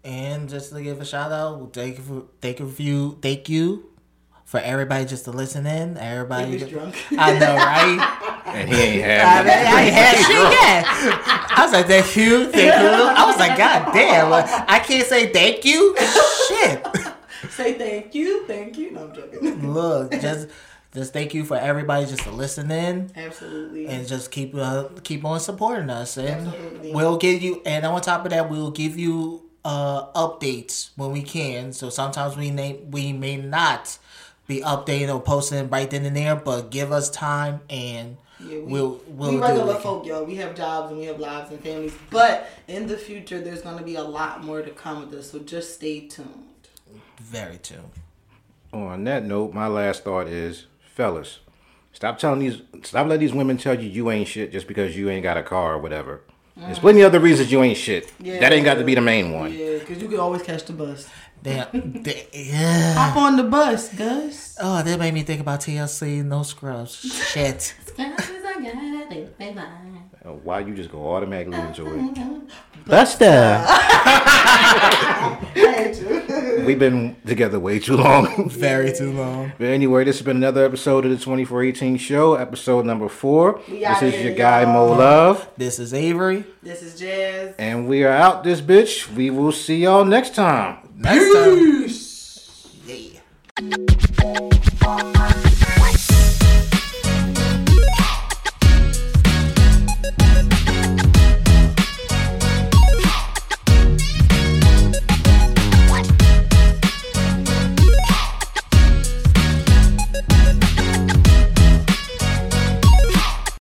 [0.03, 3.90] And just to give a shout out, thank you for thank you thank you
[4.51, 5.95] for everybody just to listen in.
[5.97, 6.93] Everybody He was drunk.
[7.17, 8.27] I know, right?
[8.51, 10.85] And he ain't I, had mean, I ain't had shit yet.
[11.57, 12.89] I was like, thank you, thank you.
[12.89, 15.95] I was like, God damn, like, I can't say thank you.
[16.49, 16.85] Shit.
[17.51, 18.91] Say thank you, thank you.
[18.91, 19.71] No, I'm joking.
[19.73, 20.49] Look, just
[20.93, 23.09] just thank you for everybody just to listen in.
[23.15, 23.87] Absolutely.
[23.87, 26.93] and just keep uh, keep on supporting us and Absolutely.
[26.93, 31.21] we'll give you and on top of that we'll give you uh updates when we
[31.21, 33.97] can so sometimes we name we may not
[34.51, 38.63] be updating or posting right then and there but give us time and Yeah, we,
[38.73, 39.81] we'll we'll we regular it.
[39.81, 40.23] folk, yo.
[40.23, 41.93] We have jobs and we have lives and families.
[42.09, 45.31] But in the future, there's going to be a lot more to come with this.
[45.31, 46.67] So just stay tuned.
[47.19, 47.91] very tuned
[48.73, 50.65] On that note, my last thought is,
[50.95, 51.39] fellas,
[51.93, 55.09] stop telling these, stop letting these women tell you you ain't shit just because you
[55.09, 56.21] ain't got a car or whatever.
[56.57, 56.81] There's mm.
[56.81, 58.11] plenty of other reasons you ain't shit.
[58.19, 59.53] That ain't got to be the main one.
[59.53, 61.07] Yeah, because you can always catch the bus.
[61.43, 61.67] Damn,
[62.03, 62.93] they, yeah.
[62.93, 64.55] Hop on the bus, Gus.
[64.61, 66.95] oh that made me think about TLC no scrubs
[67.33, 67.73] shit
[70.23, 72.51] Uh, Why you just go automatically into it?
[72.85, 73.63] Buster,
[76.65, 78.49] we've been together way too long.
[78.49, 82.85] very too long But anyway, this has been another episode of the 2418 show, episode
[82.85, 83.61] number four.
[83.67, 84.73] This is your guy y'all.
[84.73, 87.55] Mo Love, this is Avery This is Jazz.
[87.57, 89.11] and we are out this bitch.
[89.15, 90.77] We will see y'all next time.
[91.03, 92.85] Next Peace.
[92.85, 94.41] time.
[94.41, 94.47] Yeah.